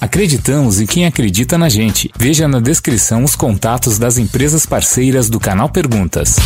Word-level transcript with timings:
Acreditamos 0.00 0.80
em 0.80 0.86
quem 0.86 1.04
acredita 1.04 1.58
na 1.58 1.68
gente. 1.68 2.10
Veja 2.16 2.48
na 2.48 2.58
descrição 2.58 3.22
os 3.22 3.36
contatos 3.36 3.98
das 3.98 4.16
empresas 4.16 4.64
parceiras 4.64 5.28
do 5.28 5.38
canal 5.38 5.68
Perguntas. 5.68 6.36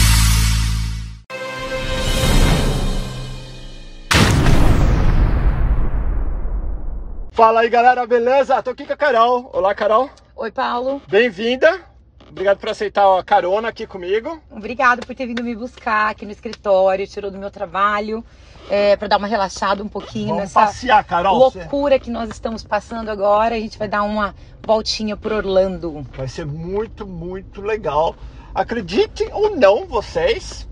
Fala 7.30 7.60
aí 7.60 7.68
galera, 7.68 8.04
beleza? 8.08 8.60
Tô 8.60 8.70
aqui 8.70 8.84
com 8.84 8.92
a 8.92 8.96
Carol. 8.96 9.48
Olá, 9.52 9.72
Carol. 9.72 10.10
Oi, 10.34 10.50
Paulo. 10.50 11.00
Bem-vinda. 11.08 11.80
Obrigado 12.28 12.58
por 12.58 12.70
aceitar 12.70 13.06
a 13.16 13.22
carona 13.22 13.68
aqui 13.68 13.86
comigo. 13.86 14.42
Obrigado 14.50 15.06
por 15.06 15.14
ter 15.14 15.28
vindo 15.28 15.44
me 15.44 15.54
buscar 15.54 16.10
aqui 16.10 16.26
no 16.26 16.32
escritório, 16.32 17.06
tirou 17.06 17.30
do 17.30 17.38
meu 17.38 17.52
trabalho, 17.52 18.24
é, 18.68 18.96
para 18.96 19.08
dar 19.08 19.18
uma 19.18 19.26
relaxada 19.26 19.82
um 19.82 19.88
pouquinho 19.88 20.28
Vamos 20.28 20.42
nessa 20.42 20.60
passear, 20.60 21.04
Carol. 21.04 21.36
loucura 21.38 21.98
que 21.98 22.10
nós 22.10 22.30
estamos 22.30 22.62
passando 22.62 23.10
agora. 23.10 23.54
A 23.54 23.60
gente 23.60 23.78
vai 23.78 23.88
dar 23.88 24.02
uma 24.02 24.34
voltinha 24.62 25.16
por 25.16 25.32
Orlando. 25.32 26.06
Vai 26.16 26.28
ser 26.28 26.46
muito, 26.46 27.06
muito 27.06 27.60
legal. 27.60 28.14
Acreditem 28.54 29.28
ou 29.32 29.56
não, 29.56 29.84
vocês, 29.84 30.68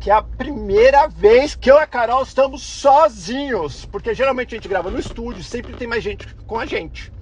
que 0.00 0.10
é 0.10 0.14
a 0.14 0.22
primeira 0.22 1.06
vez 1.06 1.54
que 1.54 1.70
eu 1.70 1.76
e 1.76 1.80
a 1.80 1.86
Carol 1.86 2.22
estamos 2.22 2.62
sozinhos. 2.62 3.84
Porque 3.86 4.14
geralmente 4.14 4.54
a 4.54 4.58
gente 4.58 4.68
grava 4.68 4.90
no 4.90 4.98
estúdio, 4.98 5.42
sempre 5.42 5.74
tem 5.74 5.86
mais 5.86 6.02
gente 6.02 6.26
com 6.46 6.58
a 6.58 6.66
gente. 6.66 7.12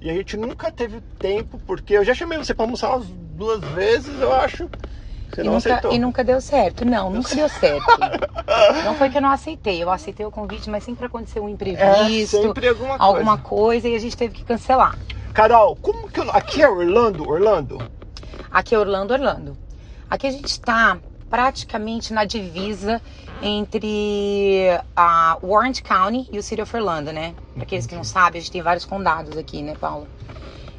E 0.00 0.10
a 0.10 0.14
gente 0.14 0.36
nunca 0.36 0.70
teve 0.70 1.00
tempo, 1.18 1.58
porque 1.66 1.94
eu 1.94 2.04
já 2.04 2.14
chamei 2.14 2.36
você 2.38 2.54
para 2.54 2.64
almoçar 2.64 2.90
umas 2.90 3.06
duas 3.08 3.60
vezes, 3.60 4.20
eu 4.20 4.32
acho. 4.32 4.68
Você 5.30 5.40
E 5.40 5.44
não 5.44 5.52
nunca, 5.54 5.68
aceitou. 5.70 5.92
e 5.92 5.98
nunca 5.98 6.24
deu 6.24 6.40
certo. 6.40 6.84
Não, 6.84 7.10
nunca 7.10 7.34
deu 7.34 7.48
certo. 7.48 7.84
Não 8.84 8.94
foi 8.94 9.10
que 9.10 9.18
eu 9.18 9.22
não 9.22 9.30
aceitei. 9.30 9.82
Eu 9.82 9.90
aceitei 9.90 10.24
o 10.24 10.30
convite, 10.30 10.70
mas 10.70 10.84
sempre 10.84 11.04
aconteceu 11.06 11.44
um 11.44 11.48
É, 11.48 11.50
imprevisto, 11.50 12.40
sempre 12.42 12.68
alguma 12.68 12.96
coisa. 12.96 13.04
alguma 13.04 13.38
coisa, 13.38 13.88
e 13.88 13.94
a 13.96 13.98
gente 13.98 14.16
teve 14.16 14.34
que 14.34 14.44
cancelar. 14.44 14.96
Carol, 15.34 15.76
como 15.76 16.08
que 16.08 16.20
eu... 16.20 16.30
Aqui 16.30 16.62
é 16.62 16.68
Orlando, 16.68 17.28
Orlando? 17.28 17.78
Aqui 18.50 18.74
é 18.74 18.78
Orlando, 18.78 19.12
Orlando. 19.12 19.56
Aqui 20.08 20.26
a 20.28 20.30
gente 20.30 20.46
está 20.46 20.96
praticamente 21.28 22.12
na 22.14 22.24
divisa 22.24 23.02
entre 23.42 24.78
a 24.94 25.36
Warren 25.42 25.72
County 25.74 26.28
e 26.32 26.38
o 26.38 26.42
City 26.42 26.62
of 26.62 26.74
Orlando, 26.76 27.12
né? 27.12 27.34
Para 27.54 27.64
aqueles 27.64 27.86
que 27.86 27.94
não 27.94 28.04
sabem, 28.04 28.38
a 28.38 28.42
gente 28.42 28.52
tem 28.52 28.62
vários 28.62 28.84
condados 28.84 29.36
aqui, 29.36 29.62
né, 29.62 29.74
Paulo? 29.78 30.06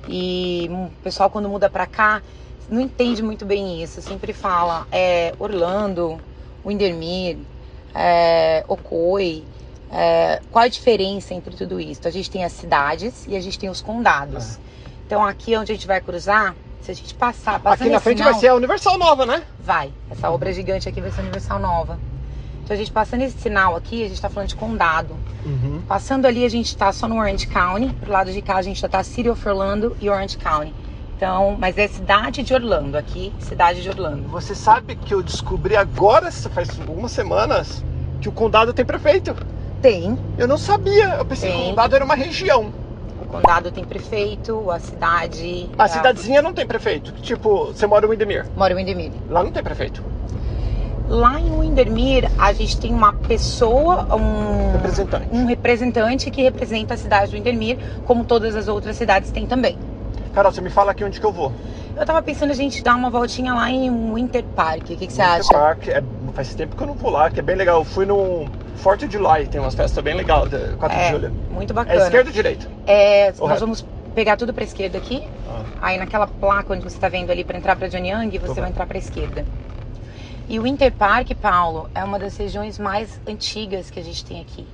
E 0.07 0.69
o 0.71 0.89
pessoal 1.03 1.29
quando 1.29 1.49
muda 1.49 1.69
para 1.69 1.85
cá 1.85 2.21
não 2.69 2.81
entende 2.81 3.21
muito 3.23 3.45
bem 3.45 3.81
isso. 3.81 4.01
Sempre 4.01 4.33
fala 4.33 4.87
é, 4.91 5.33
Orlando, 5.39 6.19
Windermere, 6.65 7.39
é, 7.93 8.63
Ocoee. 8.67 9.43
é, 9.91 10.41
qual 10.51 10.65
a 10.65 10.67
diferença 10.67 11.33
entre 11.33 11.55
tudo 11.55 11.79
isso? 11.79 12.07
A 12.07 12.11
gente 12.11 12.29
tem 12.29 12.43
as 12.43 12.51
cidades 12.51 13.25
e 13.27 13.35
a 13.35 13.39
gente 13.39 13.57
tem 13.57 13.69
os 13.69 13.81
condados. 13.81 14.59
Então 15.05 15.23
aqui 15.23 15.55
onde 15.55 15.71
a 15.71 15.75
gente 15.75 15.87
vai 15.87 16.01
cruzar, 16.01 16.55
se 16.81 16.91
a 16.91 16.93
gente 16.93 17.13
passar, 17.13 17.61
Aqui 17.63 17.89
na 17.89 17.99
frente 17.99 18.17
sinal- 18.17 18.31
vai 18.33 18.39
ser 18.41 18.47
a 18.49 18.55
Universal 18.55 18.97
Nova, 18.97 19.25
né? 19.25 19.43
Vai. 19.59 19.91
Essa 20.11 20.29
obra 20.29 20.51
gigante 20.53 20.87
aqui 20.89 20.99
vai 21.01 21.11
ser 21.11 21.21
Universal 21.21 21.59
Nova. 21.59 21.97
Então 22.63 22.75
a 22.75 22.77
gente 22.77 22.91
passando 22.91 23.21
esse 23.21 23.37
sinal 23.39 23.77
aqui, 23.77 24.03
a 24.03 24.09
gente 24.09 24.21
tá 24.21 24.29
falando 24.29 24.49
de 24.49 24.55
condado. 24.57 25.15
Uhum. 25.45 25.81
Passando 25.87 26.25
ali, 26.25 26.43
a 26.43 26.49
gente 26.49 26.75
tá 26.75 26.91
só 26.91 27.07
no 27.07 27.17
Orange 27.17 27.47
County. 27.47 27.93
Pro 27.93 28.11
lado 28.11 28.29
de 28.33 28.41
cá, 28.41 28.57
a 28.57 28.61
gente 28.61 28.81
já 28.81 28.89
tá 28.89 29.01
City 29.03 29.29
of 29.29 29.47
Orlando 29.47 29.95
e 30.01 30.09
Orange 30.09 30.37
County. 30.37 30.73
Então, 31.17 31.57
mas 31.57 31.75
é 31.79 31.87
cidade 31.87 32.43
de 32.43 32.53
Orlando 32.53 32.95
aqui, 32.95 33.33
cidade 33.39 33.81
de 33.81 33.89
Orlando. 33.89 34.27
Você 34.29 34.53
sabe 34.53 34.95
que 34.95 35.11
eu 35.11 35.23
descobri 35.23 35.75
agora, 35.75 36.31
faz 36.31 36.79
algumas 36.79 37.11
semanas, 37.11 37.83
que 38.21 38.29
o 38.29 38.31
condado 38.31 38.71
tem 38.71 38.85
prefeito. 38.85 39.35
Tem. 39.81 40.15
Eu 40.37 40.47
não 40.47 40.59
sabia. 40.59 41.15
Eu 41.15 41.25
pensei 41.25 41.49
que 41.49 41.57
Tem. 41.57 41.65
o 41.65 41.69
condado 41.71 41.95
era 41.95 42.05
uma 42.05 42.13
região. 42.13 42.71
O 43.19 43.25
condado 43.25 43.71
tem 43.71 43.83
prefeito, 43.83 44.69
a 44.69 44.77
cidade. 44.77 45.67
A 45.75 45.85
é, 45.85 45.87
cidadezinha 45.87 46.39
não 46.39 46.53
tem 46.53 46.67
prefeito. 46.67 47.11
Tipo, 47.13 47.65
você 47.65 47.87
mora 47.87 48.05
em 48.05 48.09
Windermere. 48.09 48.47
Mora 48.55 48.73
em 48.73 48.75
Windermere. 48.75 49.13
Lá 49.27 49.43
não 49.43 49.51
tem 49.51 49.63
prefeito. 49.63 50.03
Lá 51.09 51.39
em 51.39 51.59
Windermere, 51.59 52.27
a 52.37 52.53
gente 52.53 52.79
tem 52.79 52.93
uma 52.93 53.13
pessoa, 53.13 54.15
um 54.15 54.73
Representante. 54.73 55.27
um 55.31 55.45
representante 55.45 56.29
que 56.29 56.43
representa 56.43 56.93
a 56.93 56.97
cidade 56.97 57.31
de 57.31 57.37
Windermere, 57.37 57.79
como 58.05 58.23
todas 58.23 58.55
as 58.55 58.67
outras 58.67 58.95
cidades 58.97 59.31
têm 59.31 59.47
também. 59.47 59.79
Carol, 60.37 60.51
você 60.51 60.61
me 60.61 60.69
fala 60.69 60.91
aqui 60.91 61.03
onde 61.03 61.19
que 61.19 61.25
eu 61.25 61.31
vou. 61.31 61.51
Eu 61.95 62.05
tava 62.05 62.21
pensando 62.21 62.51
a 62.51 62.53
gente 62.53 62.83
dar 62.83 62.95
uma 62.95 63.09
voltinha 63.09 63.55
lá 63.55 63.71
em 63.71 63.89
Winter 64.13 64.43
Park. 64.43 64.81
O 64.83 64.85
que, 64.85 65.07
que 65.07 65.11
você 65.11 65.23
Winter 65.23 65.39
acha? 65.39 65.51
Park. 65.51 65.87
É, 65.87 66.03
faz 66.31 66.53
tempo 66.53 66.75
que 66.75 66.83
eu 66.83 66.85
não 66.85 66.93
vou 66.93 67.09
lá, 67.09 67.27
que 67.31 67.39
é 67.39 67.41
bem 67.41 67.55
legal. 67.55 67.79
Eu 67.79 67.83
fui 67.83 68.05
no 68.05 68.47
Forte 68.75 69.07
de 69.07 69.13
July, 69.17 69.47
tem 69.47 69.59
umas 69.59 69.73
festas 69.73 70.03
bem 70.03 70.13
legais, 70.13 70.47
4 70.77 70.95
de 70.95 71.03
É, 71.05 71.09
julho. 71.09 71.31
muito 71.49 71.71
É 71.71 71.73
bacana. 71.73 72.03
esquerda 72.03 72.29
ou 72.29 72.33
direita? 72.35 72.67
É, 72.85 73.33
Ou 73.39 73.47
nós 73.47 73.53
reto? 73.53 73.61
vamos 73.61 73.83
pegar 74.13 74.37
tudo 74.37 74.53
pra 74.53 74.63
esquerda 74.63 74.99
aqui. 74.99 75.23
Ah. 75.49 75.63
Aí 75.81 75.97
naquela 75.97 76.27
placa 76.27 76.71
onde 76.71 76.83
você 76.83 76.99
tá 76.99 77.09
vendo 77.09 77.31
ali 77.31 77.43
pra 77.43 77.57
entrar 77.57 77.75
pra 77.75 77.87
Johnny 77.87 78.11
Young, 78.11 78.29
você 78.29 78.37
Tô 78.45 78.53
vai 78.53 78.55
vendo. 78.65 78.67
entrar 78.73 78.85
pra 78.85 78.99
esquerda. 78.99 79.43
E 80.47 80.59
o 80.59 80.61
Winter 80.61 80.91
Park, 80.91 81.31
Paulo, 81.41 81.89
é 81.95 82.03
uma 82.03 82.19
das 82.19 82.37
regiões 82.37 82.77
mais 82.77 83.19
antigas 83.27 83.89
que 83.89 83.99
a 83.99 84.03
gente 84.03 84.23
tem 84.23 84.39
aqui. 84.39 84.67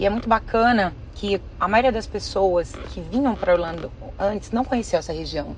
E 0.00 0.06
é 0.06 0.08
muito 0.08 0.26
bacana 0.30 0.96
que 1.14 1.38
a 1.58 1.68
maioria 1.68 1.92
das 1.92 2.06
pessoas 2.06 2.72
que 2.94 3.02
vinham 3.02 3.36
pra 3.36 3.52
Orlando 3.52 3.92
antes 4.18 4.50
não 4.50 4.64
conheceu 4.64 4.98
essa 4.98 5.12
região 5.12 5.54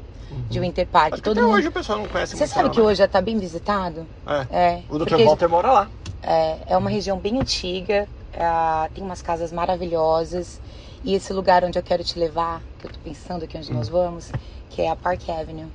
de 0.51 0.59
Winter 0.59 0.85
Park. 0.85 1.15
Que 1.15 1.23
Todo 1.23 1.39
até 1.39 1.47
mundo... 1.47 1.59
hoje 1.59 1.69
o 1.69 1.73
pessoal 1.73 1.99
não 2.01 2.09
conhece 2.09 2.37
Você 2.37 2.49
sabe 2.49 2.71
que 2.71 2.81
né? 2.81 2.85
hoje 2.85 2.99
já 2.99 3.07
tá 3.07 3.21
bem 3.21 3.39
visitado? 3.39 4.05
É. 4.27 4.47
É. 4.51 4.83
O 4.89 4.99
Dr. 4.99 5.11
porque- 5.11 5.25
Walter 5.25 5.49
mora 5.49 5.71
lá. 5.71 5.91
É, 6.21 6.59
é 6.67 6.77
uma 6.77 6.91
região 6.91 7.21
bem 7.21 7.39
antiga, 7.41 8.09
ah, 8.37 8.91
tem 8.93 9.05
umas 9.05 9.23
casas 9.23 9.53
maravilhosas. 9.53 10.61
E 11.05 11.15
esse 11.15 11.33
lugar 11.33 11.63
onde 11.63 11.79
eu 11.79 11.83
quero 11.83 12.03
te 12.03 12.19
levar, 12.19 12.65
que 12.81 12.87
eu 12.89 12.91
tô 12.91 12.99
pensando 12.99 13.45
aqui 13.45 13.57
onde 13.57 13.73
nós 13.73 13.89
vamos, 13.89 14.33
que 14.69 14.83
é 14.83 14.89
a 14.91 14.97
Park 14.97 15.29
Avenue. 15.29 15.69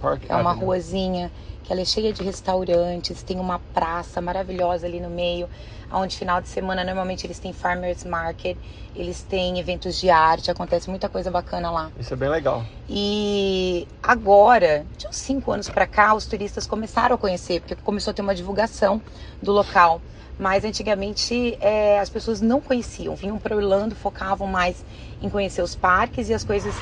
Park 0.00 0.24
É 0.28 0.34
uma 0.34 0.50
Avenue. 0.50 0.66
ruazinha 0.66 1.30
que 1.62 1.72
ela 1.72 1.82
é 1.82 1.84
cheia 1.84 2.12
de 2.12 2.22
restaurantes, 2.24 3.22
tem 3.22 3.38
uma 3.38 3.58
praça 3.58 4.20
maravilhosa 4.20 4.86
ali 4.86 4.98
no 4.98 5.10
meio, 5.10 5.48
onde 5.92 6.16
final 6.16 6.40
de 6.40 6.48
semana 6.48 6.82
normalmente 6.82 7.26
eles 7.26 7.38
têm 7.38 7.52
farmers 7.52 8.02
market, 8.04 8.56
eles 8.96 9.22
têm 9.22 9.58
eventos 9.58 9.96
de 10.00 10.10
arte, 10.10 10.50
acontece 10.50 10.90
muita 10.90 11.08
coisa 11.08 11.30
bacana 11.30 11.70
lá. 11.70 11.92
Isso 11.96 12.12
é 12.12 12.16
bem 12.16 12.28
legal. 12.28 12.64
E 12.88 13.86
agora, 14.02 14.84
de 14.98 15.06
uns 15.06 15.16
cinco 15.16 15.52
anos 15.52 15.68
pra 15.68 15.86
cá, 15.86 16.12
os 16.14 16.26
turistas 16.26 16.66
começaram 16.66 17.14
a 17.14 17.18
conhecer, 17.18 17.60
porque 17.60 17.76
começou 17.76 18.10
a 18.10 18.14
ter 18.14 18.22
uma 18.22 18.34
divulgação 18.34 19.00
do 19.40 19.52
local. 19.52 20.00
Mas 20.38 20.64
antigamente 20.64 21.56
é, 21.60 22.00
as 22.00 22.08
pessoas 22.08 22.40
não 22.40 22.62
conheciam, 22.62 23.14
vinham 23.14 23.38
para 23.38 23.54
Orlando, 23.54 23.94
focavam 23.94 24.46
mais 24.48 24.82
em 25.20 25.28
conhecer 25.28 25.60
os 25.60 25.76
parques 25.76 26.30
e 26.30 26.34
as 26.34 26.42
coisas 26.42 26.74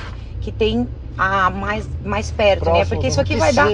que 0.49 0.51
tem 0.51 0.87
a 1.17 1.49
mais, 1.49 1.87
mais 2.03 2.31
perto, 2.31 2.65
né? 2.65 2.71
Próximo, 2.71 2.89
Porque 2.89 3.07
isso 3.07 3.21
aqui 3.21 3.35
vai 3.35 3.53
dar. 3.53 3.67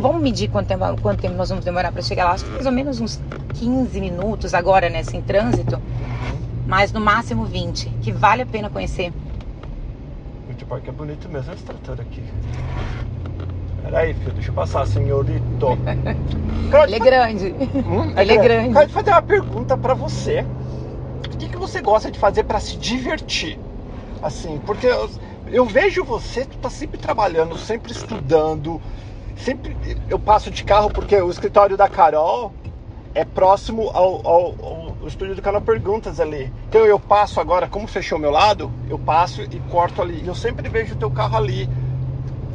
Vamos 0.00 0.22
medir 0.22 0.48
quanto 0.48 0.66
tempo, 0.66 1.00
quanto 1.00 1.20
tempo 1.20 1.34
nós 1.34 1.48
vamos 1.48 1.64
demorar 1.64 1.90
para 1.92 2.02
chegar 2.02 2.24
lá? 2.24 2.32
Acho 2.32 2.44
que 2.44 2.50
mais 2.50 2.66
ou 2.66 2.72
menos 2.72 3.00
uns 3.00 3.20
15 3.54 4.00
minutos 4.00 4.54
agora, 4.54 4.90
né? 4.90 5.02
Sem 5.02 5.22
trânsito. 5.22 5.80
Mas 6.66 6.92
no 6.92 7.00
máximo 7.00 7.44
20, 7.46 7.88
que 8.02 8.12
vale 8.12 8.42
a 8.42 8.46
pena 8.46 8.68
conhecer. 8.68 9.12
Winter 10.48 10.66
Park 10.68 10.88
é 10.88 10.92
bonito 10.92 11.28
mesmo, 11.28 11.54
esse 11.54 11.62
trator 11.62 11.98
aqui. 12.00 12.22
Peraí, 13.82 14.12
filho, 14.12 14.32
deixa 14.32 14.50
eu 14.50 14.54
passar, 14.54 14.86
senhorito. 14.86 15.78
Ele 16.84 16.96
é 16.96 16.98
grande. 16.98 17.46
Hum, 17.46 18.12
ele 18.14 18.32
é 18.32 18.36
grande. 18.36 18.74
Cara, 18.74 18.84
deixa 18.84 18.98
eu 18.98 19.04
fazer 19.04 19.10
uma 19.10 19.22
pergunta 19.22 19.78
pra 19.78 19.94
você. 19.94 20.44
O 21.24 21.38
que, 21.38 21.48
que 21.48 21.56
você 21.56 21.80
gosta 21.80 22.10
de 22.10 22.18
fazer 22.18 22.44
pra 22.44 22.60
se 22.60 22.76
divertir? 22.76 23.58
Assim, 24.20 24.60
porque 24.66 24.86
eu, 25.52 25.64
vejo 25.66 26.04
você, 26.04 26.44
tu 26.46 26.58
tá 26.58 26.70
sempre 26.70 26.98
trabalhando, 26.98 27.56
sempre 27.56 27.92
estudando, 27.92 28.80
sempre. 29.36 29.76
Eu 30.08 30.18
passo 30.18 30.50
de 30.50 30.64
carro 30.64 30.90
porque 30.90 31.16
o 31.20 31.30
escritório 31.30 31.76
da 31.76 31.88
Carol 31.88 32.54
é 33.14 33.24
próximo 33.24 33.90
ao, 33.94 34.26
ao- 34.26 34.56
ao- 34.64 35.08
estúdio 35.08 35.34
do 35.34 35.42
canal 35.42 35.60
Perguntas 35.62 36.20
ali. 36.20 36.52
Então 36.68 36.84
eu 36.86 36.98
passo 37.00 37.40
agora, 37.40 37.68
como 37.68 37.86
fechou 37.86 38.18
meu 38.18 38.30
lado, 38.30 38.72
eu 38.88 38.98
passo 38.98 39.42
e 39.42 39.60
corto 39.70 40.02
ali. 40.02 40.26
Eu 40.26 40.34
sempre 40.34 40.68
vejo 40.68 40.94
o 40.94 40.96
teu 40.96 41.10
carro 41.10 41.36
ali. 41.36 41.68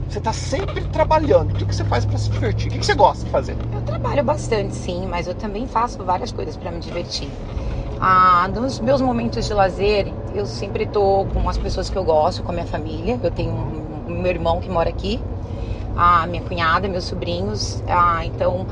Você 0.08 0.22
tá 0.22 0.32
sempre 0.32 0.82
trabalhando. 0.86 1.52
O 1.52 1.56
que, 1.56 1.66
você 1.74 1.84
faz 1.84 2.06
pra 2.06 2.18
se 2.20 2.30
divertir? 2.30 2.68
O 2.68 2.72
que 2.80 2.86
você 2.86 2.94
gosta 2.94 3.26
de 3.26 3.32
fazer? 3.32 3.58
Eu 3.72 3.82
trabalho 3.82 4.24
bastante, 4.24 4.76
sim, 4.76 5.08
mas 5.08 5.28
eu 5.28 5.34
também 5.34 5.68
faço 5.68 6.04
várias 6.06 6.32
coisas 6.32 6.56
para 6.56 6.72
me 6.72 6.80
divertir. 6.80 7.30
Ah, 8.00 8.48
nos 8.54 8.80
meus 8.80 9.02
momentos 9.02 9.46
de 9.46 9.54
lazer, 9.54 10.14
eu 10.34 10.46
sempre 10.46 10.86
tô 10.86 11.26
com 11.34 11.48
as 11.48 11.58
pessoas 11.58 11.90
que 11.90 11.96
eu 11.96 12.04
gosto, 12.04 12.44
com 12.44 12.52
a 12.52 12.54
minha 12.54 12.66
família. 12.66 13.20
Eu 13.22 13.32
tenho 13.32 13.52
um, 13.52 14.22
meu 14.22 14.32
irmão 14.32 14.60
que 14.60 14.70
mora 14.70 14.90
aqui, 14.90 15.20
a 15.96 16.26
minha 16.28 16.42
cunhada, 16.42 16.88
meus 16.88 17.06
sobrinhos. 17.06 17.84
Ah, 17.88 18.26
então, 18.26 18.66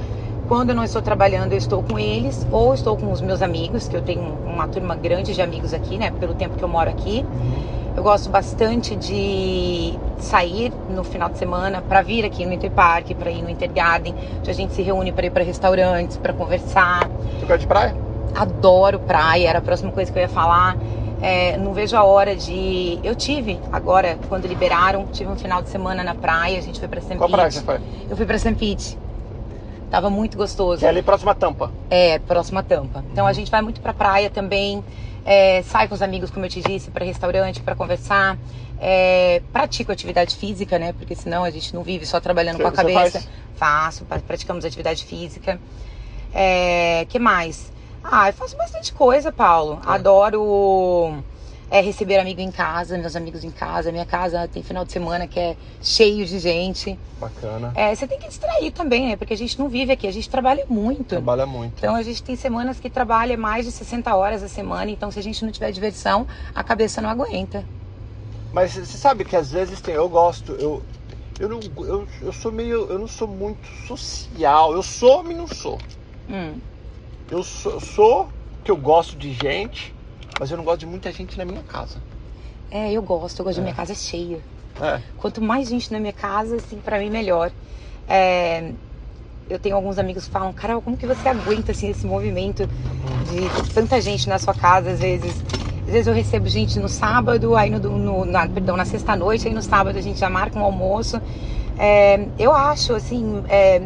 quando 0.47 0.69
eu 0.69 0.75
não 0.75 0.83
estou 0.83 1.01
trabalhando, 1.01 1.53
eu 1.53 1.57
estou 1.57 1.83
com 1.83 1.97
eles 1.97 2.45
ou 2.51 2.73
estou 2.73 2.97
com 2.97 3.11
os 3.11 3.21
meus 3.21 3.41
amigos, 3.41 3.87
que 3.87 3.95
eu 3.95 4.01
tenho 4.01 4.21
uma 4.45 4.67
turma 4.67 4.95
grande 4.95 5.33
de 5.33 5.41
amigos 5.41 5.73
aqui, 5.73 5.97
né, 5.97 6.11
pelo 6.11 6.33
tempo 6.33 6.57
que 6.57 6.63
eu 6.63 6.69
moro 6.69 6.89
aqui. 6.89 7.25
Eu 7.95 8.03
gosto 8.03 8.29
bastante 8.29 8.95
de 8.95 9.93
sair 10.17 10.71
no 10.89 11.03
final 11.03 11.29
de 11.29 11.37
semana 11.37 11.81
para 11.81 12.01
vir 12.01 12.23
aqui 12.23 12.45
no 12.45 12.53
Interpark, 12.53 13.13
para 13.15 13.29
ir 13.29 13.41
no 13.41 13.49
Intergarden, 13.49 14.15
onde 14.39 14.49
a 14.49 14.53
gente 14.53 14.73
se 14.73 14.81
reúne 14.81 15.11
para 15.11 15.25
ir 15.25 15.29
para 15.29 15.43
restaurantes, 15.43 16.17
para 16.17 16.31
conversar. 16.31 17.09
Você 17.37 17.45
gosta 17.45 17.57
de 17.57 17.67
praia? 17.67 17.95
Adoro 18.33 18.97
praia, 18.99 19.49
era 19.49 19.59
a 19.59 19.61
próxima 19.61 19.91
coisa 19.91 20.09
que 20.09 20.17
eu 20.17 20.21
ia 20.21 20.29
falar. 20.29 20.77
É, 21.21 21.55
não 21.57 21.71
vejo 21.73 21.95
a 21.95 22.03
hora 22.03 22.35
de. 22.35 22.99
Eu 23.03 23.15
tive 23.15 23.59
agora, 23.71 24.17
quando 24.27 24.47
liberaram, 24.47 25.07
tive 25.11 25.29
um 25.29 25.35
final 25.35 25.61
de 25.61 25.69
semana 25.69 26.03
na 26.03 26.15
praia, 26.15 26.57
a 26.57 26.61
gente 26.61 26.79
foi 26.79 26.87
pra 26.87 26.99
St. 26.99 27.15
Qual 27.17 27.29
praia 27.29 27.51
você 27.51 27.61
foi? 27.61 27.79
Eu 28.09 28.17
fui 28.17 28.25
pra 28.25 28.37
St. 28.39 28.55
Pete. 28.55 28.97
Tava 29.89 30.09
muito 30.09 30.37
gostoso. 30.37 30.83
É 30.85 30.89
ali 30.89 31.03
próxima 31.03 31.35
tampa. 31.35 31.71
É, 31.89 32.17
próxima 32.19 32.63
tampa. 32.63 33.05
Então 33.11 33.27
a 33.27 33.33
gente 33.33 33.51
vai 33.51 33.61
muito 33.61 33.81
pra 33.81 33.93
praia 33.93 34.29
também. 34.29 34.83
É, 35.23 35.61
sai 35.61 35.87
com 35.87 35.93
os 35.93 36.01
amigos, 36.01 36.31
como 36.31 36.45
eu 36.45 36.49
te 36.49 36.61
disse, 36.61 36.89
para 36.89 37.05
restaurante, 37.05 37.59
para 37.61 37.75
conversar. 37.75 38.37
É, 38.79 39.41
pratico 39.51 39.91
atividade 39.91 40.35
física, 40.35 40.79
né? 40.79 40.91
Porque 40.93 41.13
senão 41.13 41.43
a 41.43 41.51
gente 41.51 41.75
não 41.75 41.83
vive 41.83 42.05
só 42.05 42.19
trabalhando 42.19 42.55
Você- 42.57 42.63
com 42.63 42.69
a 42.69 42.71
cabeça. 42.71 43.11
faz? 43.11 43.29
Faço, 43.55 44.05
pra- 44.05 44.19
praticamos 44.19 44.65
atividade 44.65 45.03
física. 45.05 45.59
É, 46.33 47.05
que 47.09 47.19
mais? 47.19 47.71
Ah, 48.03 48.29
eu 48.29 48.33
faço 48.33 48.57
bastante 48.57 48.93
coisa, 48.93 49.31
Paulo. 49.31 49.79
É. 49.85 49.91
Adoro 49.91 51.23
é, 51.71 51.79
receber 51.79 52.17
amigo 52.17 52.41
em 52.41 52.51
casa, 52.51 52.97
meus 52.97 53.15
amigos 53.15 53.43
em 53.43 53.49
casa. 53.49 53.91
Minha 53.91 54.05
casa 54.05 54.47
tem 54.47 54.61
final 54.61 54.83
de 54.83 54.91
semana 54.91 55.27
que 55.27 55.39
é 55.39 55.55
cheio 55.81 56.25
de 56.25 56.37
gente. 56.39 56.99
Bacana. 57.17 57.71
É, 57.75 57.95
você 57.95 58.05
tem 58.05 58.19
que 58.19 58.27
distrair 58.27 58.71
também, 58.71 59.07
né? 59.07 59.15
Porque 59.15 59.33
a 59.33 59.37
gente 59.37 59.57
não 59.57 59.69
vive 59.69 59.93
aqui, 59.93 60.07
a 60.07 60.11
gente 60.11 60.29
trabalha 60.29 60.65
muito. 60.67 61.05
Trabalha 61.05 61.45
muito. 61.45 61.73
Então 61.77 61.95
a 61.95 62.01
gente 62.01 62.21
tem 62.21 62.35
semanas 62.35 62.79
que 62.79 62.89
trabalha 62.89 63.37
mais 63.37 63.65
de 63.65 63.71
60 63.71 64.13
horas 64.15 64.43
a 64.43 64.49
semana, 64.49 64.91
então 64.91 65.09
se 65.09 65.19
a 65.19 65.23
gente 65.23 65.45
não 65.45 65.51
tiver 65.51 65.71
diversão, 65.71 66.27
a 66.53 66.63
cabeça 66.63 67.01
não 67.01 67.09
aguenta. 67.09 67.65
Mas 68.51 68.73
você 68.73 68.97
sabe 68.97 69.23
que 69.23 69.35
às 69.35 69.51
vezes 69.51 69.79
tem, 69.79 69.95
eu 69.95 70.09
gosto, 70.09 70.51
eu 70.53 70.83
eu 71.39 71.47
não 71.47 71.59
eu, 71.85 72.07
eu 72.21 72.33
sou 72.33 72.51
meio, 72.51 72.85
eu 72.89 72.99
não 72.99 73.07
sou 73.07 73.27
muito 73.27 73.65
social. 73.87 74.73
Eu 74.73 74.83
sou, 74.83 75.23
mas 75.23 75.37
não 75.37 75.47
sou. 75.47 75.79
Hum. 76.29 76.59
Eu 77.31 77.43
sou, 77.43 77.79
sou 77.79 78.29
que 78.61 78.69
eu 78.69 78.75
gosto 78.75 79.15
de 79.15 79.31
gente, 79.31 79.95
mas 80.37 80.51
eu 80.51 80.57
não 80.57 80.65
gosto 80.65 80.81
de 80.81 80.85
muita 80.85 81.11
gente 81.13 81.37
na 81.37 81.45
minha 81.45 81.63
casa. 81.63 82.03
É, 82.69 82.91
eu 82.91 83.01
gosto, 83.01 83.39
eu 83.39 83.45
gosto 83.45 83.55
de 83.55 83.61
É. 83.61 83.63
minha 83.63 83.73
casa 83.73 83.95
cheia. 83.95 84.43
É. 84.81 85.01
Quanto 85.15 85.41
mais 85.41 85.69
gente 85.69 85.91
na 85.93 85.99
minha 85.99 86.11
casa, 86.11 86.57
assim, 86.57 86.81
pra 86.81 86.99
mim 86.99 87.09
melhor. 87.09 87.49
É, 88.05 88.73
eu 89.49 89.57
tenho 89.57 89.77
alguns 89.77 89.97
amigos 89.97 90.25
que 90.25 90.31
falam, 90.31 90.51
Carol, 90.51 90.81
como 90.81 90.97
que 90.97 91.07
você 91.07 91.29
aguenta 91.29 91.71
assim 91.71 91.89
esse 91.89 92.05
movimento 92.05 92.67
de 93.25 93.49
tanta 93.73 94.01
gente 94.01 94.27
na 94.27 94.37
sua 94.37 94.53
casa, 94.53 94.91
às 94.91 94.99
vezes? 94.99 95.41
Às 95.87 95.93
vezes 95.93 96.07
eu 96.07 96.13
recebo 96.13 96.49
gente 96.49 96.79
no 96.79 96.89
sábado, 96.89 97.55
aí 97.55 97.69
no, 97.69 97.79
no- 97.79 98.25
na, 98.25 98.45
perdão, 98.47 98.75
na 98.75 98.85
sexta-noite, 98.85 99.47
aí 99.47 99.53
no 99.53 99.61
sábado 99.61 99.97
a 99.97 100.01
gente 100.01 100.19
já 100.19 100.29
marca 100.29 100.59
um 100.59 100.63
almoço. 100.63 101.21
É, 101.77 102.27
eu 102.37 102.53
acho, 102.53 102.93
assim, 102.93 103.41
é, 103.47 103.81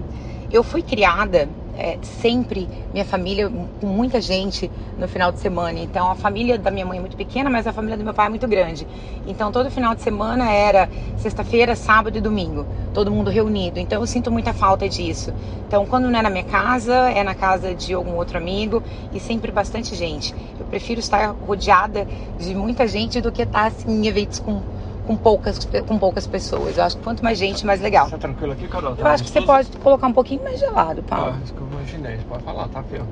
eu 0.51 0.63
fui 0.63 0.81
criada 0.81 1.47
é, 1.77 1.97
sempre, 2.01 2.67
minha 2.93 3.05
família, 3.05 3.49
com 3.79 3.87
muita 3.87 4.21
gente 4.21 4.71
no 4.97 5.07
final 5.07 5.31
de 5.31 5.39
semana. 5.39 5.79
Então 5.79 6.09
a 6.09 6.15
família 6.15 6.57
da 6.57 6.71
minha 6.71 6.85
mãe 6.85 6.97
é 6.97 7.01
muito 7.01 7.17
pequena, 7.17 7.49
mas 7.49 7.67
a 7.67 7.73
família 7.73 7.97
do 7.97 8.03
meu 8.03 8.13
pai 8.13 8.27
é 8.27 8.29
muito 8.29 8.47
grande. 8.47 8.87
Então 9.27 9.51
todo 9.51 9.69
final 9.69 9.93
de 9.93 10.01
semana 10.01 10.51
era 10.51 10.89
sexta-feira, 11.17 11.75
sábado 11.75 12.17
e 12.17 12.21
domingo, 12.21 12.65
todo 12.93 13.11
mundo 13.11 13.29
reunido. 13.29 13.79
Então 13.79 14.01
eu 14.01 14.07
sinto 14.07 14.31
muita 14.31 14.53
falta 14.53 14.87
disso. 14.87 15.33
Então 15.67 15.85
quando 15.85 16.09
não 16.09 16.19
é 16.19 16.21
na 16.21 16.29
minha 16.29 16.43
casa, 16.43 16.93
é 16.93 17.23
na 17.23 17.35
casa 17.35 17.73
de 17.73 17.93
algum 17.93 18.15
outro 18.15 18.37
amigo 18.37 18.81
e 19.13 19.19
sempre 19.19 19.51
bastante 19.51 19.95
gente. 19.95 20.33
Eu 20.59 20.65
prefiro 20.65 20.99
estar 20.99 21.35
rodeada 21.45 22.07
de 22.39 22.55
muita 22.55 22.87
gente 22.87 23.19
do 23.21 23.31
que 23.31 23.41
estar 23.41 23.67
assim, 23.67 23.91
em 23.91 24.07
eventos 24.07 24.39
com, 24.39 24.61
com, 25.05 25.15
poucas, 25.15 25.59
com 25.87 25.97
poucas 25.97 26.27
pessoas. 26.27 26.77
Eu 26.77 26.83
acho 26.83 26.97
que 26.97 27.03
quanto 27.03 27.23
mais 27.23 27.37
gente, 27.37 27.65
mais 27.65 27.81
legal. 27.81 28.09
Tá 28.09 28.17
tranquilo 28.17 28.53
aqui, 28.53 28.67
Carol? 28.67 28.95
Eu 28.97 29.07
acho 29.07 29.23
que 29.23 29.29
você 29.29 29.41
pode 29.41 29.69
colocar 29.77 30.07
um 30.07 30.13
pouquinho 30.13 30.43
mais 30.43 30.59
gelado, 30.59 31.03
Paulo. 31.03 31.33
Ah, 31.35 31.43
isso 31.43 31.53
que 31.53 31.61
eu 31.61 31.67
imaginei. 31.71 32.17
Pode 32.27 32.43
falar, 32.43 32.67
tá, 32.69 32.83
Fio? 32.83 33.05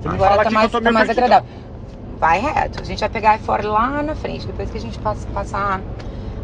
Você 0.00 0.08
Agora 0.08 0.44
tá 0.44 0.50
mais, 0.50 0.70
tá 0.70 0.92
mais 0.92 1.10
agradável. 1.10 1.48
Vai 2.18 2.40
reto. 2.40 2.80
A 2.80 2.84
gente 2.84 3.00
vai 3.00 3.08
pegar 3.08 3.38
fora 3.38 3.68
lá 3.68 4.02
na 4.02 4.14
frente, 4.14 4.46
depois 4.46 4.70
que 4.70 4.78
a 4.78 4.80
gente 4.80 4.98
passa, 4.98 5.26
passar 5.28 5.80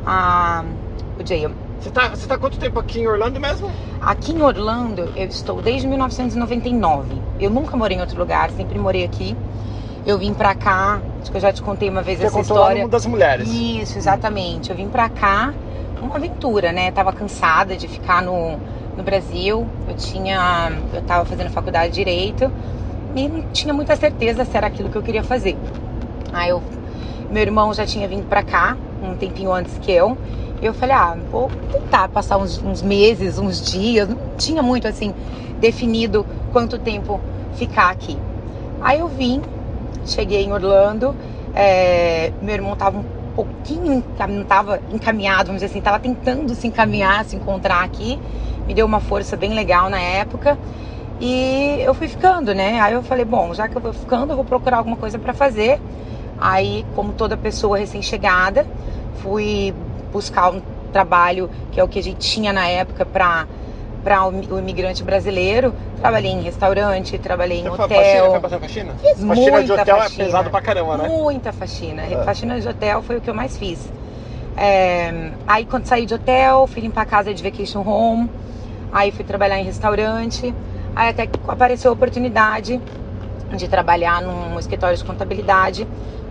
a, 0.04 0.64
o 1.18 1.26
jail. 1.26 1.52
Você 1.80 1.90
tá, 1.90 2.08
você 2.08 2.26
tá 2.26 2.36
quanto 2.36 2.58
tempo 2.58 2.78
aqui 2.80 3.00
em 3.00 3.06
Orlando 3.06 3.38
mesmo? 3.38 3.70
Aqui 4.00 4.32
em 4.32 4.42
Orlando, 4.42 5.12
eu 5.14 5.26
estou 5.26 5.62
desde 5.62 5.86
1999. 5.86 7.22
Eu 7.38 7.50
nunca 7.50 7.76
morei 7.76 7.96
em 7.96 8.00
outro 8.00 8.18
lugar, 8.18 8.50
sempre 8.50 8.78
morei 8.78 9.04
aqui. 9.04 9.36
Eu 10.08 10.16
vim 10.16 10.32
pra 10.32 10.54
cá, 10.54 11.02
acho 11.20 11.30
que 11.30 11.36
eu 11.36 11.40
já 11.42 11.52
te 11.52 11.60
contei 11.60 11.90
uma 11.90 12.00
vez 12.00 12.18
Você 12.18 12.28
essa 12.28 12.40
história. 12.40 12.88
Das 12.88 13.04
Mulheres. 13.04 13.46
Isso, 13.46 13.98
exatamente. 13.98 14.70
Eu 14.70 14.76
vim 14.76 14.88
pra 14.88 15.10
cá, 15.10 15.52
uma 16.00 16.16
aventura, 16.16 16.72
né? 16.72 16.90
Tava 16.90 17.12
cansada 17.12 17.76
de 17.76 17.86
ficar 17.86 18.22
no, 18.22 18.58
no 18.96 19.02
Brasil. 19.02 19.68
Eu 19.86 19.94
tinha. 19.96 20.72
Eu 20.94 21.02
tava 21.02 21.26
fazendo 21.26 21.50
faculdade 21.50 21.92
de 21.92 21.96
Direito 21.96 22.50
e 23.14 23.28
não 23.28 23.42
tinha 23.52 23.74
muita 23.74 23.96
certeza 23.96 24.46
se 24.46 24.56
era 24.56 24.68
aquilo 24.68 24.88
que 24.88 24.96
eu 24.96 25.02
queria 25.02 25.22
fazer. 25.22 25.58
Aí 26.32 26.48
eu. 26.48 26.62
Meu 27.30 27.42
irmão 27.42 27.74
já 27.74 27.84
tinha 27.84 28.08
vindo 28.08 28.26
pra 28.26 28.42
cá, 28.42 28.78
um 29.02 29.14
tempinho 29.14 29.52
antes 29.52 29.76
que 29.76 29.92
eu. 29.92 30.16
E 30.62 30.64
eu 30.64 30.72
falei, 30.72 30.96
ah, 30.96 31.18
vou 31.30 31.50
tentar 31.70 32.08
passar 32.08 32.38
uns, 32.38 32.62
uns 32.62 32.80
meses, 32.80 33.38
uns 33.38 33.60
dias. 33.60 34.08
Não 34.08 34.16
tinha 34.38 34.62
muito 34.62 34.88
assim 34.88 35.12
definido 35.60 36.24
quanto 36.50 36.78
tempo 36.78 37.20
ficar 37.56 37.90
aqui. 37.90 38.16
Aí 38.80 39.00
eu 39.00 39.08
vim, 39.08 39.42
cheguei 40.10 40.44
em 40.44 40.52
Orlando, 40.52 41.14
é, 41.54 42.32
meu 42.40 42.54
irmão 42.54 42.74
tava 42.76 42.98
um 42.98 43.04
pouquinho, 43.34 44.04
não 44.28 44.44
tava 44.44 44.80
encaminhado, 44.90 45.46
vamos 45.46 45.60
dizer 45.60 45.66
assim, 45.66 45.80
tava 45.80 45.98
tentando 45.98 46.54
se 46.54 46.66
encaminhar, 46.66 47.24
se 47.24 47.36
encontrar 47.36 47.84
aqui, 47.84 48.18
me 48.66 48.74
deu 48.74 48.86
uma 48.86 49.00
força 49.00 49.36
bem 49.36 49.54
legal 49.54 49.88
na 49.88 50.00
época 50.00 50.58
e 51.20 51.80
eu 51.80 51.94
fui 51.94 52.06
ficando, 52.06 52.54
né? 52.54 52.80
Aí 52.80 52.94
eu 52.94 53.02
falei, 53.02 53.24
bom, 53.24 53.52
já 53.52 53.68
que 53.68 53.76
eu 53.76 53.80
vou 53.80 53.92
ficando, 53.92 54.32
eu 54.32 54.36
vou 54.36 54.44
procurar 54.44 54.78
alguma 54.78 54.96
coisa 54.96 55.18
para 55.18 55.34
fazer. 55.34 55.80
Aí, 56.40 56.86
como 56.94 57.12
toda 57.12 57.36
pessoa 57.36 57.76
recém-chegada, 57.76 58.64
fui 59.16 59.74
buscar 60.12 60.50
um 60.50 60.62
trabalho 60.92 61.50
que 61.72 61.80
é 61.80 61.84
o 61.84 61.88
que 61.88 61.98
a 61.98 62.02
gente 62.02 62.18
tinha 62.18 62.52
na 62.52 62.68
época 62.68 63.04
para 63.04 63.46
para 64.08 64.26
o 64.26 64.58
imigrante 64.58 65.04
brasileiro. 65.04 65.74
Trabalhei 66.00 66.30
em 66.30 66.40
restaurante, 66.40 67.18
trabalhei 67.18 67.60
em 67.60 67.64
Você 67.64 67.82
hotel. 67.82 68.40
Foi 68.40 68.58
faxina? 68.58 68.92
Fiz 69.02 69.22
faxina 69.22 69.34
de 69.34 69.68
muita 69.68 69.82
hotel 69.82 69.96
faxina. 69.98 70.22
é 70.22 70.26
pesado 70.26 70.50
pra 70.50 70.62
caramba, 70.62 70.96
né? 70.96 71.08
Muita 71.08 71.52
faxina. 71.52 72.02
É. 72.02 72.24
Faxina 72.24 72.58
de 72.58 72.66
hotel 72.66 73.02
foi 73.02 73.18
o 73.18 73.20
que 73.20 73.28
eu 73.28 73.34
mais 73.34 73.58
fiz. 73.58 73.92
É, 74.56 75.30
aí 75.46 75.66
quando 75.66 75.84
saí 75.84 76.06
de 76.06 76.14
hotel, 76.14 76.66
fui 76.66 76.80
limpar 76.80 77.02
a 77.02 77.04
casa 77.04 77.34
de 77.34 77.42
vacation 77.42 77.86
home. 77.86 78.30
Aí 78.90 79.10
fui 79.10 79.26
trabalhar 79.26 79.58
em 79.58 79.64
restaurante. 79.64 80.54
Aí 80.96 81.10
até 81.10 81.26
que 81.26 81.38
apareceu 81.46 81.90
a 81.90 81.94
oportunidade 81.94 82.80
de 83.54 83.68
trabalhar 83.68 84.22
num 84.22 84.58
escritório 84.58 84.96
de 84.96 85.04
contabilidade 85.04 85.86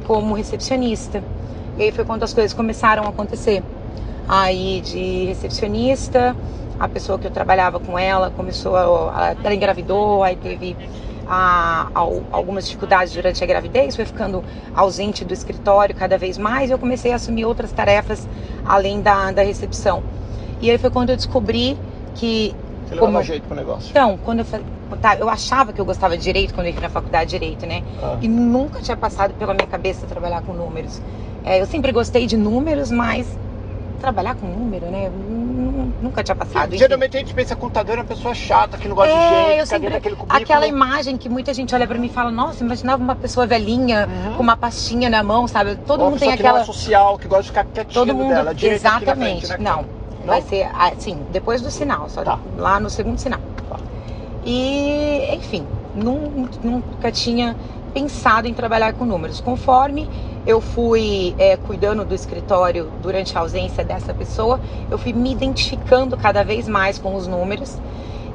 como 0.07 0.33
recepcionista. 0.33 1.23
E 1.77 1.83
aí 1.83 1.91
foi 1.91 2.03
quando 2.03 2.23
as 2.23 2.33
coisas 2.33 2.53
começaram 2.53 3.03
a 3.03 3.09
acontecer. 3.09 3.61
Aí 4.27 4.81
de 4.81 5.25
recepcionista, 5.25 6.35
a 6.79 6.87
pessoa 6.87 7.17
que 7.17 7.27
eu 7.27 7.31
trabalhava 7.31 7.79
com 7.79 7.97
ela 7.97 8.29
começou 8.31 8.75
a, 8.75 9.35
ela 9.43 9.53
engravidou, 9.55 10.23
aí 10.23 10.35
teve 10.35 10.75
a- 11.27 11.87
al- 11.93 12.23
algumas 12.31 12.65
dificuldades 12.65 13.13
durante 13.13 13.43
a 13.43 13.47
gravidez, 13.47 13.95
foi 13.95 14.05
ficando 14.05 14.43
ausente 14.75 15.25
do 15.25 15.33
escritório 15.33 15.93
cada 15.95 16.17
vez 16.17 16.37
mais 16.37 16.69
e 16.69 16.73
eu 16.73 16.79
comecei 16.79 17.11
a 17.11 17.15
assumir 17.15 17.45
outras 17.45 17.71
tarefas 17.71 18.27
além 18.65 19.01
da, 19.01 19.31
da 19.31 19.41
recepção. 19.43 20.03
E 20.61 20.71
aí 20.71 20.77
foi 20.77 20.89
quando 20.89 21.09
eu 21.09 21.15
descobri 21.17 21.77
que 22.15 22.55
Você 22.87 22.95
levava 22.95 23.11
Como- 23.11 23.23
jeito 23.23 23.45
pro 23.47 23.55
negócio. 23.55 23.89
então, 23.89 24.17
quando 24.23 24.39
eu, 24.39 24.45
tá, 25.01 25.15
eu 25.17 25.27
achava 25.29 25.73
que 25.73 25.81
eu 25.81 25.85
gostava 25.85 26.15
de 26.17 26.23
direito 26.23 26.53
quando 26.53 26.67
eu 26.67 26.71
entrei 26.71 26.83
na 26.87 26.89
faculdade 26.89 27.29
de 27.31 27.37
direito, 27.37 27.65
né? 27.65 27.83
Ah. 28.01 28.17
E 28.21 28.27
nunca 28.27 28.81
tinha 28.81 28.95
passado 28.95 29.33
pela 29.33 29.53
minha 29.53 29.67
cabeça 29.67 30.07
trabalhar 30.07 30.41
com 30.41 30.53
números. 30.53 31.01
É, 31.43 31.61
eu 31.61 31.65
sempre 31.65 31.91
gostei 31.91 32.25
de 32.25 32.37
números, 32.37 32.89
mas 32.89 33.27
trabalhar 33.99 34.35
com 34.35 34.47
número, 34.47 34.85
né? 34.87 35.09
Nu- 35.77 35.93
Nunca 36.01 36.23
tinha 36.23 36.35
passado. 36.35 36.69
enfim. 36.69 36.77
Geralmente 36.79 37.15
a 37.15 37.19
gente 37.19 37.33
pensa 37.33 37.55
contador 37.55 37.95
é 37.95 37.99
uma 37.99 38.05
pessoa 38.05 38.33
chata, 38.33 38.77
que 38.77 38.87
não 38.87 38.95
gosta 38.95 39.13
de 39.13 39.19
É, 39.19 39.29
gente, 39.49 39.59
eu 39.59 39.65
sempre. 39.67 39.89
naquele 39.89 40.15
cubículo. 40.15 40.41
Aquela 40.41 40.65
imagem 40.65 41.17
que 41.17 41.29
muita 41.29 41.53
gente 41.53 41.75
olha 41.75 41.85
pra 41.87 41.97
mim 41.97 42.07
e 42.07 42.09
fala: 42.09 42.31
Nossa, 42.31 42.63
imaginava 42.63 43.01
uma 43.01 43.15
pessoa 43.15 43.45
velhinha 43.45 44.07
Uhum. 44.07 44.33
com 44.35 44.43
uma 44.43 44.57
pastinha 44.57 45.09
na 45.09 45.21
mão, 45.21 45.47
sabe? 45.47 45.75
Todo 45.85 46.01
Uma 46.01 46.09
mundo 46.11 46.19
tem 46.19 46.29
pessoa 46.29 46.37
que 46.37 46.43
não 46.43 46.49
aquela. 46.49 46.63
é 46.63 46.65
social, 46.65 47.17
que 47.19 47.27
gosta 47.27 47.43
de 47.43 47.49
ficar 47.49 47.63
quietinha 47.65 47.93
Todo 48.05 48.15
mundo. 48.15 48.33
dela, 48.33 48.53
Exatamente. 48.59 49.45
frente, 49.47 49.61
né? 49.61 49.69
Não. 49.71 49.85
Vai 50.25 50.41
ser 50.41 50.67
assim, 50.77 51.23
depois 51.31 51.61
do 51.61 51.69
sinal, 51.71 52.09
só 52.09 52.23
Tá. 52.23 52.39
lá 52.57 52.79
no 52.79 52.89
segundo 52.89 53.17
sinal. 53.19 53.39
Tá. 53.69 53.77
E, 54.45 55.29
enfim, 55.35 55.65
nun- 55.95 56.47
nunca 56.63 57.11
tinha 57.11 57.55
pensado 57.93 58.47
em 58.47 58.53
trabalhar 58.53 58.93
com 58.93 59.05
números. 59.05 59.39
Conforme 59.39 60.09
eu 60.47 60.61
fui 60.61 61.35
é, 61.37 61.57
cuidando 61.57 62.05
do 62.05 62.15
escritório 62.15 62.89
durante 63.01 63.37
a 63.37 63.41
ausência 63.41 63.83
dessa 63.83 64.13
pessoa, 64.13 64.59
eu 64.89 64.97
fui 64.97 65.11
me 65.11 65.31
identificando 65.31 66.15
cada 66.15 66.41
vez 66.43 66.67
mais 66.69 66.97
com 66.97 67.13
os 67.15 67.27
números. 67.27 67.77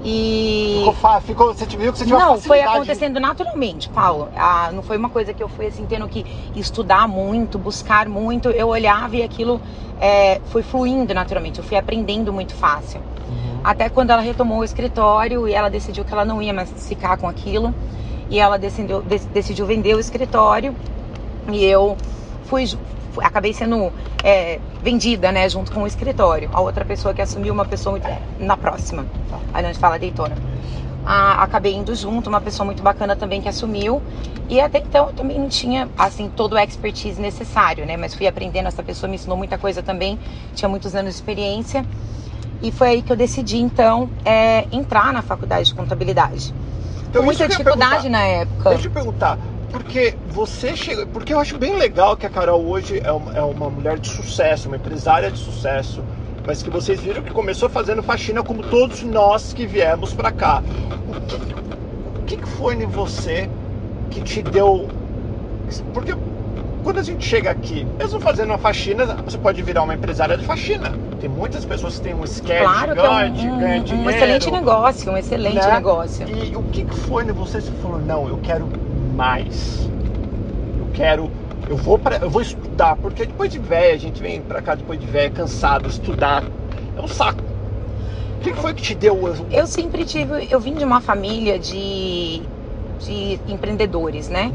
E. 0.05 0.75
Ficou, 0.79 0.93
fa- 0.93 1.21
ficou, 1.21 1.55
você 1.55 1.65
viu 1.65 1.93
que 1.93 1.99
você 1.99 2.05
tinha 2.05 2.19
Não, 2.19 2.41
foi 2.41 2.61
acontecendo 2.61 3.19
naturalmente, 3.19 3.89
Paulo. 3.89 4.29
Ah, 4.37 4.71
não 4.73 4.83
foi 4.83 4.97
uma 4.99 5.09
coisa 5.09 5.33
que 5.33 5.43
eu 5.43 5.49
fui 5.49 5.67
assim 5.67 5.87
tendo 5.87 6.07
que 6.09 6.27
estudar 6.55 7.09
muito, 7.09 7.59
buscar 7.59 8.09
muito. 8.09 8.51
Eu 8.51 8.69
olhava 8.69 9.17
e 9.17 9.23
aquilo 9.23 9.61
é, 10.01 10.41
foi 10.47 10.63
fluindo 10.63 11.15
naturalmente. 11.15 11.61
Eu 11.61 11.65
fui 11.65 11.77
aprendendo 11.79 12.33
muito 12.33 12.53
fácil. 12.55 13.01
Uhum. 13.29 13.61
Até 13.65 13.89
quando 13.89 14.11
ela 14.11 14.21
retomou 14.21 14.59
o 14.59 14.65
escritório 14.65 15.49
e 15.49 15.55
ela 15.55 15.71
decidiu 15.71 16.05
que 16.05 16.13
ela 16.13 16.25
não 16.25 16.43
ia 16.43 16.53
mais 16.53 16.71
ficar 16.89 17.17
com 17.17 17.29
aquilo. 17.29 17.73
E 18.29 18.39
ela 18.41 18.59
decidiu, 18.59 19.03
dec- 19.03 19.29
decidiu 19.33 19.65
vender 19.67 19.95
o 19.95 20.01
escritório. 20.01 20.77
E 21.51 21.65
eu 21.65 21.97
fui 22.45 22.67
acabei 23.21 23.53
sendo 23.53 23.93
é, 24.23 24.59
vendida, 24.83 25.31
né, 25.33 25.49
junto 25.49 25.73
com 25.73 25.83
o 25.83 25.87
escritório. 25.87 26.49
A 26.53 26.61
outra 26.61 26.85
pessoa 26.85 27.13
que 27.13 27.21
assumiu, 27.21 27.53
uma 27.53 27.65
pessoa 27.65 27.99
muito, 27.99 28.09
na 28.39 28.57
próxima. 28.57 29.07
Aí 29.53 29.65
a 29.65 29.69
gente 29.69 29.79
fala 29.79 29.99
Daytona. 29.99 30.37
Ah, 31.05 31.43
acabei 31.43 31.75
indo 31.75 31.95
junto, 31.95 32.29
uma 32.29 32.41
pessoa 32.41 32.65
muito 32.65 32.83
bacana 32.83 33.17
também 33.17 33.41
que 33.41 33.49
assumiu. 33.49 34.01
E 34.49 34.61
até 34.61 34.79
então 34.79 35.09
eu 35.09 35.13
também 35.13 35.39
não 35.39 35.49
tinha, 35.49 35.89
assim, 35.99 36.31
todo 36.35 36.53
o 36.55 36.59
expertise 36.59 37.21
necessário, 37.21 37.85
né? 37.85 37.97
Mas 37.97 38.15
fui 38.15 38.27
aprendendo, 38.27 38.69
essa 38.69 38.83
pessoa 38.83 39.09
me 39.09 39.17
ensinou 39.17 39.37
muita 39.37 39.59
coisa 39.59 39.83
também, 39.83 40.19
tinha 40.55 40.69
muitos 40.69 40.95
anos 40.95 41.13
de 41.13 41.17
experiência. 41.17 41.85
E 42.63 42.71
foi 42.71 42.89
aí 42.89 43.03
que 43.03 43.13
eu 43.13 43.17
decidi, 43.17 43.59
então, 43.59 44.09
é, 44.25 44.67
entrar 44.71 45.13
na 45.13 45.23
faculdade 45.23 45.67
de 45.67 45.75
contabilidade. 45.75 46.55
Então, 47.09 47.21
Com 47.21 47.27
muita 47.27 47.49
dificuldade 47.49 48.09
na 48.09 48.23
época. 48.23 48.71
Deixa 48.71 48.87
eu 48.87 48.91
te 48.91 48.95
perguntar, 48.95 49.39
porque 49.73 50.15
você 50.29 50.77
chega. 50.77 51.07
Porque 51.07 51.35
eu 51.35 51.41
acho 51.41 51.59
bem 51.59 51.77
legal 51.77 52.17
que 52.17 52.27
a 52.27 52.31
Carol 52.31 52.65
hoje 52.65 53.01
é 53.03 53.11
uma, 53.11 53.33
é 53.37 53.43
uma 53.43 53.71
mulher 53.71 53.99
de 53.99 54.09
sucesso, 54.09 54.69
uma 54.69 54.77
empresária 54.77 55.31
de 55.31 55.39
sucesso 55.39 56.05
mas 56.47 56.63
que 56.63 56.71
vocês 56.71 57.01
viram 57.01 57.23
que 57.23 57.31
começou 57.31 57.69
fazendo 57.69 58.03
faxina 58.03 58.43
como 58.43 58.63
todos 58.63 59.03
nós 59.03 59.53
que 59.53 59.67
viemos 59.67 60.13
para 60.13 60.33
cá. 60.33 60.63
O 61.09 62.23
que, 62.25 62.35
o 62.35 62.39
que 62.39 62.49
foi 62.57 62.75
em 62.75 62.87
você 62.87 63.49
que 64.11 64.21
te 64.23 64.43
deu. 64.43 64.89
Porque 65.95 66.15
quando 66.83 66.99
a 66.99 67.03
gente 67.03 67.25
chega 67.25 67.51
aqui, 67.51 67.87
mesmo 67.97 68.21
fazendo 68.21 68.51
uma 68.51 68.59
faxina, 68.59 69.07
você 69.25 69.39
pode 69.39 69.63
virar 69.63 69.83
uma 69.85 69.95
empresária 69.95 70.37
de 70.37 70.45
faxina. 70.45 70.93
Tem 71.21 71.31
muitas 71.31 71.65
pessoas 71.65 71.97
que 71.97 72.03
têm 72.03 72.15
um 72.15 72.27
schedule 72.27 72.59
claro 72.59 72.95
gigante, 72.95 73.47
é 73.47 73.53
um, 73.53 73.59
ganha 73.59 73.81
dinheiro. 73.81 74.09
Um 74.09 74.11
excelente 74.11 74.51
negócio, 74.51 75.13
um 75.13 75.17
excelente 75.17 75.55
né? 75.55 75.75
negócio. 75.75 76.27
E 76.29 76.57
o 76.57 76.63
que 76.65 76.85
foi 77.07 77.25
em 77.25 77.33
você 77.33 77.59
que 77.59 77.71
falou, 77.81 78.01
não, 78.01 78.29
eu 78.29 78.39
quero 78.43 78.69
mais. 79.13 79.89
Eu 80.79 80.87
quero 80.93 81.31
eu 81.69 81.77
vou 81.77 81.99
para 81.99 82.17
eu 82.17 82.29
vou 82.29 82.43
estudar, 82.43 82.97
porque 82.97 83.25
depois 83.25 83.51
de 83.51 83.59
velho, 83.59 83.95
a 83.95 83.99
gente 83.99 84.21
vem 84.21 84.43
para 84.43 84.61
cá 84.61 84.75
depois 84.75 84.99
de 84.99 85.07
velho, 85.07 85.33
cansado, 85.33 85.89
estudar 85.89 86.43
é 86.97 87.01
um 87.01 87.09
saco. 87.09 87.41
O 88.37 88.41
que 88.41 88.53
foi 88.55 88.75
que 88.75 88.83
te 88.83 88.95
deu? 88.95 89.19
Eu 89.51 89.67
sempre 89.67 90.05
tive, 90.05 90.49
eu 90.51 90.61
vim 90.61 90.75
de 90.75 90.85
uma 90.85 91.01
família 91.01 91.59
de 91.59 92.43
de 93.05 93.41
empreendedores, 93.49 94.29
né? 94.29 94.53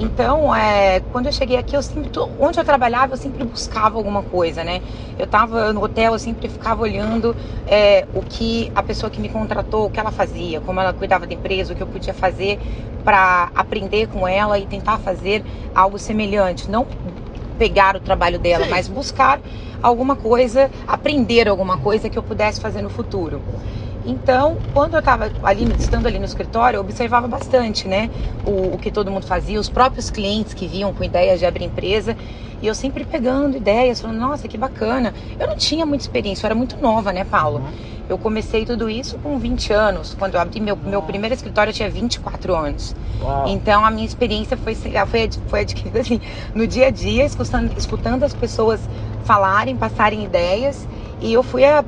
Então, 0.00 0.54
é, 0.54 1.00
quando 1.12 1.26
eu 1.26 1.32
cheguei 1.32 1.56
aqui, 1.56 1.74
eu 1.74 1.82
sempre, 1.82 2.10
onde 2.38 2.58
eu 2.58 2.64
trabalhava, 2.64 3.14
eu 3.14 3.16
sempre 3.16 3.44
buscava 3.44 3.96
alguma 3.96 4.22
coisa, 4.22 4.62
né? 4.62 4.80
Eu 5.18 5.24
estava 5.24 5.72
no 5.72 5.82
hotel, 5.82 6.12
eu 6.12 6.18
sempre 6.18 6.48
ficava 6.48 6.82
olhando 6.82 7.34
é, 7.66 8.06
o 8.14 8.22
que 8.22 8.70
a 8.74 8.82
pessoa 8.82 9.10
que 9.10 9.20
me 9.20 9.28
contratou, 9.28 9.86
o 9.86 9.90
que 9.90 9.98
ela 9.98 10.12
fazia, 10.12 10.60
como 10.60 10.80
ela 10.80 10.92
cuidava 10.92 11.26
da 11.26 11.34
empresa, 11.34 11.72
o 11.72 11.76
que 11.76 11.82
eu 11.82 11.86
podia 11.86 12.14
fazer 12.14 12.60
para 13.04 13.50
aprender 13.54 14.06
com 14.06 14.26
ela 14.26 14.58
e 14.58 14.66
tentar 14.66 14.98
fazer 14.98 15.44
algo 15.74 15.98
semelhante. 15.98 16.70
Não 16.70 16.86
pegar 17.58 17.96
o 17.96 18.00
trabalho 18.00 18.38
dela, 18.38 18.64
Sim. 18.64 18.70
mas 18.70 18.86
buscar 18.86 19.40
alguma 19.82 20.14
coisa, 20.14 20.70
aprender 20.86 21.48
alguma 21.48 21.76
coisa 21.78 22.08
que 22.08 22.16
eu 22.18 22.22
pudesse 22.22 22.60
fazer 22.60 22.82
no 22.82 22.88
futuro. 22.90 23.42
Então, 24.08 24.56
quando 24.72 24.94
eu 24.94 25.00
estava 25.00 25.30
ali, 25.42 25.70
estando 25.78 26.06
ali 26.06 26.18
no 26.18 26.24
escritório, 26.24 26.78
eu 26.78 26.80
observava 26.80 27.28
bastante, 27.28 27.86
né? 27.86 28.08
O, 28.46 28.74
o, 28.74 28.78
que 28.78 28.90
todo 28.90 29.10
mundo 29.10 29.26
fazia, 29.26 29.60
os 29.60 29.68
próprios 29.68 30.08
clientes 30.08 30.54
que 30.54 30.66
vinham 30.66 30.94
com 30.94 31.04
ideias 31.04 31.38
de 31.38 31.44
abrir 31.44 31.66
empresa. 31.66 32.16
E 32.62 32.66
eu 32.66 32.74
sempre 32.74 33.04
pegando 33.04 33.58
ideias, 33.58 34.00
falando, 34.00 34.18
nossa, 34.18 34.48
que 34.48 34.56
bacana. 34.56 35.12
Eu 35.38 35.46
não 35.46 35.56
tinha 35.56 35.84
muita 35.84 36.04
experiência, 36.04 36.46
eu 36.46 36.48
era 36.48 36.54
muito 36.54 36.78
nova, 36.80 37.12
né, 37.12 37.22
Paulo? 37.22 37.62
Eu 38.08 38.16
comecei 38.16 38.64
tudo 38.64 38.88
isso 38.88 39.18
com 39.18 39.38
20 39.38 39.74
anos. 39.74 40.16
Quando 40.18 40.34
eu 40.34 40.40
abri 40.40 40.58
meu, 40.58 40.74
meu 40.74 41.02
primeiro 41.02 41.34
escritório, 41.34 41.70
eu 41.70 41.74
tinha 41.74 41.90
24 41.90 42.56
anos. 42.56 42.96
Uau. 43.20 43.46
Então, 43.46 43.84
a 43.84 43.90
minha 43.90 44.06
experiência 44.06 44.56
foi, 44.56 44.74
foi, 44.74 45.30
foi 45.46 45.60
adquirida 45.60 46.00
assim, 46.00 46.18
no 46.54 46.66
dia 46.66 46.86
a 46.86 46.90
dia, 46.90 47.26
escutando, 47.26 47.76
escutando 47.76 48.24
as 48.24 48.32
pessoas 48.32 48.80
falarem, 49.24 49.76
passarem 49.76 50.24
ideias. 50.24 50.88
E 51.20 51.32
eu 51.32 51.42
fui 51.42 51.64
a, 51.64 51.84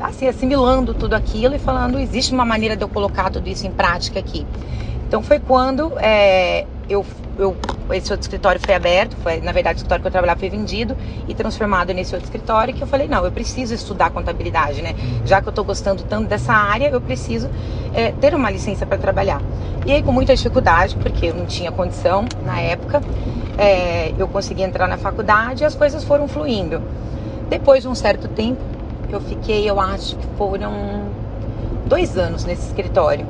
assim, 0.00 0.26
assimilando 0.28 0.94
tudo 0.94 1.14
aquilo 1.14 1.54
e 1.54 1.58
falando, 1.58 1.98
existe 1.98 2.32
uma 2.32 2.44
maneira 2.44 2.76
de 2.76 2.82
eu 2.82 2.88
colocar 2.88 3.30
tudo 3.30 3.48
isso 3.48 3.66
em 3.66 3.70
prática 3.70 4.18
aqui. 4.18 4.46
Então 5.06 5.22
foi 5.22 5.40
quando 5.40 5.92
é, 5.98 6.64
eu, 6.88 7.04
eu, 7.36 7.56
esse 7.90 8.12
outro 8.12 8.22
escritório 8.22 8.60
foi 8.60 8.74
aberto, 8.74 9.16
foi, 9.16 9.40
na 9.40 9.50
verdade 9.50 9.76
o 9.76 9.78
escritório 9.78 10.02
que 10.02 10.06
eu 10.06 10.12
trabalhava 10.12 10.38
foi 10.38 10.48
vendido 10.48 10.96
e 11.26 11.34
transformado 11.34 11.92
nesse 11.92 12.14
outro 12.14 12.26
escritório 12.26 12.72
que 12.72 12.82
eu 12.82 12.86
falei, 12.86 13.08
não, 13.08 13.24
eu 13.24 13.32
preciso 13.32 13.74
estudar 13.74 14.10
contabilidade, 14.10 14.80
né? 14.82 14.94
Já 15.24 15.40
que 15.40 15.48
eu 15.48 15.50
estou 15.50 15.64
gostando 15.64 16.04
tanto 16.04 16.28
dessa 16.28 16.52
área, 16.52 16.88
eu 16.88 17.00
preciso 17.00 17.50
é, 17.92 18.12
ter 18.12 18.34
uma 18.34 18.50
licença 18.50 18.86
para 18.86 18.98
trabalhar. 18.98 19.42
E 19.84 19.92
aí 19.92 20.02
com 20.02 20.12
muita 20.12 20.34
dificuldade, 20.34 20.96
porque 20.96 21.26
eu 21.26 21.34
não 21.34 21.46
tinha 21.46 21.72
condição 21.72 22.24
na 22.44 22.60
época, 22.60 23.02
é, 23.58 24.12
eu 24.16 24.28
consegui 24.28 24.62
entrar 24.62 24.86
na 24.86 24.96
faculdade 24.96 25.64
e 25.64 25.66
as 25.66 25.74
coisas 25.74 26.04
foram 26.04 26.28
fluindo. 26.28 26.80
Depois 27.48 27.82
de 27.82 27.88
um 27.88 27.96
certo 27.96 28.28
tempo, 28.28 28.60
eu 29.14 29.20
fiquei, 29.20 29.68
eu 29.68 29.80
acho 29.80 30.16
que 30.16 30.26
foram 30.36 31.10
dois 31.86 32.16
anos 32.16 32.44
nesse 32.44 32.66
escritório. 32.66 33.26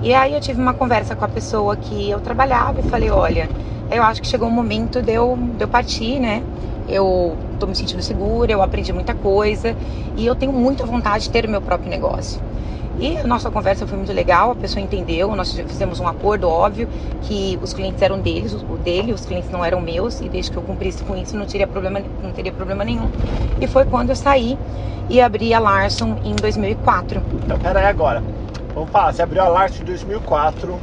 E 0.00 0.14
aí 0.14 0.32
eu 0.32 0.40
tive 0.40 0.60
uma 0.60 0.74
conversa 0.74 1.16
com 1.16 1.24
a 1.24 1.28
pessoa 1.28 1.76
que 1.76 2.08
eu 2.08 2.20
trabalhava 2.20 2.80
e 2.80 2.82
falei, 2.84 3.10
olha, 3.10 3.50
eu 3.90 4.02
acho 4.02 4.22
que 4.22 4.28
chegou 4.28 4.48
o 4.48 4.50
momento 4.50 5.02
de 5.02 5.12
eu, 5.12 5.36
de 5.56 5.64
eu 5.64 5.68
partir, 5.68 6.20
né? 6.20 6.42
Eu 6.86 7.36
tô 7.58 7.66
me 7.66 7.74
sentindo 7.74 8.02
segura, 8.02 8.52
eu 8.52 8.62
aprendi 8.62 8.92
muita 8.92 9.14
coisa 9.14 9.76
e 10.16 10.24
eu 10.24 10.36
tenho 10.36 10.52
muita 10.52 10.86
vontade 10.86 11.24
de 11.24 11.30
ter 11.30 11.46
o 11.46 11.50
meu 11.50 11.60
próprio 11.60 11.90
negócio. 11.90 12.40
E 13.00 13.16
a 13.16 13.24
nossa 13.24 13.48
conversa 13.48 13.86
foi 13.86 13.96
muito 13.96 14.12
legal, 14.12 14.50
a 14.50 14.56
pessoa 14.56 14.82
entendeu, 14.82 15.34
nós 15.36 15.52
fizemos 15.52 16.00
um 16.00 16.08
acordo 16.08 16.48
óbvio 16.48 16.88
que 17.22 17.56
os 17.62 17.72
clientes 17.72 18.02
eram 18.02 18.18
deles, 18.18 18.52
o 18.52 18.76
dele, 18.76 19.12
os 19.12 19.24
clientes 19.24 19.50
não 19.50 19.64
eram 19.64 19.80
meus, 19.80 20.20
e 20.20 20.28
desde 20.28 20.50
que 20.50 20.56
eu 20.56 20.62
cumprisse 20.62 21.04
com 21.04 21.16
isso 21.16 21.36
não 21.36 21.46
teria 21.46 21.66
problema, 21.66 22.02
não 22.20 22.32
teria 22.32 22.50
problema 22.50 22.84
nenhum. 22.84 23.08
E 23.60 23.68
foi 23.68 23.84
quando 23.84 24.10
eu 24.10 24.16
saí 24.16 24.58
e 25.08 25.20
abri 25.20 25.54
a 25.54 25.60
Larson 25.60 26.16
em 26.24 26.34
2004. 26.34 27.22
Então, 27.44 27.58
pera 27.58 27.78
aí 27.78 27.86
agora. 27.86 28.22
Vamos 28.74 28.90
falar, 28.90 29.12
você 29.12 29.22
abriu 29.22 29.42
a 29.42 29.48
Larson 29.48 29.82
em 29.82 29.86
2004, 29.86 30.78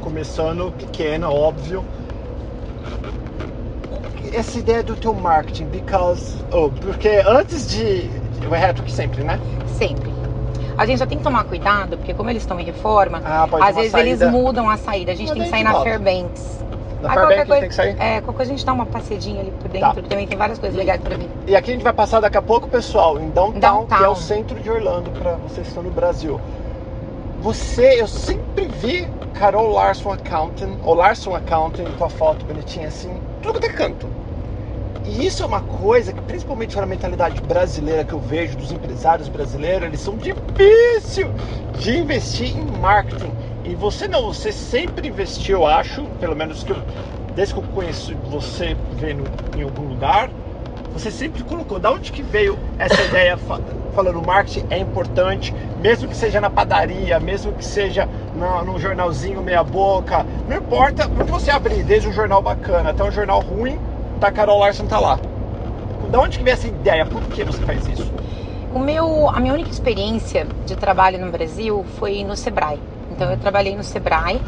começando 0.00 0.72
pequena, 0.78 1.28
óbvio. 1.28 1.84
Essa 4.32 4.58
ideia 4.58 4.82
do 4.82 4.96
teu 4.96 5.12
marketing, 5.12 5.66
because, 5.66 6.42
oh, 6.52 6.70
porque 6.70 7.22
antes 7.26 7.68
de, 7.68 8.10
o 8.46 8.50
reto 8.50 8.82
que 8.82 8.92
sempre, 8.92 9.22
né? 9.22 9.38
Sempre. 9.76 10.17
A 10.78 10.86
gente 10.86 10.98
já 11.00 11.06
tem 11.06 11.18
que 11.18 11.24
tomar 11.24 11.42
cuidado, 11.44 11.96
porque 11.96 12.14
como 12.14 12.30
eles 12.30 12.42
estão 12.42 12.58
em 12.60 12.64
reforma, 12.64 13.20
ah, 13.24 13.48
às 13.60 13.74
vezes 13.74 13.90
saída. 13.90 14.24
eles 14.24 14.30
mudam 14.30 14.70
a 14.70 14.76
saída. 14.76 15.10
A 15.10 15.14
gente 15.16 15.32
tem 15.32 15.42
que 15.42 15.48
sair 15.50 15.64
na 15.64 15.72
volta. 15.72 15.90
Fairbanks. 15.90 16.64
Na 17.02 17.14
Fairbanks 17.14 17.46
coisa, 17.46 17.60
tem 17.60 17.68
que 17.68 17.74
sair? 17.74 17.96
É, 17.98 18.20
qualquer 18.20 18.36
coisa 18.36 18.52
a 18.52 18.56
gente 18.56 18.64
dá 18.64 18.72
uma 18.72 18.86
passeadinha 18.86 19.40
ali 19.40 19.50
por 19.50 19.68
dentro. 19.68 20.02
Tá. 20.02 20.08
Também 20.08 20.26
tem 20.26 20.38
várias 20.38 20.58
coisas 20.58 20.78
legais 20.78 21.00
pra 21.00 21.18
mim. 21.18 21.28
E 21.46 21.56
aqui 21.56 21.70
a 21.70 21.74
gente 21.74 21.82
vai 21.82 21.92
passar 21.92 22.20
daqui 22.20 22.38
a 22.38 22.42
pouco, 22.42 22.68
pessoal, 22.68 23.18
em 23.18 23.28
Downtown, 23.30 23.60
Downtown. 23.60 23.98
que 23.98 24.04
é 24.04 24.08
o 24.08 24.14
centro 24.14 24.60
de 24.60 24.70
Orlando, 24.70 25.10
pra 25.10 25.32
vocês 25.34 25.62
que 25.62 25.68
estão 25.68 25.82
no 25.82 25.90
Brasil. 25.90 26.40
Você, 27.40 28.00
eu 28.00 28.06
sempre 28.06 28.66
vi 28.66 29.08
Carol 29.34 29.70
Larson 29.70 30.12
Accountant, 30.12 30.76
ou 30.84 30.94
Larson 30.94 31.34
Accountant, 31.34 31.88
com 31.96 32.04
a 32.04 32.10
foto 32.10 32.44
bonitinha 32.44 32.88
assim, 32.88 33.20
tudo 33.42 33.60
que 33.60 33.66
é 33.66 33.72
canto. 33.72 34.08
E 35.08 35.24
isso 35.24 35.42
é 35.42 35.46
uma 35.46 35.62
coisa 35.62 36.12
que, 36.12 36.20
principalmente 36.20 36.76
na 36.76 36.84
mentalidade 36.84 37.40
brasileira 37.40 38.04
que 38.04 38.12
eu 38.12 38.20
vejo 38.20 38.58
dos 38.58 38.70
empresários 38.70 39.26
brasileiros, 39.26 39.88
eles 39.88 40.00
são 40.00 40.18
difícil 40.18 41.30
de 41.78 41.96
investir 41.96 42.54
em 42.54 42.62
marketing. 42.62 43.32
E 43.64 43.74
você 43.74 44.06
não, 44.06 44.26
você 44.26 44.52
sempre 44.52 45.08
investiu, 45.08 45.60
eu 45.60 45.66
acho, 45.66 46.04
pelo 46.20 46.36
menos 46.36 46.62
que 46.62 46.72
eu, 46.72 46.76
desde 47.34 47.54
que 47.54 47.60
eu 47.60 47.64
conheço 47.74 48.14
você 48.30 48.76
vendo 49.00 49.26
em 49.56 49.62
algum 49.62 49.88
lugar, 49.88 50.28
você 50.92 51.10
sempre 51.10 51.42
colocou. 51.42 51.78
Da 51.78 51.90
onde 51.90 52.12
que 52.12 52.22
veio 52.22 52.58
essa 52.78 53.02
ideia 53.02 53.38
falando 53.94 54.20
marketing 54.20 54.66
é 54.68 54.78
importante, 54.78 55.54
mesmo 55.80 56.06
que 56.06 56.16
seja 56.16 56.38
na 56.38 56.50
padaria, 56.50 57.18
mesmo 57.18 57.52
que 57.54 57.64
seja 57.64 58.06
no, 58.36 58.72
no 58.72 58.78
jornalzinho 58.78 59.40
meia 59.40 59.64
boca, 59.64 60.26
não 60.46 60.58
importa 60.58 61.10
onde 61.18 61.30
você 61.30 61.50
abrir, 61.50 61.82
desde 61.82 62.08
um 62.08 62.12
jornal 62.12 62.42
bacana 62.42 62.90
até 62.90 63.02
um 63.02 63.10
jornal 63.10 63.40
ruim, 63.40 63.78
da 64.18 64.32
Carol 64.32 64.58
Larson 64.58 64.86
tá 64.86 64.98
lá. 64.98 65.18
Da 66.10 66.20
onde 66.20 66.38
que 66.38 66.44
vem 66.44 66.52
essa 66.52 66.66
ideia? 66.66 67.06
Por 67.06 67.22
que 67.22 67.44
você 67.44 67.62
faz 67.62 67.86
isso? 67.86 68.10
O 68.74 68.78
meu, 68.78 69.28
a 69.30 69.40
minha 69.40 69.52
única 69.52 69.70
experiência 69.70 70.46
de 70.66 70.76
trabalho 70.76 71.18
no 71.18 71.30
Brasil 71.30 71.84
foi 71.98 72.24
no 72.24 72.36
Sebrae. 72.36 72.78
Então 73.10 73.30
eu 73.30 73.38
trabalhei 73.38 73.74
no 73.74 73.82
Sebrae, 73.82 74.40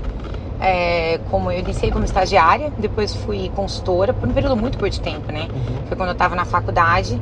é, 0.60 1.18
como 1.30 1.50
eu 1.50 1.58
iniciei 1.58 1.90
como 1.90 2.04
estagiária, 2.04 2.70
depois 2.78 3.14
fui 3.14 3.50
consultora 3.54 4.12
por 4.12 4.28
um 4.28 4.32
período 4.32 4.56
muito 4.56 4.78
curto 4.78 4.92
de 4.92 5.00
tempo, 5.00 5.32
né? 5.32 5.48
Uhum. 5.52 5.86
Foi 5.86 5.96
quando 5.96 6.10
eu 6.10 6.14
estava 6.14 6.34
na 6.34 6.44
faculdade. 6.44 7.20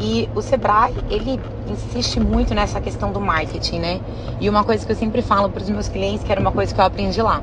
E 0.00 0.28
o 0.34 0.42
Sebrae, 0.42 0.94
ele 1.10 1.38
insiste 1.68 2.18
muito 2.18 2.54
nessa 2.54 2.80
questão 2.80 3.12
do 3.12 3.20
marketing, 3.20 3.78
né? 3.78 4.00
E 4.40 4.48
uma 4.48 4.64
coisa 4.64 4.84
que 4.84 4.90
eu 4.90 4.96
sempre 4.96 5.22
falo 5.22 5.48
para 5.48 5.62
os 5.62 5.70
meus 5.70 5.88
clientes, 5.88 6.24
que 6.24 6.32
era 6.32 6.40
uma 6.40 6.50
coisa 6.50 6.74
que 6.74 6.80
eu 6.80 6.84
aprendi 6.84 7.22
lá 7.22 7.42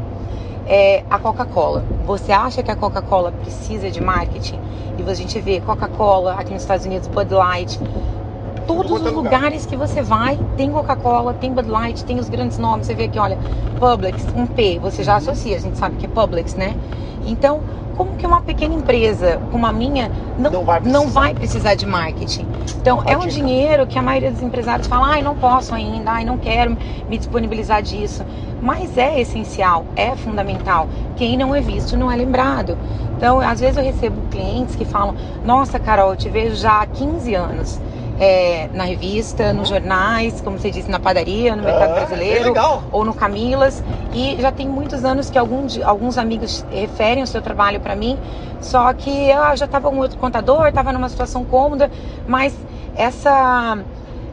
é 0.70 1.04
a 1.10 1.18
Coca-Cola. 1.18 1.84
Você 2.06 2.32
acha 2.32 2.62
que 2.62 2.70
a 2.70 2.76
Coca-Cola 2.76 3.32
precisa 3.32 3.90
de 3.90 4.00
marketing? 4.02 4.60
E 4.98 5.10
a 5.10 5.14
gente 5.16 5.42
vê 5.42 5.60
Coca-Cola 5.60 6.34
aqui 6.34 6.54
nos 6.54 6.62
Estados 6.62 6.86
Unidos, 6.86 7.08
Bud 7.08 7.34
Light. 7.34 7.80
Todos 8.68 8.92
os 8.92 9.12
lugares 9.12 9.66
que 9.66 9.76
você 9.76 10.04
vai 10.04 10.40
tem 10.56 10.70
Coca-Cola, 10.72 11.34
tem 11.34 11.52
Bud 11.52 11.68
Light, 11.68 12.06
tem 12.06 12.20
os 12.20 12.30
grandes 12.30 12.60
nomes. 12.60 12.86
Você 12.86 12.94
vê 12.94 13.06
aqui, 13.06 13.18
olha, 13.18 13.40
Publix, 13.80 14.28
um 14.36 14.46
P, 14.46 14.78
você 14.78 15.04
já 15.04 15.16
associa, 15.16 15.58
a 15.58 15.60
gente 15.60 15.78
sabe 15.78 15.96
que 15.96 16.06
é 16.06 16.10
Publix, 16.10 16.54
né? 16.54 16.76
Então, 17.30 17.62
como 17.96 18.16
que 18.16 18.26
uma 18.26 18.42
pequena 18.42 18.74
empresa 18.74 19.42
como 19.52 19.66
a 19.66 19.72
minha 19.74 20.10
não, 20.38 20.52
Não 20.52 20.64
vai 20.64 20.80
precisar. 20.80 21.00
não 21.00 21.10
vai 21.10 21.34
precisar 21.34 21.76
de 21.76 21.86
marketing? 21.86 22.48
Então, 22.82 23.04
é 23.06 23.16
um 23.16 23.22
dica. 23.22 23.32
dinheiro 23.34 23.86
que 23.88 24.00
a 24.00 24.02
maioria 24.02 24.32
dos 24.32 24.42
empresários 24.42 24.88
fala, 24.88 25.08
ai, 25.08 25.22
não 25.22 25.36
posso 25.36 25.76
ainda, 25.76 26.12
ai, 26.12 26.24
não 26.26 26.38
quero 26.38 26.78
me 27.10 27.18
disponibilizar 27.18 27.82
disso. 27.82 28.24
Mas 28.62 28.98
é 28.98 29.20
essencial, 29.20 29.86
é 29.96 30.16
fundamental. 30.16 30.88
Quem 31.16 31.38
não 31.38 31.54
é 31.54 31.62
visto 31.62 31.96
não 31.98 32.12
é 32.12 32.16
lembrado. 32.16 32.78
Então, 33.18 33.40
às 33.42 33.60
vezes 33.60 33.78
eu 33.78 33.84
recebo 33.84 34.22
clientes 34.32 34.76
que 34.76 34.86
falam, 34.86 35.14
nossa, 35.44 35.78
Carol, 35.78 36.12
eu 36.12 36.16
te 36.18 36.30
vejo 36.30 36.56
já 36.56 36.82
há 36.82 36.88
15 36.88 37.36
anos. 37.36 37.80
É, 38.20 38.68
na 38.74 38.84
revista, 38.84 39.54
nos 39.54 39.70
jornais, 39.70 40.42
como 40.42 40.58
você 40.60 40.70
disse, 40.70 40.92
na 40.92 41.00
padaria, 41.00 41.56
no 41.56 41.64
mercado 41.64 41.92
Ah, 41.92 41.96
brasileiro 41.96 42.54
ou 42.92 43.06
no 43.06 43.14
Camilas. 43.14 43.82
E 44.14 44.36
já 44.40 44.52
tem 44.52 44.68
muitos 44.68 45.06
anos 45.06 45.30
que 45.30 45.38
algum 45.38 45.66
alguns 45.86 46.18
amigos 46.18 46.66
referem 46.72 47.24
o 47.24 47.28
seu 47.28 47.42
trabalho 47.42 47.80
para 47.80 47.96
mim, 47.96 48.18
só 48.60 48.92
que 48.94 49.10
eu 49.10 49.56
já 49.56 49.66
estava 49.66 49.90
com 49.90 49.98
outro 49.98 50.18
contador, 50.18 50.68
estava 50.68 50.92
numa 50.92 51.08
situação 51.08 51.46
cômoda, 51.46 51.90
mas 52.28 52.54
essa 52.96 53.78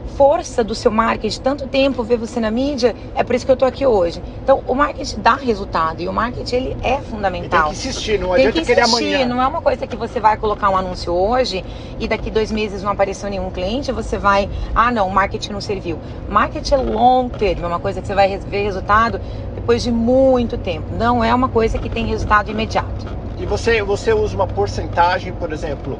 força 0.07 0.63
do 0.63 0.73
seu 0.73 0.89
marketing, 0.91 1.41
tanto 1.41 1.67
tempo 1.67 2.03
ver 2.03 2.17
você 2.17 2.39
na 2.39 2.49
mídia, 2.49 2.95
é 3.15 3.23
por 3.23 3.35
isso 3.35 3.45
que 3.45 3.51
eu 3.51 3.57
tô 3.57 3.65
aqui 3.65 3.85
hoje. 3.85 4.21
Então, 4.43 4.61
o 4.67 4.73
marketing 4.73 5.19
dá 5.21 5.35
resultado 5.35 6.01
e 6.01 6.07
o 6.07 6.13
marketing 6.13 6.55
ele 6.55 6.77
é 6.81 6.93
E 6.93 6.97
tem 6.97 7.01
fundamental. 7.03 7.65
que 7.69 7.71
insistir, 7.73 8.19
não 8.19 8.29
Tem 8.29 8.47
adianta 8.47 8.59
que 8.59 8.65
querer 8.65 8.81
insistir, 8.81 9.13
amanhã. 9.15 9.25
não 9.27 9.41
é 9.41 9.47
uma 9.47 9.61
coisa 9.61 9.85
que 9.85 9.95
você 9.95 10.19
vai 10.19 10.37
colocar 10.37 10.69
um 10.69 10.77
anúncio 10.77 11.13
hoje 11.13 11.63
e 11.99 12.07
daqui 12.07 12.31
dois 12.31 12.51
meses 12.51 12.81
não 12.81 12.91
apareceu 12.91 13.29
nenhum 13.29 13.49
cliente, 13.51 13.91
você 13.91 14.17
vai, 14.17 14.49
ah 14.73 14.91
não, 14.91 15.07
o 15.07 15.11
marketing 15.13 15.51
não 15.51 15.61
serviu. 15.61 15.99
Marketing 16.29 16.73
é 16.73 16.77
long 16.77 17.29
term, 17.29 17.63
é 17.63 17.67
uma 17.67 17.79
coisa 17.79 18.01
que 18.01 18.07
você 18.07 18.15
vai 18.15 18.37
ver 18.37 18.63
resultado 18.63 19.19
depois 19.55 19.83
de 19.83 19.91
muito 19.91 20.57
tempo. 20.57 20.87
Não 20.97 21.23
é 21.23 21.33
uma 21.33 21.49
coisa 21.49 21.77
que 21.77 21.89
tem 21.89 22.05
resultado 22.05 22.49
imediato. 22.49 23.05
E 23.37 23.45
você, 23.45 23.83
você 23.83 24.13
usa 24.13 24.35
uma 24.35 24.47
porcentagem, 24.47 25.31
por 25.33 25.51
exemplo, 25.51 25.99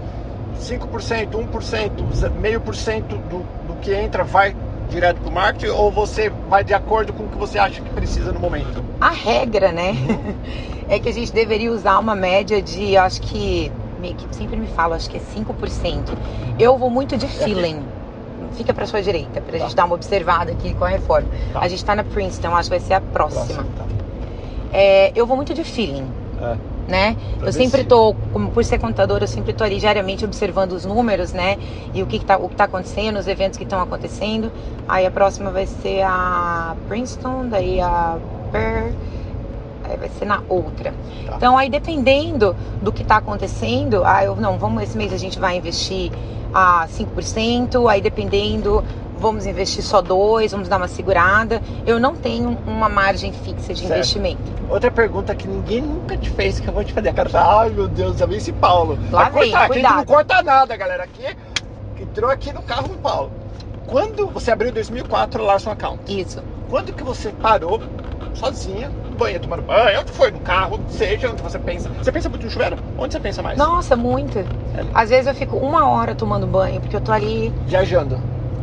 5%, 0.60 1.30
1%, 1.32 2.32
meio 2.40 2.60
por 2.60 2.76
cento 2.76 3.16
do 3.30 3.46
que 3.82 3.94
entra 3.94 4.24
vai 4.24 4.56
direto 4.90 5.20
para 5.20 5.30
o 5.30 5.34
marketing 5.34 5.68
ou 5.74 5.92
você 5.92 6.30
vai 6.50 6.64
de 6.64 6.74
acordo 6.74 7.12
com 7.14 7.24
o 7.24 7.28
que 7.28 7.38
você 7.38 7.60
acha 7.60 7.82
que 7.82 7.90
precisa 7.90 8.32
no 8.32 8.40
momento? 8.40 8.84
A 9.02 9.10
regra, 9.12 9.72
né, 9.72 9.94
é 10.88 11.00
que 11.00 11.10
a 11.10 11.14
gente 11.14 11.32
deveria 11.34 11.72
usar 11.72 12.00
uma 12.00 12.16
média 12.16 12.62
de, 12.62 12.94
eu 12.94 13.02
acho 13.02 13.22
que, 13.22 13.72
minha 14.00 14.14
equipe 14.14 14.34
sempre 14.36 14.56
me 14.58 14.68
fala, 14.68 14.96
acho 14.96 15.10
que 15.10 15.18
é 15.18 15.20
5%. 15.20 16.04
Eu 16.60 16.78
vou 16.78 16.90
muito 16.90 17.18
de 17.18 17.28
feeling. 17.28 17.84
Fica 18.54 18.74
para 18.74 18.86
sua 18.88 19.02
direita, 19.02 19.42
pra 19.42 19.58
Tá. 19.60 19.66
gente 19.66 19.76
dar 19.76 19.86
uma 19.86 19.96
observada 19.96 20.52
aqui 20.52 20.74
com 20.74 20.86
a 20.86 20.88
reforma. 20.88 21.28
Tá. 21.54 21.60
A 21.60 21.68
gente 21.68 21.84
tá 21.84 21.94
na 21.96 22.04
Princeton, 22.04 22.56
acho 22.56 22.70
que 22.70 22.78
vai 22.78 22.80
ser 22.80 22.94
a 22.96 23.02
próxima. 23.02 23.64
tá. 23.78 23.86
É, 24.72 25.12
eu 25.16 25.26
vou 25.28 25.36
muito 25.36 25.54
de 25.54 25.64
feeling, 25.64 26.08
É. 26.42 26.56
né? 26.88 27.15
Pra 27.38 27.50
Eu 27.50 27.53
sempre 27.53 27.82
se- 27.82 27.88
tô, 27.88 28.15
como 28.32 28.50
por 28.50 28.63
ser 28.63 28.79
contadora, 28.79 29.24
eu 29.25 29.27
sempre 29.27 29.53
tô 29.53 29.63
ali 29.63 29.77
diariamente 29.79 30.24
observando 30.25 30.72
os 30.72 30.86
números, 30.86 31.34
né? 31.34 31.58
E 31.94 32.01
o 32.01 32.08
que, 32.08 32.20
que 32.20 32.25
tá, 32.25 32.38
o 32.38 32.48
que 32.50 32.56
tá 32.56 32.63
acontecendo, 32.63 33.17
os 33.20 33.27
eventos 33.27 33.58
que 33.58 33.63
estão 33.63 33.82
acontecendo. 33.82 34.51
Aí 34.88 35.06
a 35.06 35.12
próxima 35.12 35.51
vai 35.51 35.65
ser 35.65 36.01
a 36.03 36.75
Princeton, 36.88 37.50
daí 37.50 37.82
a 37.82 38.17
Per, 38.51 38.94
aí 39.84 39.98
vai 39.98 40.10
ser 40.10 40.25
na 40.25 40.41
outra. 40.48 40.94
Tá. 41.25 41.34
Então 41.36 41.58
aí 41.58 41.70
dependendo 41.70 42.56
do 42.82 42.91
que 42.91 43.03
tá 43.03 43.17
acontecendo, 43.17 44.03
ah, 44.06 44.24
eu 44.24 44.36
não, 44.36 44.58
vamos 44.58 44.84
esse 44.84 44.98
mês 44.98 45.12
a 45.13 45.17
gente 45.17 45.39
vai 45.39 45.58
investir 45.58 46.12
a 46.53 46.88
5%, 46.89 47.88
aí 47.89 48.01
dependendo 48.01 48.84
vamos 49.18 49.46
investir 49.46 49.84
só 49.84 50.02
dois, 50.02 50.52
vamos 50.52 50.68
dar 50.68 50.78
uma 50.78 50.88
segurada. 50.88 51.62
Eu 51.86 52.00
não 52.00 52.16
tenho 52.16 52.58
uma 52.66 52.88
margem 52.90 53.32
fixa 53.34 53.74
de 53.74 53.82
Certo. 53.82 53.94
investimento. 53.94 54.42
Outra 54.70 54.92
pergunta 54.92 55.34
que 55.36 55.48
ninguém 55.48 55.82
nunca 55.82 56.18
te 56.18 56.30
fez, 56.30 56.60
que 56.60 56.68
eu 56.68 56.74
vou 56.74 56.84
te 56.84 56.94
fazer. 56.94 57.14
Cara 57.14 57.30
ai 57.34 57.70
meu 57.70 57.88
Deus, 57.88 58.20
vem 58.20 58.38
esse 58.38 58.52
Paulo. 58.52 58.98
Lá 59.12 59.30
vem, 59.30 59.52
cortar, 59.52 59.66
aqui 59.66 59.80
a 59.80 59.82
gente 59.82 59.94
não 59.94 60.06
corta 60.06 60.42
nada, 60.44 60.76
galera. 60.76 61.04
Aqui 61.04 61.26
entrou 62.00 62.30
aqui 62.30 62.54
no 62.54 62.62
carro 62.62 62.88
do 62.90 62.98
Paulo. 62.98 63.32
Quando 63.88 64.28
você 64.28 64.52
abriu 64.52 64.70
em 64.70 64.74
2004 64.74 65.41
o 65.41 65.46
Larson 65.46 65.72
Account, 65.72 66.02
Isso. 66.08 66.44
quando 66.70 66.91
que 66.94 67.04
você 67.04 67.30
parou 67.32 67.82
sozinha, 68.34 68.89
no 68.89 69.15
banho, 69.15 69.39
tomando 69.39 69.63
banho, 69.63 70.02
onde 70.02 70.12
foi? 70.12 70.30
No 70.32 70.39
carro, 70.41 70.80
seja 70.89 71.32
onde 71.32 71.41
você 71.41 71.58
pensa. 71.58 71.89
Você 71.89 72.12
pensa 72.12 72.30
muito 72.30 72.44
no 72.44 72.50
chuveiro? 72.52 72.78
Onde 72.98 73.13
você 73.13 73.20
pensa 73.20 73.41
mais? 73.41 73.58
Nossa, 73.58 73.96
muito. 73.96 74.34
Sério? 74.34 74.89
Às 74.94 75.10
vezes 75.10 75.28
eu 75.28 75.34
fico 75.34 75.56
uma 75.58 75.89
hora 75.89 76.13
tomando 76.13 76.46
banho, 76.46 76.80
porque 76.82 76.96
eu 76.96 77.02
tô 77.02 77.12
ali. 77.12 77.54
Viajando. 77.65 78.20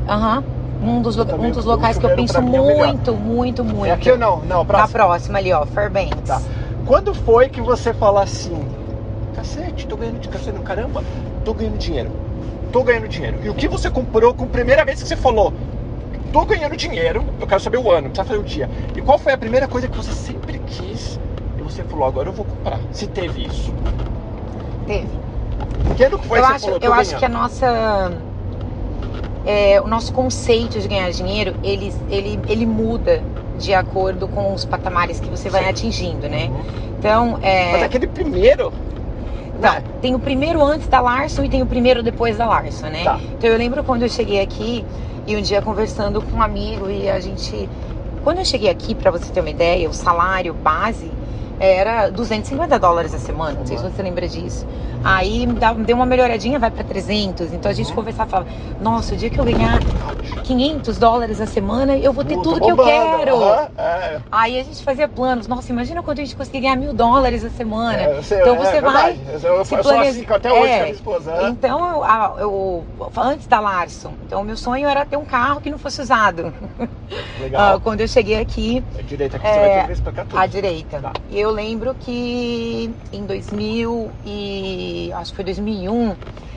Aham. 0.09 0.45
Um 0.83 1.01
dos, 1.01 1.17
lo- 1.17 1.27
um 1.41 1.51
dos 1.51 1.65
locais 1.65 1.97
que 1.97 2.05
eu 2.05 2.11
penso 2.11 2.37
é 2.37 2.41
muito, 2.41 3.15
muito, 3.15 3.65
muito. 3.65 3.87
É 3.87 3.93
aqui 3.93 4.11
ou 4.11 4.19
não? 4.19 4.41
Não, 4.41 4.59
Na 4.59 4.65
próximo. 4.65 4.91
próxima 4.91 5.39
ali, 5.39 5.53
ó, 5.53 5.65
Fairbanks. 5.65 6.21
Tá. 6.27 6.43
Quando 6.85 7.15
foi 7.15 7.49
que 7.49 7.61
você 7.61 7.95
falou 7.95 8.21
assim, 8.21 8.69
cacete, 9.35 9.87
tô 9.87 9.97
ganhando 9.97 10.19
de 10.19 10.29
cacete, 10.29 10.59
caramba, 10.61 11.03
tô 11.45 11.55
ganhando 11.55 11.79
dinheiro. 11.79 12.11
Tô 12.71 12.83
ganhando 12.83 13.09
dinheiro. 13.09 13.39
E 13.43 13.49
o 13.49 13.55
que 13.55 13.69
você 13.69 13.89
comprou 13.91 14.35
com 14.35 14.45
a 14.45 14.49
primeira 14.49 14.85
vez 14.85 15.01
que 15.01 15.09
você 15.09 15.17
falou, 15.17 15.55
tô 16.33 16.45
ganhando 16.45 16.77
dinheiro, 16.77 17.25
eu 17.41 17.47
quero 17.47 17.61
saber 17.61 17.79
o 17.79 17.91
ano, 17.91 18.03
não 18.03 18.11
precisa 18.11 18.25
fazer 18.25 18.41
o 18.41 18.43
dia. 18.45 18.69
E 18.95 19.01
qual 19.01 19.17
foi 19.17 19.33
a 19.33 19.39
primeira 19.39 19.67
coisa 19.69 19.89
que 19.89 19.97
você 19.97 20.13
sempre 20.13 20.59
quis 20.67 21.19
e 21.59 21.63
você 21.63 21.83
falou, 21.85 22.07
agora 22.07 22.29
eu 22.29 22.33
vou 22.33 22.45
comprar? 22.45 22.79
Se 22.93 23.07
teve 23.07 23.47
isso. 23.47 23.73
Teve. 24.87 25.09
Que 25.97 26.05
ano 26.05 26.19
que 26.19 26.27
foi 26.27 26.41
eu 26.41 26.43
que 26.43 26.49
você 26.49 26.55
acho, 26.57 26.65
falou, 26.67 26.77
eu 26.83 26.91
ganhando? 26.91 27.01
acho 27.01 27.17
que 27.17 27.25
a 27.25 27.29
nossa. 27.29 28.13
É, 29.47 29.81
o 29.81 29.87
nosso 29.87 30.13
conceito 30.13 30.81
de 30.81 30.89
ganhar 30.89 31.11
dinheiro, 31.11 31.55
ele, 31.63 31.93
ele, 32.09 32.41
ele 32.49 32.67
muda 32.67 33.23
de 33.59 33.75
acordo 33.75 34.27
com 34.27 34.53
os 34.53 34.65
patamares 34.65 35.21
que 35.21 35.29
você 35.29 35.49
vai 35.49 35.65
Sim. 35.65 35.69
atingindo, 35.71 36.29
né? 36.29 36.51
Então, 36.99 37.39
é, 37.43 37.73
Mas 37.73 37.83
aquele 37.83 38.07
primeiro... 38.07 38.73
Não, 39.61 39.73
né? 39.73 39.83
tem 40.01 40.15
o 40.15 40.19
primeiro 40.19 40.65
antes 40.65 40.89
da 40.89 41.01
Larson 41.01 41.45
e 41.45 41.49
tem 41.49 41.63
o 41.63 41.67
primeiro 41.67 42.03
depois 42.03 42.37
da 42.37 42.47
Larson, 42.47 42.89
né? 42.89 43.05
Tá. 43.05 43.21
Então 43.39 43.49
eu 43.49 43.57
lembro 43.57 43.85
quando 43.85 44.03
eu 44.03 44.09
cheguei 44.09 44.41
aqui 44.41 44.85
e 45.27 45.37
um 45.37 45.41
dia 45.41 45.63
conversando 45.63 46.21
com 46.21 46.39
um 46.39 46.43
amigo 46.43 46.91
e 46.91 47.09
a 47.09 47.21
gente. 47.21 47.69
Quando 48.25 48.39
eu 48.39 48.45
cheguei 48.45 48.71
aqui, 48.71 48.95
pra 48.95 49.11
você 49.11 49.31
ter 49.31 49.41
uma 49.41 49.51
ideia, 49.51 49.89
o 49.89 49.93
salário 49.93 50.55
base 50.55 51.11
era 51.59 52.09
250 52.11 52.79
dólares 52.79 53.15
a 53.15 53.19
semana. 53.19 53.59
Não 53.59 53.67
sei 53.67 53.77
se 53.79 53.83
você 53.83 54.03
lembra 54.03 54.29
disso. 54.29 54.67
Aí 55.03 55.47
deu 55.87 55.97
uma 55.97 56.07
melhoradinha, 56.07 56.59
vai 56.59 56.71
pra 56.71 56.83
300. 56.83 57.53
Então 57.53 57.71
a 57.71 57.75
gente 57.75 57.89
Uhum. 57.91 57.95
conversava 57.97 58.29
e 58.29 58.31
falava: 58.31 58.49
Nossa, 58.81 59.15
o 59.15 59.17
dia 59.19 59.29
que 59.31 59.39
eu 59.39 59.45
ganhar 59.45 59.83
500 60.45 60.99
dólares 60.99 61.41
a 61.41 61.47
semana, 61.47 61.97
eu 61.97 62.13
vou 62.13 62.25
ter 62.25 62.35
tudo 62.41 62.61
que 62.61 62.71
eu 62.71 62.77
quero. 62.77 63.43
É. 63.77 64.21
Aí 64.33 64.59
a 64.59 64.65
gente 64.65 64.83
fazia 64.83 65.07
planos. 65.09 65.47
Nossa, 65.47 65.71
imagina 65.73 66.03
quando 66.03 66.19
a 66.21 66.23
gente 66.25 66.35
conseguir 66.37 66.61
ganhar 66.61 66.77
mil 66.77 66.93
dólares 66.95 67.45
a 67.45 67.51
semana. 67.51 67.99
É, 67.99 68.07
eu 68.17 68.21
Então 68.21 68.55
é 68.55 68.59
você 68.59 68.81
vai 68.81 69.13
verdade. 69.15 69.21
Eu, 69.47 69.57
eu, 69.57 69.65
se 69.65 69.75
eu 69.75 69.83
sou 69.83 69.93
planeja- 69.93 70.11
assim 70.21 70.27
até 70.35 70.53
hoje 70.53 70.73
É. 70.73 70.79
com 70.79 70.85
a 70.85 70.91
esposa. 70.91 71.33
aham. 71.35 71.49
Então, 71.51 71.95
eu, 71.97 72.05
a- 72.05 72.35
eu- 72.39 72.85
antes 73.19 73.47
da 73.47 73.61
Larson, 73.61 74.13
então 74.25 74.41
o 74.41 74.45
meu 74.45 74.57
sonho 74.57 74.89
era 74.89 75.05
ter 75.05 75.17
um 75.17 75.25
carro 75.25 75.61
que 75.61 75.71
não 75.71 75.79
fosse 75.79 76.01
usado. 76.01 76.53
Legal. 77.41 77.55
Ah, 77.77 77.81
quando 77.81 78.01
eu 78.01 78.09
cheguei 78.09 78.41
aqui, 78.41 78.83
A 78.99 79.03
direita 79.03 79.37
aqui, 79.37 79.47
É, 79.47 79.53
você 79.53 79.61
vai 79.61 79.71
ter 79.81 79.87
que 79.87 79.93
explicar 79.93 80.25
tudo. 80.27 80.39
à 80.39 80.47
direita. 80.47 80.99
Tá. 81.01 81.13
E 81.31 81.39
eu 81.45 81.51
lembro 81.51 81.95
que 81.95 82.91
em 83.13 83.25
2000 83.27 84.11
e 84.25 85.11
acho 85.15 85.31
que 85.31 85.37
foi 85.37 85.45
2001, 85.45 86.17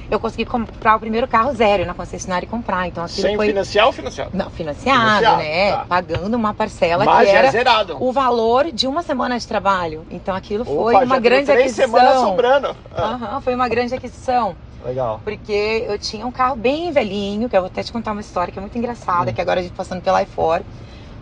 eu 0.09 0.19
consegui 0.19 0.45
comprar 0.45 0.95
o 0.95 0.99
primeiro 0.99 1.27
carro 1.27 1.53
zero 1.53 1.85
na 1.85 1.93
concessionária 1.93 2.45
e 2.45 2.49
comprar. 2.49 2.87
Então 2.87 3.03
aquilo 3.03 3.27
Sem 3.27 3.35
foi 3.35 3.47
financiar 3.47 3.85
ou 3.87 3.91
financiado? 3.91 4.31
não 4.33 4.49
financiado, 4.49 4.99
Financiado, 4.99 5.37
né? 5.37 5.71
tá. 5.71 5.85
Pagando 5.87 6.35
uma 6.35 6.53
parcela 6.53 7.03
Mas 7.03 7.29
que 7.29 7.35
era 7.35 7.51
zerado. 7.51 7.97
o 7.99 8.11
valor 8.13 8.71
de 8.71 8.87
uma 8.87 9.03
semana 9.03 9.37
de 9.37 9.45
trabalho. 9.45 10.05
Então 10.09 10.33
aquilo 10.33 10.63
foi 10.63 10.95
Opa, 10.95 11.03
uma 11.05 11.15
já 11.15 11.21
grande 11.21 11.45
três 11.47 11.59
aquisição. 11.77 11.85
semanas 11.89 12.19
sobrando. 12.21 12.75
Ah, 12.95 13.03
Aham, 13.13 13.41
foi 13.41 13.53
uma 13.55 13.67
grande 13.67 13.93
aquisição. 13.93 14.55
Legal. 14.85 15.19
Porque 15.23 15.83
eu 15.87 15.97
tinha 15.99 16.25
um 16.25 16.31
carro 16.31 16.55
bem 16.55 16.91
velhinho, 16.91 17.49
que 17.49 17.57
eu 17.57 17.61
vou 17.61 17.67
até 17.67 17.83
te 17.83 17.91
contar 17.91 18.13
uma 18.13 18.21
história 18.21 18.51
que 18.53 18.57
é 18.59 18.61
muito 18.61 18.77
engraçada, 18.77 19.31
Hum. 19.31 19.33
que 19.33 19.41
agora 19.41 19.59
a 19.59 19.63
gente 19.63 19.73
passando 19.73 20.01
pela 20.01 20.21
iFor, 20.23 20.61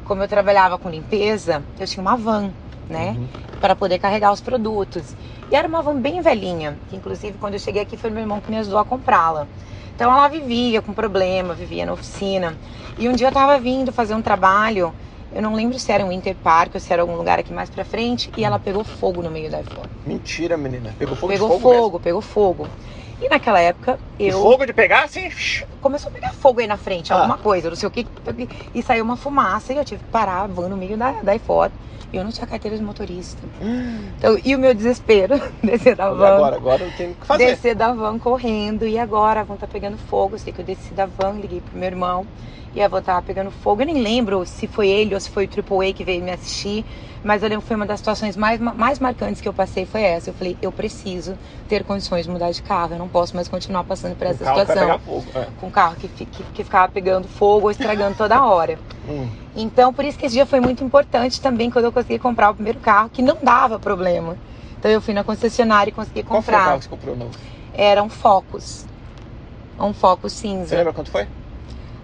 como 0.04 0.21
eu 0.21 0.28
trabalhava 0.28 0.78
com 0.78 0.88
limpeza, 0.89 1.63
eu 1.80 1.88
tinha 1.88 2.01
uma 2.01 2.15
van, 2.15 2.51
né? 2.89 3.15
Uhum. 3.17 3.28
Para 3.60 3.76
poder 3.76 4.00
carregar 4.00 4.32
os 4.32 4.41
produtos. 4.41 5.15
E 5.52 5.56
era 5.56 5.67
uma 5.67 5.82
van 5.82 6.00
bem 6.00 6.21
velhinha, 6.21 6.78
que 6.89 6.95
inclusive 6.95 7.38
quando 7.38 7.54
eu 7.54 7.60
cheguei 7.60 7.82
aqui 7.82 7.98
foi 7.98 8.10
meu 8.10 8.21
irmão 8.21 8.39
que 8.39 8.50
me 8.50 8.58
ajudou 8.58 8.80
a 8.80 8.86
comprá-la. 8.86 9.48
Então 9.95 10.12
ela 10.12 10.28
vivia 10.28 10.82
com 10.82 10.93
problema, 10.93 11.54
vivia 11.54 11.86
na 11.86 11.93
oficina. 11.93 12.58
E 12.98 13.08
um 13.08 13.13
dia 13.13 13.28
eu 13.28 13.32
tava 13.32 13.58
vindo 13.60 13.91
fazer 13.91 14.13
um 14.13 14.21
trabalho, 14.21 14.93
eu 15.34 15.41
não 15.41 15.54
lembro 15.54 15.78
se 15.78 15.91
era 15.91 16.04
um 16.04 16.10
Winter 16.10 16.36
Park 16.36 16.74
ou 16.76 16.80
se 16.80 16.91
era 16.91 17.02
algum 17.02 17.15
lugar 17.15 17.39
aqui 17.39 17.54
mais 17.54 17.69
pra 17.69 17.84
frente, 17.84 18.32
e 18.38 18.43
ela 18.43 18.60
pegou 18.60 18.84
fogo 18.84 19.21
no 19.21 19.30
meio 19.30 19.50
da 19.50 19.62
iFor. 19.62 19.86
Mentira, 20.06 20.58
menina. 20.58 20.93
Pegou 20.98 21.15
fogo 21.15 21.32
Pegou 21.32 21.50
fogo, 21.50 21.62
fogo, 21.62 22.00
pegou 22.00 22.21
fogo. 22.21 22.67
E 23.21 23.30
naquela 23.30 23.60
época 23.60 23.97
E 24.19 24.28
eu 24.28 24.41
fogo 24.41 24.65
de 24.65 24.73
pegar 24.73 25.04
assim. 25.04 25.30
começou 25.82 26.10
a 26.10 26.12
pegar 26.12 26.34
fogo 26.34 26.60
aí 26.60 26.67
na 26.67 26.78
frente, 26.78 27.13
Ah. 27.13 27.17
alguma 27.17 27.38
coisa, 27.38 27.69
não 27.69 27.75
sei 27.75 27.88
o 27.88 27.91
que, 27.91 28.06
e 28.73 28.84
saiu 28.84 29.04
uma 29.04 29.15
fumaça 29.17 29.73
e 29.73 29.78
eu 29.78 29.86
tive 29.86 30.04
que 30.04 30.10
parar 30.10 30.41
a 30.41 30.47
van 30.47 30.69
no 30.69 30.78
meio 30.78 30.97
da, 30.97 31.12
da 31.21 31.36
iFoto. 31.36 31.73
E 32.13 32.17
eu 32.17 32.23
não 32.23 32.32
tinha 32.32 32.45
carteira 32.47 32.78
de 32.78 32.84
motorista. 32.84 33.41
Então, 34.17 34.39
e 34.45 34.56
o 34.56 34.60
meu 34.60 34.73
desespero, 34.73 35.41
descer 35.63 35.95
da 35.95 36.06
E 36.12 36.15
van. 36.15 36.28
agora, 36.36 36.56
agora 36.56 36.84
eu 36.84 36.91
tenho 36.91 37.15
que 37.15 37.25
fazer. 37.25 37.47
Descer 37.47 37.75
da 37.75 37.91
van 37.93 38.19
correndo. 38.19 38.86
E 38.88 38.97
agora 38.97 39.41
a 39.41 39.43
van 39.43 39.56
tá 39.58 39.67
pegando 39.67 39.97
fogo. 39.97 40.36
Eu 40.36 40.39
sei 40.39 40.54
que 40.54 40.62
eu 40.62 40.65
desci 40.65 40.93
da 40.93 41.06
van, 41.08 41.34
liguei 41.39 41.62
pro 41.62 41.78
meu 41.78 41.88
irmão. 41.88 42.25
E 42.75 42.81
a 42.81 42.88
van 42.89 43.01
tava 43.01 43.21
pegando 43.21 43.49
fogo. 43.49 43.81
Eu 43.81 43.85
nem 43.85 44.01
lembro 44.01 44.45
se 44.45 44.67
foi 44.67 44.89
ele 44.89 45.13
ou 45.13 45.19
se 45.21 45.29
foi 45.29 45.45
o 45.45 45.47
Triple 45.47 45.89
A 45.89 45.93
que 45.93 46.03
veio 46.03 46.21
me 46.21 46.29
assistir. 46.31 46.85
Mas 47.23 47.41
eu 47.41 47.47
lembro 47.49 47.61
que 47.61 47.67
foi 47.69 47.75
uma 47.77 47.85
das 47.85 47.99
situações 48.01 48.35
mais, 48.35 48.59
mais 48.59 48.99
marcantes 48.99 49.39
que 49.41 49.47
eu 49.47 49.53
passei 49.53 49.85
foi 49.85 50.01
essa. 50.01 50.29
Eu 50.29 50.33
falei, 50.33 50.57
eu 50.61 50.71
preciso 50.71 51.38
ter 51.69 51.83
condições 51.85 52.25
de 52.25 52.31
mudar 52.31 52.51
de 52.51 52.61
carro. 52.61 52.93
Eu 52.93 52.99
não 52.99 53.07
posso 53.07 53.33
mais 53.35 53.47
continuar 53.47 53.83
passando 53.85 54.15
por 54.15 54.27
essa 54.27 54.43
vai 54.43 54.59
situação. 54.59 54.99
fogo. 54.99 55.25
É. 55.33 55.47
Com 55.59 55.67
um 55.67 55.71
carro 55.71 55.95
que, 55.95 56.07
que, 56.09 56.25
que 56.25 56.63
ficava 56.63 56.91
pegando 56.91 57.27
fogo 57.29 57.65
ou 57.67 57.71
estragando 57.71 58.15
toda 58.17 58.43
hora. 58.45 58.77
Hum. 59.07 59.29
Então, 59.55 59.93
por 59.93 60.03
isso 60.03 60.17
que 60.17 60.25
esse 60.25 60.33
dia 60.33 60.47
foi 60.47 60.59
muito 60.59 60.83
importante 60.83 61.39
também 61.39 61.69
quando 61.69 61.85
eu 61.85 61.91
consegui 61.91 62.17
comprar 62.17 62.49
o 62.49 62.55
primeiro 62.55 62.79
carro, 62.79 63.07
que 63.07 63.21
não 63.21 63.38
dava 63.39 63.77
problema. 63.77 64.35
Então 64.79 64.89
eu 64.89 64.99
fui 64.99 65.13
na 65.13 65.23
concessionária 65.23 65.91
e 65.91 65.93
consegui 65.93 66.23
Qual 66.23 66.41
foi 66.41 66.51
o 66.51 66.57
comprar. 66.57 66.65
carro 66.69 66.79
que 66.79 66.83
você 66.85 66.89
comprou 66.89 67.15
novo? 67.15 67.31
Era 67.75 68.01
um 68.01 68.09
Focus. 68.09 68.88
Um 69.79 69.93
Focus 69.93 70.33
Você 70.33 70.47
cinza. 70.47 70.75
lembra 70.75 70.91
quanto 70.91 71.11
foi? 71.11 71.27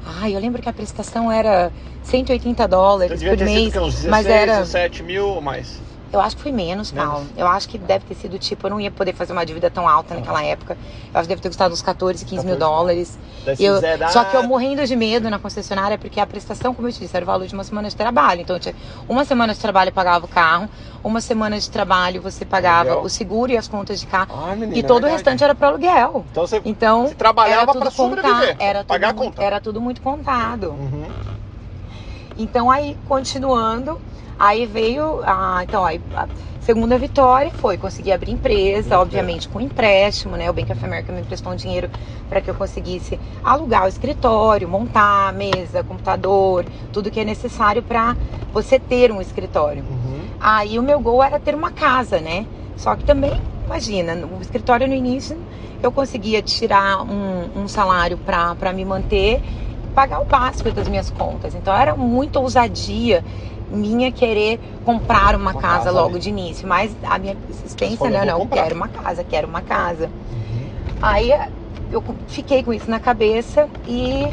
Ai, 0.05 0.35
eu 0.35 0.39
lembro 0.39 0.61
que 0.61 0.69
a 0.69 0.73
prestação 0.73 1.31
era 1.31 1.71
180 2.03 2.67
dólares 2.67 3.21
por 3.21 3.37
mês. 3.37 3.75
uns 3.75 3.93
16, 3.95 4.05
mas 4.05 4.25
era. 4.25 4.59
17 4.59 5.03
mil 5.03 5.27
ou 5.27 5.41
mais. 5.41 5.90
Eu 6.13 6.19
acho 6.19 6.35
que 6.35 6.41
foi 6.41 6.51
menos, 6.51 6.91
Menos? 6.91 7.09
Paulo. 7.09 7.27
Eu 7.37 7.47
acho 7.47 7.69
que 7.69 7.77
deve 7.77 8.03
ter 8.03 8.15
sido 8.15 8.37
tipo, 8.37 8.67
eu 8.67 8.71
não 8.71 8.81
ia 8.81 8.91
poder 8.91 9.13
fazer 9.13 9.31
uma 9.31 9.45
dívida 9.45 9.69
tão 9.69 9.87
alta 9.87 10.13
naquela 10.13 10.43
época. 10.43 10.77
Eu 11.13 11.19
acho 11.19 11.23
que 11.23 11.29
deve 11.29 11.41
ter 11.41 11.47
custado 11.47 11.73
uns 11.73 11.81
14, 11.81 12.25
15 12.25 12.45
mil 12.45 12.55
14. 12.57 12.59
dólares. 12.59 13.19
Daí 13.45 13.55
se 13.55 13.63
Eu- 13.63 13.79
Só 14.09 14.25
que 14.25 14.35
eu 14.35 14.43
morrendo 14.43 14.85
de 14.85 14.95
medo 14.95 15.29
na 15.29 15.39
concessionária, 15.39 15.97
porque 15.97 16.19
a 16.19 16.27
prestação, 16.27 16.73
como 16.73 16.87
eu 16.89 16.91
te 16.91 16.99
disse, 16.99 17.15
era 17.15 17.23
o 17.23 17.25
valor 17.27 17.47
de 17.47 17.53
uma 17.53 17.63
semana 17.63 17.87
de 17.87 17.95
trabalho. 17.95 18.41
Então, 18.41 18.59
tinha 18.59 18.75
uma 19.07 19.23
semana 19.23 19.53
de 19.53 19.59
trabalho 19.59 19.89
pagava 19.91 20.25
o 20.25 20.27
carro, 20.27 20.67
uma 21.01 21.21
semana 21.21 21.57
de 21.57 21.69
trabalho 21.69 22.21
você 22.21 22.43
pagava 22.43 22.89
Aluguel. 22.89 23.05
o 23.05 23.09
seguro 23.09 23.51
e 23.53 23.57
as 23.57 23.69
contas 23.69 23.99
de 23.99 24.05
carro. 24.05 24.27
Ai, 24.37 24.55
menina, 24.57 24.77
e 24.77 24.83
todo 24.83 24.97
o 24.97 25.01
verdade. 25.07 25.13
restante 25.13 25.43
era 25.45 25.55
para 25.55 25.69
aluguel. 25.69 26.25
Então 26.29 26.45
você, 26.45 26.61
Então, 26.65 27.07
você 27.07 27.15
trabalhava 27.15 27.73
para 27.73 27.89
sobreviver. 27.89 28.57
Era 28.59 28.79
tudo, 28.79 28.87
pagar 28.87 29.09
a 29.11 29.13
muito- 29.13 29.29
conta. 29.35 29.43
era 29.43 29.61
tudo 29.61 29.79
muito 29.79 30.01
contado. 30.01 30.71
Uhum. 30.71 31.05
Então 32.37 32.69
aí, 32.71 32.97
continuando, 33.07 33.99
aí 34.41 34.65
veio 34.65 35.21
a. 35.23 35.63
Então, 35.63 35.85
aí, 35.85 36.01
a 36.15 36.27
segunda 36.59 36.97
vitória 36.97 37.51
foi 37.51 37.77
conseguir 37.77 38.11
abrir 38.11 38.31
empresa, 38.31 38.97
obviamente 38.97 39.47
com 39.47 39.61
empréstimo, 39.61 40.35
né? 40.35 40.49
O 40.49 40.53
Bank 40.53 40.71
of 40.71 40.83
America 40.83 41.13
me 41.13 41.21
emprestou 41.21 41.53
um 41.53 41.55
dinheiro 41.55 41.89
para 42.27 42.41
que 42.41 42.49
eu 42.49 42.55
conseguisse 42.55 43.19
alugar 43.43 43.85
o 43.85 43.87
escritório, 43.87 44.67
montar 44.67 45.29
a 45.29 45.31
mesa, 45.31 45.83
computador, 45.83 46.65
tudo 46.91 47.11
que 47.11 47.19
é 47.19 47.23
necessário 47.23 47.83
para 47.83 48.17
você 48.51 48.79
ter 48.79 49.11
um 49.11 49.21
escritório. 49.21 49.83
Uhum. 49.83 50.21
Aí 50.39 50.79
o 50.79 50.83
meu 50.83 50.99
gol 50.99 51.23
era 51.23 51.39
ter 51.39 51.53
uma 51.53 51.71
casa, 51.71 52.19
né? 52.19 52.45
Só 52.75 52.95
que 52.95 53.03
também, 53.03 53.39
imagina, 53.65 54.15
no 54.15 54.41
escritório 54.41 54.87
no 54.87 54.95
início 54.95 55.37
eu 55.83 55.91
conseguia 55.91 56.41
tirar 56.41 57.03
um, 57.03 57.63
um 57.63 57.67
salário 57.67 58.17
para 58.17 58.73
me 58.73 58.85
manter, 58.85 59.41
pagar 59.93 60.19
o 60.21 60.25
básico 60.25 60.71
das 60.71 60.87
minhas 60.87 61.09
contas. 61.11 61.53
Então 61.53 61.75
era 61.75 61.95
muita 61.95 62.39
ousadia 62.39 63.23
minha 63.71 64.11
querer 64.11 64.59
comprar 64.83 65.35
uma, 65.35 65.51
Uma 65.51 65.61
casa, 65.61 65.85
casa 65.85 65.91
logo 65.91 66.19
de 66.19 66.29
início. 66.29 66.67
Mas 66.67 66.95
a 67.03 67.17
minha 67.17 67.35
existência, 67.49 67.97
falou, 67.97 68.13
não, 68.13 68.19
"Vou 68.19 68.27
não, 68.27 68.39
comprar." 68.39 68.63
quero 68.63 68.75
uma 68.75 68.87
casa, 68.87 69.23
quero 69.23 69.47
uma 69.47 69.61
casa. 69.61 70.09
Aí 71.01 71.31
eu 71.91 72.03
fiquei 72.27 72.63
com 72.63 72.73
isso 72.73 72.89
na 72.89 72.99
cabeça 72.99 73.67
e 73.87 74.29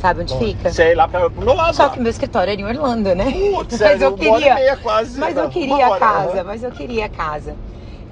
Sabe 0.00 0.22
onde 0.22 0.32
Bom, 0.32 0.38
fica? 0.38 0.70
Sei 0.72 0.94
lá 0.94 1.08
pra, 1.08 1.28
pro 1.28 1.42
meu 1.44 1.54
lado. 1.54 1.74
Só 1.74 1.84
lá. 1.84 1.90
que 1.90 2.00
meu 2.00 2.10
escritório 2.10 2.52
era 2.52 2.60
em 2.60 2.64
Orlando, 2.64 3.14
né? 3.14 3.24
Putz, 3.32 3.70
Mas 3.72 3.78
sério, 3.78 4.04
eu 4.04 4.12
queria. 4.16 4.54
meia 4.54 4.76
quase. 4.76 5.18
Mas 5.18 5.36
eu 5.36 5.42
uma 5.44 5.50
queria 5.50 5.86
a 5.86 5.90
hora, 5.90 6.00
casa, 6.00 6.32
aham. 6.34 6.44
mas 6.44 6.62
eu 6.62 6.70
queria 6.70 7.04
a 7.06 7.08
casa. 7.08 7.56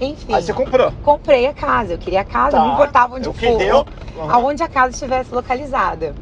Enfim, 0.01 0.35
Aí 0.35 0.43
você 0.43 0.53
comprou. 0.53 0.93
comprei 1.03 1.47
a 1.47 1.53
casa. 1.53 1.95
Eu 1.95 1.99
queria 1.99 2.21
a 2.21 2.25
casa, 2.25 2.57
Tá. 2.57 2.65
não 2.65 2.73
importava 2.75 3.15
onde 3.15 3.29
que 3.31 3.47
for. 3.51 3.59
deu? 3.59 3.87
Aonde 4.31 4.63
a 4.63 4.69
casa 4.69 4.91
estivesse 4.91 5.33
localizada. 5.35 6.15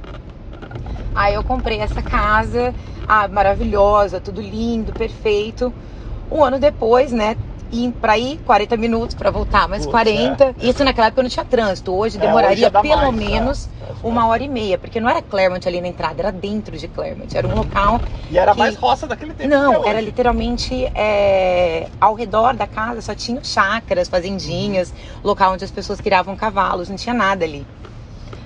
Aí 1.15 1.35
eu 1.35 1.43
comprei 1.43 1.81
essa 1.81 2.03
casa, 2.03 2.75
ah, 3.09 3.27
maravilhosa, 3.29 4.21
tudo 4.21 4.41
lindo, 4.41 4.93
perfeito. 4.93 5.73
Um 6.31 6.43
ano 6.43 6.59
depois, 6.59 7.13
né? 7.13 7.37
E 7.77 7.91
pra 8.01 8.17
ir 8.17 8.39
40 8.47 8.77
minutos 8.77 9.17
pra 9.17 9.33
voltar, 9.33 9.67
mais 9.69 9.83
Putz, 9.83 9.91
40. 9.91 10.55
Isso 10.63 10.85
naquela 10.85 11.09
época 11.09 11.25
não 11.25 11.29
tinha 11.29 11.45
trânsito. 11.45 11.93
Hoje 11.93 12.19
É, 12.19 12.21
demoraria 12.21 12.69
hoje 12.69 12.83
pelo 12.89 13.11
mais, 13.11 13.15
menos 13.17 13.69
tá. 13.81 13.87
uma 14.05 14.29
hora 14.29 14.45
e 14.45 14.49
meia, 14.49 14.79
porque 14.79 15.01
não 15.01 15.09
era 15.09 15.21
Claremont 15.21 15.67
ali 15.67 15.81
na 15.81 15.89
entrada, 15.89 16.23
era 16.23 16.31
dentro 16.31 16.79
de 16.79 16.87
Claremont. 16.87 17.37
Era 17.37 17.49
um 17.49 17.57
local. 17.57 18.01
E 18.31 18.39
era 18.39 18.53
que- 18.53 18.59
mais 18.61 18.77
roça 18.77 19.09
daquele 19.09 19.35
tempo. 19.35 19.51
Não, 19.51 19.85
é 19.85 19.89
era 19.89 20.01
literalmente 20.01 20.85
é, 20.95 21.89
ao 22.01 22.15
redor 22.15 22.55
da 22.55 22.67
casa 22.69 23.01
só 23.01 23.13
tinha 23.13 23.43
chácaras, 23.43 24.09
fazendinhas, 24.09 24.95
local 25.25 25.53
onde 25.55 25.65
as 25.65 25.71
pessoas 25.73 26.01
criavam 26.01 26.37
cavalos, 26.37 26.89
não 26.89 26.97
tinha 26.97 27.15
nada 27.15 27.45
ali. 27.45 27.67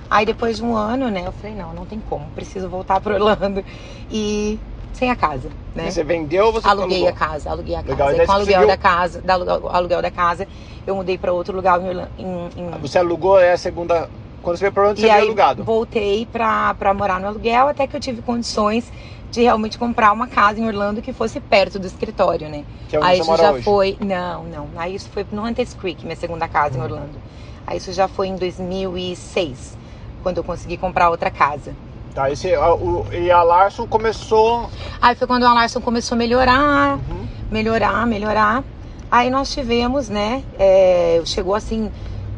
Aí 0.09 0.25
depois 0.25 0.57
de 0.57 0.63
um 0.63 0.75
ano, 0.75 1.11
né, 1.11 1.21
eu 1.27 1.31
falei, 1.31 1.55
não, 1.55 1.71
não 1.71 1.85
tem 1.85 1.99
como, 1.99 2.31
preciso 2.31 2.67
voltar 2.67 2.99
para 2.99 3.13
Orlando 3.13 3.63
e 4.09 4.59
sem 4.99 5.09
a 5.09 5.15
casa, 5.15 5.49
né? 5.73 5.89
Você 5.89 6.03
vendeu 6.03 6.47
ou 6.47 6.51
você 6.51 6.67
Aluguei 6.67 6.97
alugou? 6.97 7.09
a 7.09 7.13
casa, 7.13 7.49
aluguei 7.49 7.73
a 7.73 7.77
casa. 7.81 7.91
Legal, 7.93 8.11
e 8.11 8.13
E 8.13 8.17
daí 8.17 8.25
com 8.27 8.31
o 8.33 8.35
aluguel 8.35 8.53
conseguiu- 8.59 8.67
da 8.67 8.77
casa, 8.77 9.21
da 9.21 9.33
aluguel, 9.33 9.69
aluguel 9.69 10.01
da 10.01 10.11
casa, 10.11 10.47
eu 10.85 10.93
mudei 10.95 11.17
para 11.17 11.31
outro 11.31 11.55
lugar 11.55 11.79
em, 11.81 12.23
em, 12.23 12.49
em 12.57 12.69
Você 12.81 12.99
alugou 12.99 13.39
é 13.39 13.53
a 13.53 13.57
segunda. 13.57 14.09
Quando 14.41 14.57
você 14.57 14.61
veio 14.65 14.71
pra 14.73 14.89
onde 14.89 15.01
você 15.01 15.07
veio 15.07 15.21
alugado? 15.21 15.63
voltei 15.63 16.25
pra 16.25 16.75
morar 16.95 17.19
no 17.19 17.27
aluguel 17.27 17.67
até 17.69 17.87
que 17.87 17.95
eu 17.95 17.99
tive 17.99 18.21
condições 18.21 18.89
de 19.31 19.41
realmente 19.41 19.77
comprar 19.77 20.11
uma 20.13 20.27
casa 20.27 20.59
em 20.59 20.65
Orlando 20.65 21.01
que 21.01 21.11
fosse 21.13 21.39
perto 21.41 21.77
do 21.77 21.85
escritório, 21.87 22.49
né? 22.49 22.63
Que 22.89 22.95
é 22.95 22.99
onde 22.99 23.07
aí 23.09 23.19
isso 23.19 23.37
já 23.37 23.51
hoje. 23.51 23.63
foi. 23.63 23.97
Não, 23.99 24.43
não. 24.45 24.69
Aí 24.77 24.95
isso 24.95 25.09
foi 25.09 25.25
no 25.31 25.45
Hunters 25.45 25.73
Creek, 25.73 26.05
minha 26.05 26.15
segunda 26.15 26.47
casa 26.47 26.77
em 26.77 26.81
Orlando. 26.81 27.21
Aí 27.67 27.77
isso 27.77 27.91
já 27.93 28.07
foi 28.07 28.27
em 28.27 28.35
2006, 28.35 29.77
quando 30.23 30.37
eu 30.37 30.43
consegui 30.43 30.77
comprar 30.77 31.09
outra 31.09 31.29
casa. 31.29 31.75
Tá, 32.19 32.29
esse, 32.29 32.53
a, 32.53 32.73
o, 32.73 33.05
e 33.13 33.31
a 33.31 33.41
Larson 33.43 33.87
começou. 33.87 34.69
Aí 35.01 35.15
foi 35.15 35.25
quando 35.25 35.45
a 35.45 35.53
Larson 35.53 35.79
começou 35.79 36.15
a 36.17 36.19
melhorar, 36.19 36.95
Uhum. 36.97 37.25
melhorar, 37.49 38.05
melhorar. 38.05 38.61
Aí 39.09 39.29
nós 39.29 39.49
tivemos, 39.53 40.09
né? 40.09 40.43
é, 40.59 41.21
chegou 41.23 41.55
assim, 41.55 41.89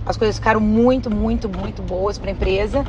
as 0.06 0.16
coisas 0.16 0.36
ficaram 0.36 0.60
muito, 0.60 1.10
muito, 1.10 1.50
muito 1.50 1.82
boas 1.82 2.20
para 2.20 2.30
a 2.30 2.32
empresa. 2.32 2.86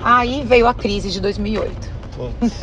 Aí 0.00 0.44
veio 0.44 0.68
a 0.68 0.74
crise 0.74 1.10
de 1.10 1.20
2008. 1.20 1.90
Putz. 2.14 2.60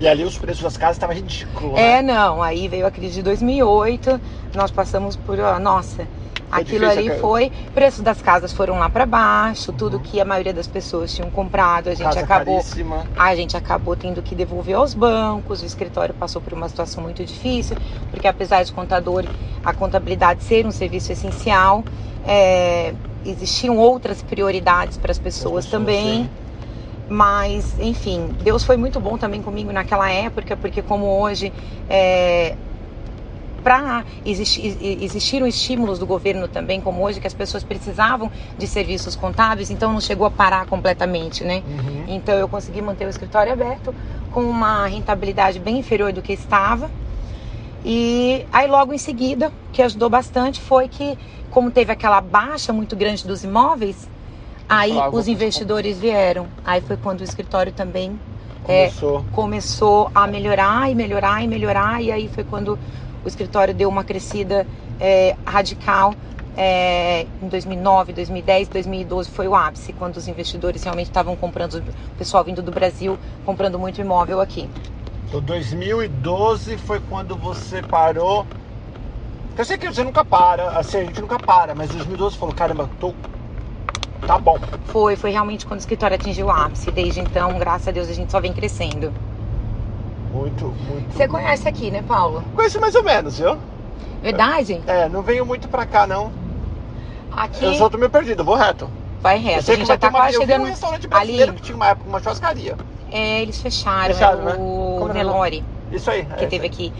e 0.00 0.08
ali 0.08 0.24
os 0.24 0.36
preços 0.36 0.64
das 0.64 0.76
casas 0.76 0.96
estavam 0.96 1.14
ridículos. 1.14 1.74
né? 1.74 1.98
É, 1.98 2.02
não. 2.02 2.42
Aí 2.42 2.66
veio 2.66 2.84
a 2.84 2.90
crise 2.90 3.14
de 3.14 3.22
2008. 3.22 4.20
Nós 4.56 4.72
passamos 4.72 5.14
por, 5.14 5.38
ó, 5.38 5.56
nossa, 5.60 6.04
aquilo 6.50 6.80
difícil, 6.80 6.98
ali 6.98 7.08
cara. 7.08 7.20
foi. 7.20 7.52
Preços 7.74 8.02
das 8.02 8.20
casas 8.20 8.52
foram 8.52 8.78
lá 8.78 8.88
para 8.88 9.06
baixo. 9.06 9.72
Tudo 9.72 10.00
que 10.00 10.20
a 10.20 10.24
maioria 10.24 10.52
das 10.52 10.66
pessoas 10.66 11.14
tinham 11.14 11.30
comprado, 11.30 11.88
a 11.88 11.94
gente 11.94 12.04
Casa 12.04 12.20
acabou 12.20 12.56
caríssima. 12.56 13.06
A 13.16 13.36
gente 13.36 13.56
acabou 13.56 13.96
tendo 13.96 14.22
que 14.22 14.34
devolver 14.34 14.76
aos 14.76 14.94
bancos, 14.94 15.62
o 15.62 15.66
escritório 15.66 16.14
passou 16.14 16.42
por 16.42 16.52
uma 16.52 16.68
situação 16.68 17.02
muito 17.02 17.24
difícil, 17.24 17.76
porque 18.10 18.26
apesar 18.26 18.62
de 18.62 18.72
contador, 18.72 19.24
a 19.64 19.72
contabilidade 19.72 20.42
ser 20.42 20.66
um 20.66 20.70
serviço 20.70 21.12
essencial, 21.12 21.84
é, 22.26 22.92
existiam 23.24 23.76
outras 23.78 24.22
prioridades 24.22 24.96
para 24.96 25.12
as 25.12 25.18
pessoas, 25.18 25.66
pessoas, 25.66 25.66
também. 25.66 26.24
sim. 26.24 26.30
Mas, 27.12 27.76
enfim, 27.80 28.36
Deus 28.40 28.62
foi 28.62 28.76
muito 28.76 29.00
bom 29.00 29.18
também 29.18 29.42
comigo 29.42 29.72
naquela 29.72 30.08
época, 30.08 30.56
porque 30.56 30.80
como 30.80 31.06
hoje 31.20 31.52
é, 31.88 32.54
para 33.62 34.04
existir, 34.24 34.76
existiram 35.02 35.46
estímulos 35.46 35.98
do 35.98 36.06
governo 36.06 36.48
também, 36.48 36.80
como 36.80 37.02
hoje, 37.02 37.20
que 37.20 37.26
as 37.26 37.34
pessoas 37.34 37.62
precisavam 37.62 38.30
de 38.58 38.66
serviços 38.66 39.14
contábeis, 39.14 39.70
então 39.70 39.92
não 39.92 40.00
chegou 40.00 40.26
a 40.26 40.30
parar 40.30 40.66
completamente, 40.66 41.44
né? 41.44 41.62
Uhum. 41.66 42.04
Então 42.08 42.34
eu 42.34 42.48
consegui 42.48 42.82
manter 42.82 43.06
o 43.06 43.10
escritório 43.10 43.52
aberto 43.52 43.94
com 44.32 44.42
uma 44.42 44.86
rentabilidade 44.86 45.58
bem 45.58 45.78
inferior 45.78 46.12
do 46.12 46.22
que 46.22 46.32
estava. 46.32 46.90
E 47.84 48.46
aí 48.52 48.68
logo 48.68 48.92
em 48.92 48.98
seguida, 48.98 49.48
o 49.48 49.72
que 49.72 49.82
ajudou 49.82 50.10
bastante 50.10 50.60
foi 50.60 50.88
que, 50.88 51.18
como 51.50 51.70
teve 51.70 51.92
aquela 51.92 52.20
baixa 52.20 52.72
muito 52.72 52.94
grande 52.94 53.26
dos 53.26 53.42
imóveis, 53.42 54.08
aí 54.68 54.92
os 55.12 55.28
investidores 55.28 55.98
vieram. 55.98 56.46
Aí 56.64 56.80
foi 56.80 56.96
quando 56.96 57.20
o 57.20 57.24
escritório 57.24 57.72
também 57.72 58.18
é, 58.68 58.88
Começou. 58.88 59.24
começou 59.32 60.10
a 60.14 60.26
melhorar 60.26 60.90
e 60.90 60.94
melhorar 60.94 61.42
e 61.42 61.48
melhorar. 61.48 62.02
E 62.02 62.12
aí 62.12 62.28
foi 62.28 62.44
quando 62.44 62.78
o 63.24 63.28
escritório 63.28 63.74
deu 63.74 63.88
uma 63.88 64.04
crescida 64.04 64.66
é, 64.98 65.36
radical 65.46 66.14
é, 66.56 67.26
em 67.42 67.48
2009, 67.48 68.12
2010, 68.12 68.68
2012 68.68 69.30
foi 69.30 69.48
o 69.48 69.54
ápice, 69.54 69.92
quando 69.92 70.16
os 70.16 70.28
investidores 70.28 70.82
realmente 70.82 71.06
estavam 71.06 71.36
comprando, 71.36 71.74
o 71.78 72.18
pessoal 72.18 72.44
vindo 72.44 72.60
do 72.60 72.72
Brasil 72.72 73.18
comprando 73.44 73.78
muito 73.78 74.00
imóvel 74.00 74.40
aqui. 74.40 74.68
Então 75.28 75.40
2012 75.40 76.76
foi 76.76 77.00
quando 77.08 77.36
você 77.36 77.80
parou. 77.82 78.44
Eu 79.56 79.64
sei 79.64 79.78
que 79.78 79.86
você 79.86 80.02
nunca 80.02 80.24
para, 80.24 80.70
assim, 80.78 80.98
a 80.98 81.04
gente 81.04 81.20
nunca 81.20 81.38
para, 81.38 81.74
mas 81.74 81.90
2012 81.90 82.36
falou, 82.36 82.54
caramba, 82.54 82.88
tô. 82.98 83.14
Tá 84.26 84.38
bom. 84.38 84.58
Foi, 84.86 85.16
foi 85.16 85.30
realmente 85.30 85.66
quando 85.66 85.78
o 85.78 85.82
escritório 85.82 86.14
atingiu 86.14 86.46
o 86.46 86.50
ápice. 86.50 86.90
Desde 86.90 87.20
então, 87.20 87.58
graças 87.58 87.88
a 87.88 87.90
Deus, 87.90 88.08
a 88.08 88.12
gente 88.12 88.30
só 88.30 88.40
vem 88.40 88.52
crescendo. 88.52 89.12
Muito, 90.32 90.66
muito. 90.88 91.12
Você 91.12 91.26
conhece 91.26 91.68
aqui, 91.68 91.90
né, 91.90 92.02
Paulo? 92.06 92.42
Conheço 92.54 92.80
mais 92.80 92.94
ou 92.94 93.02
menos, 93.02 93.38
viu? 93.38 93.58
Verdade? 94.22 94.80
É, 94.86 95.08
não 95.08 95.22
venho 95.22 95.44
muito 95.44 95.68
pra 95.68 95.84
cá, 95.86 96.06
não. 96.06 96.30
Aqui. 97.32 97.64
Eu 97.64 97.74
só 97.74 97.88
tô 97.88 97.96
meio 97.98 98.10
perdido, 98.10 98.44
vou 98.44 98.54
reto. 98.54 98.88
Vai 99.20 99.36
Eu 99.36 99.42
reto. 99.42 99.70
A 99.70 99.74
gente 99.76 99.86
já 99.86 99.98
tá 99.98 100.08
uma, 100.08 100.18
quase 100.20 100.34
eu 100.34 100.40
vi 100.40 100.46
chegando 100.46 100.62
um 100.62 100.68
restaurante 100.68 101.08
brasileiro 101.08 101.50
ali. 101.52 101.60
que 101.60 101.62
tinha 101.66 101.76
uma 101.76 101.88
época 101.88 102.08
uma 102.08 102.20
churrascaria. 102.20 102.76
É, 103.10 103.42
eles 103.42 103.60
fecharam, 103.60 104.14
Fecharam, 104.14 104.40
é 104.42 104.44
né? 104.44 104.54
o 104.58 104.96
Como 105.00 105.12
Nelore 105.12 105.64
Isso 105.90 106.10
aí. 106.10 106.24
que 106.24 106.44
é, 106.44 106.46
teve 106.46 106.66
aqui. 106.66 106.92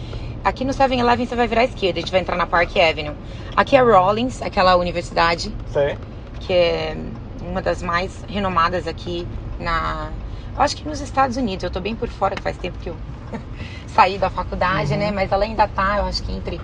Aqui 0.43 0.65
no 0.65 0.73
7-Eleven 0.73 1.25
você 1.25 1.35
vai 1.35 1.47
virar 1.47 1.61
à 1.61 1.65
esquerda, 1.65 1.99
a 1.99 2.01
gente 2.01 2.11
vai 2.11 2.19
entrar 2.19 2.35
na 2.35 2.45
Park 2.47 2.75
Avenue. 2.77 3.15
Aqui 3.55 3.75
é 3.75 3.81
Rollins, 3.81 4.41
aquela 4.41 4.75
universidade 4.75 5.53
Sei. 5.71 5.97
que 6.39 6.51
é 6.51 6.97
uma 7.41 7.61
das 7.61 7.81
mais 7.81 8.23
renomadas 8.27 8.87
aqui 8.87 9.27
na. 9.59 10.09
Eu 10.55 10.61
acho 10.61 10.75
que 10.75 10.87
nos 10.87 10.99
Estados 10.99 11.37
Unidos. 11.37 11.63
Eu 11.63 11.71
tô 11.71 11.79
bem 11.79 11.95
por 11.95 12.09
fora, 12.09 12.35
que 12.35 12.41
faz 12.43 12.57
tempo 12.57 12.77
que 12.79 12.89
eu 12.89 12.97
saí 13.87 14.17
da 14.17 14.29
faculdade, 14.29 14.93
Uhum. 14.93 14.99
né? 14.99 15.11
Mas 15.11 15.31
ela 15.31 15.45
ainda 15.45 15.67
tá, 15.67 15.97
eu 15.97 16.05
acho 16.05 16.21
que 16.23 16.31
entre. 16.31 16.59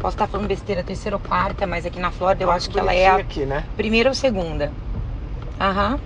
Posso 0.00 0.14
estar 0.14 0.26
falando 0.28 0.46
besteira, 0.46 0.84
terceira 0.84 1.16
ou 1.16 1.20
quarta, 1.20 1.66
mas 1.66 1.84
aqui 1.84 1.98
na 1.98 2.10
Flórida 2.10 2.44
eu 2.44 2.50
acho 2.50 2.70
que 2.70 2.78
ela 2.78 2.94
é 2.94 3.08
a 3.08 3.16
aqui, 3.16 3.44
né? 3.44 3.64
primeira 3.76 4.08
ou 4.08 4.14
segunda. 4.14 4.72
Aham. 5.60 5.98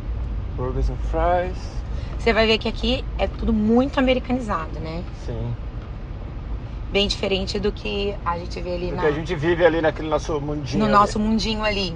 Burgers 0.57 0.89
and 0.89 0.97
fries. 0.97 1.59
Você 2.19 2.33
vai 2.33 2.47
ver 2.47 2.59
que 2.59 2.69
aqui 2.69 3.05
é 3.19 3.27
tudo 3.27 3.53
muito 3.53 3.99
americanizado, 3.99 4.81
né? 4.81 5.05
Sim. 5.27 5.55
Bem 6.91 7.09
diferente 7.09 7.59
do 7.59 7.73
que 7.73 8.15
a 8.25 8.39
gente 8.39 8.61
vê 8.61 8.75
ali 8.75 8.91
Porque 8.91 9.07
na, 9.07 9.09
a 9.09 9.13
gente 9.13 9.35
vive 9.35 9.65
ali 9.65 9.81
naquele 9.81 10.09
nosso 10.09 10.41
mundinho. 10.41 10.79
no 10.79 10.85
ali. 10.85 10.93
nosso 10.93 11.19
mundinho 11.19 11.65
ali. 11.65 11.95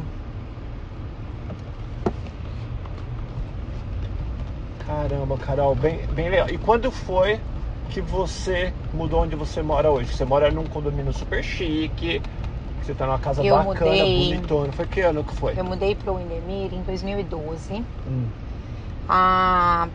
Caramba, 4.87 5.37
Carol, 5.39 5.75
bem, 5.77 6.07
bem 6.09 6.29
legal. 6.31 6.49
E 6.49 6.59
quando 6.59 6.91
foi 6.93 7.45
que 7.89 8.01
você 8.01 8.77
mudou 8.93 9.23
onde 9.23 9.35
você 9.37 9.63
mora 9.63 9.91
hoje? 9.91 10.13
Você 10.13 10.25
mora 10.25 10.51
num 10.51 10.69
condomínio 10.69 11.13
super 11.13 11.43
chique, 11.43 12.25
você 12.81 12.95
tá 12.95 13.07
numa 13.07 13.21
casa 13.21 13.43
Eu 13.43 13.45
bacana, 13.45 14.07
mudei. 14.07 14.07
bonitona. 14.07 14.73
Foi 14.73 14.87
que 14.87 15.01
ano 15.03 15.25
que 15.25 15.35
foi? 15.35 15.61
Eu 15.61 15.65
mudei 15.65 15.97
para 15.97 16.13
o 16.13 16.17
Windermere 16.17 16.77
em 16.77 16.85
2012. 16.85 17.85
Hum. 18.05 18.37
Ah, 19.09 19.91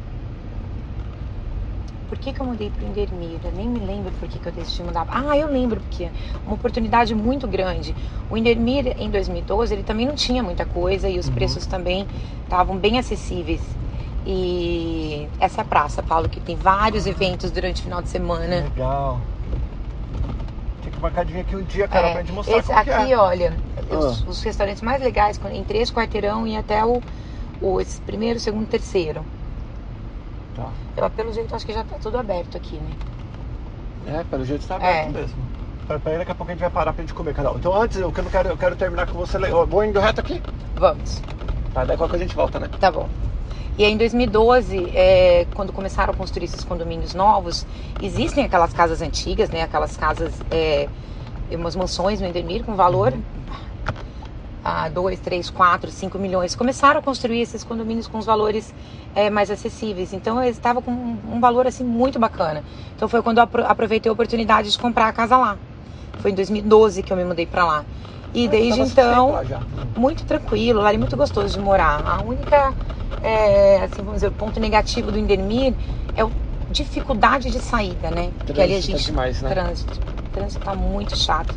por 2.08 2.20
que, 2.20 2.34
que 2.34 2.42
eu 2.42 2.46
mudei 2.46 2.70
para 2.70 2.84
o 2.84 2.88
Windermere? 2.88 3.40
Eu 3.48 3.54
nem 3.54 3.70
me 3.70 3.80
lembro 3.80 4.14
por 4.18 4.28
que, 4.28 4.38
que 4.40 4.48
eu 4.48 4.52
decidi 4.52 4.84
mudar. 4.84 5.06
Ah, 5.08 5.38
eu 5.38 5.48
lembro, 5.50 5.80
porque 5.80 6.12
uma 6.46 6.56
oportunidade 6.56 7.16
muito 7.16 7.48
grande. 7.48 7.96
O 8.28 8.34
Windermere, 8.36 8.94
em 8.98 9.10
2012, 9.10 9.74
ele 9.74 9.84
também 9.84 10.06
não 10.06 10.16
tinha 10.16 10.44
muita 10.44 10.66
coisa 10.66 11.08
e 11.10 11.18
os 11.18 11.30
Uhum. 11.30 11.30
preços 11.30 11.66
também 11.66 12.06
estavam 12.44 12.78
bem 12.78 13.00
acessíveis. 13.00 13.78
E 14.26 15.28
essa 15.40 15.62
é 15.62 15.64
a 15.64 15.66
praça, 15.66 16.04
Paulo, 16.04 16.30
que 16.30 16.40
tem 16.40 16.56
vários 16.56 17.08
eventos 17.08 17.50
durante 17.52 17.82
o 17.82 17.84
final 17.84 18.02
de 18.02 18.10
semana. 18.10 18.62
Legal. 18.64 19.20
Tem 20.84 20.92
que 20.92 21.00
marcar 21.00 21.26
de 21.26 21.34
vir 21.34 21.40
aqui 21.40 21.56
um 21.56 21.64
dia, 21.64 21.88
Carol, 21.88 22.10
É, 22.10 22.14
pra 22.14 22.22
gente 22.22 22.32
mostrar 22.34 22.58
esse 22.58 22.68
como 22.68 22.80
aqui, 22.80 23.12
é. 23.14 23.18
olha, 23.18 23.54
os, 23.90 24.22
Ah. 24.22 24.30
os 24.30 24.44
restaurantes 24.44 24.82
mais 24.82 25.02
legais, 25.02 25.40
entre 25.52 25.80
esse 25.80 25.92
quarteirão 25.92 26.46
e 26.46 26.56
até 26.56 26.86
o, 26.86 27.02
o 27.62 27.78
primeiro, 28.06 28.40
segundo, 28.40 28.68
terceiro. 28.68 29.26
Tá. 30.56 30.70
Eu, 30.98 31.10
pelo 31.10 31.34
jeito, 31.34 31.56
acho 31.56 31.66
que 31.66 31.74
já 31.74 31.84
tá 31.84 31.96
tudo 32.02 32.18
aberto 32.18 32.58
aqui, 32.58 32.76
né? 32.76 32.92
É, 34.20 34.24
pelo 34.24 34.46
jeito 34.46 34.68
tá 34.68 34.76
aberto 34.76 35.08
É. 35.16 35.20
mesmo. 35.22 35.38
Pera 35.88 36.02
aí, 36.06 36.18
daqui 36.20 36.32
a 36.32 36.36
pouco 36.36 36.52
a 36.52 36.54
gente 36.56 36.62
vai 36.62 36.70
parar 36.70 36.94
pra 36.94 37.02
gente 37.04 37.14
comer, 37.14 37.34
Carol. 37.34 37.58
Então 37.58 37.76
antes, 37.76 37.98
eu 38.00 38.12
quero, 38.12 38.50
eu 38.50 38.58
quero 38.58 38.76
terminar 38.76 39.08
com 39.08 39.18
você. 39.18 39.38
Vou 39.40 39.84
indo 39.84 40.00
reto 40.00 40.22
aqui? 40.22 40.42
Vamos, 40.76 41.22
Tá, 41.74 41.84
daí 41.86 41.98
qualquer 41.98 42.12
coisa 42.12 42.26
a 42.26 42.28
gente 42.28 42.36
volta, 42.36 42.60
né? 42.60 42.70
tá 42.80 42.92
bom. 42.92 43.08
E 43.78 43.86
aí, 43.86 43.92
em 43.94 43.98
2012, 43.98 44.92
é, 44.94 45.46
quando 45.54 45.72
começaram 45.72 46.12
a 46.12 46.14
construir 46.14 46.46
esses 46.46 46.64
condomínios 46.64 47.14
novos, 47.14 47.66
existem 48.02 48.44
aquelas 48.44 48.74
casas 48.74 49.02
antigas, 49.02 49.50
né? 49.50 49.64
Aquelas 49.64 49.96
casas, 49.96 50.34
é, 50.52 50.90
umas 51.52 51.76
mansões 51.76 52.20
no 52.20 52.28
Endemir 52.28 52.64
com 52.64 52.76
valor 52.76 53.14
a 54.64 54.90
2, 54.90 55.20
3, 55.20 55.50
4, 55.50 55.90
5 55.90 56.20
milhões. 56.20 56.54
Começaram 56.54 57.00
a 57.00 57.04
construir 57.04 57.42
esses 57.42 57.64
condomínios 57.64 58.08
com 58.08 58.18
os 58.18 58.26
valores 58.26 58.74
é, 59.16 59.30
mais 59.30 59.50
acessíveis. 59.50 60.14
Então, 60.14 60.42
eles 60.44 60.58
estavam 60.58 60.82
com 60.82 60.92
um, 60.92 61.40
valor 61.40 61.66
assim 61.66 61.84
muito 61.84 62.20
bacana. 62.20 62.64
Então, 62.96 63.08
foi 63.08 63.22
quando 63.24 63.38
eu 63.40 63.44
apro- 63.46 63.66
aproveitei 63.66 64.10
a 64.10 64.14
oportunidade 64.14 64.72
de 64.72 64.78
comprar 64.78 65.08
a 65.08 65.14
casa 65.14 65.38
lá. 65.38 65.58
Foi 66.20 66.32
em 66.32 66.36
2012 66.36 67.02
que 67.02 67.12
eu 67.12 67.18
me 67.18 67.24
mudei 67.26 67.46
pra 67.48 67.66
lá. 67.66 67.86
E 68.34 68.48
Ah, 68.48 68.50
desde 68.50 68.82
então, 68.82 69.38
muito 69.96 70.24
tranquilo, 70.26 70.82
lá 70.82 70.94
é 70.94 70.98
muito 70.98 71.18
gostoso 71.18 71.54
de 71.54 71.60
morar. 71.60 72.06
A 72.06 72.22
única, 72.22 72.74
é, 73.22 73.84
assim, 73.84 73.98
vamos 73.98 74.16
dizer, 74.16 74.28
o 74.28 74.32
ponto 74.32 74.60
negativo 74.60 75.12
do 75.12 75.18
Indermir 75.20 75.74
é 76.16 76.22
a 76.22 76.30
dificuldade 76.70 77.52
de 77.52 77.60
saída, 77.60 78.10
né? 78.10 78.32
Porque 78.46 78.62
ali 78.62 78.76
a 78.76 78.76
Trânsito 78.76 78.96
é 78.96 79.00
gente. 79.00 79.06
demais, 79.12 79.42
né? 79.42 79.50
Trânsito. 79.50 80.00
O 80.00 80.34
trânsito 80.34 80.64
tá 80.64 80.76
muito 80.76 81.16
chato. 81.18 81.54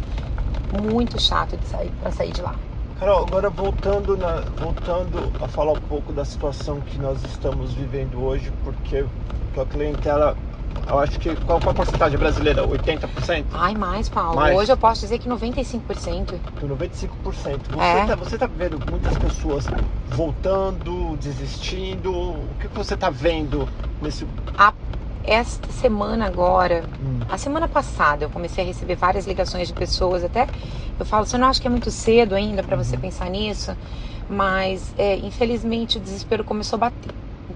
Muito 0.73 1.21
chato 1.21 1.57
de 1.57 1.67
sair 1.69 1.93
para 2.01 2.11
sair 2.11 2.33
de 2.33 2.43
lá. 2.43 2.55
Carol, 2.99 3.25
agora 3.25 3.51
voltando, 3.51 4.17
na, 4.17 4.41
voltando 4.59 5.19
a 5.41 5.47
falar 5.49 5.73
um 5.73 5.81
pouco 5.89 6.13
da 6.13 6.25
situação 6.25 6.81
que 6.81 6.99
nós 6.99 7.23
estamos 7.25 7.73
vivendo 7.75 8.23
hoje, 8.25 8.51
porque 8.65 9.05
a 9.61 9.65
clientela, 9.67 10.37
eu 10.87 10.99
acho 10.99 11.19
que 11.19 11.35
qual, 11.37 11.61
qual 11.61 11.73
a 11.73 11.75
porcentagem 11.75 12.19
brasileira? 12.19 12.63
80%? 12.63 13.45
Ai, 13.53 13.75
mais, 13.75 14.09
Paulo. 14.09 14.37
Mais. 14.37 14.57
Hoje 14.57 14.73
eu 14.73 14.77
posso 14.77 15.01
dizer 15.01 15.19
que 15.19 15.29
95%. 15.29 16.41
Então, 16.57 16.69
95%. 16.69 17.61
Você 17.73 17.85
É. 17.85 18.07
tá, 18.07 18.15
você 18.15 18.39
tá 18.39 18.47
vendo 18.47 18.81
muitas 18.89 19.17
pessoas 19.17 19.71
voltando, 20.09 21.17
desistindo. 21.17 22.13
O 22.13 22.49
que, 22.61 22.69
você 22.69 22.97
tá 22.97 23.11
vendo 23.11 23.69
nesse. 24.01 24.27
Esta 25.27 25.73
semana 25.73 26.27
agora, 26.27 26.85
Hum, 27.03 27.23
a 27.31 27.39
semana 27.39 27.67
passada, 27.67 28.27
eu 28.27 28.29
comecei 28.29 28.63
a 28.63 28.67
receber 28.67 28.95
várias 28.95 29.27
ligações 29.27 29.67
de 29.69 29.73
pessoas. 29.73 30.23
Até 30.23 30.47
eu 31.01 31.07
falo, 31.07 31.25
você 31.25 31.39
não 31.39 31.49
acha 31.49 31.59
que 31.59 31.67
é 31.67 31.71
muito 31.71 31.91
cedo 31.91 32.35
ainda 32.35 32.63
para 32.63 32.77
você 32.77 32.95
pensar 32.99 33.31
nisso? 33.31 33.75
Mas, 34.29 34.95
é, 34.99 35.17
infelizmente, 35.17 35.97
o 35.97 36.01
desespero 36.01 36.45
começou 36.45 36.77
a 36.77 36.81
bater. 36.81 37.11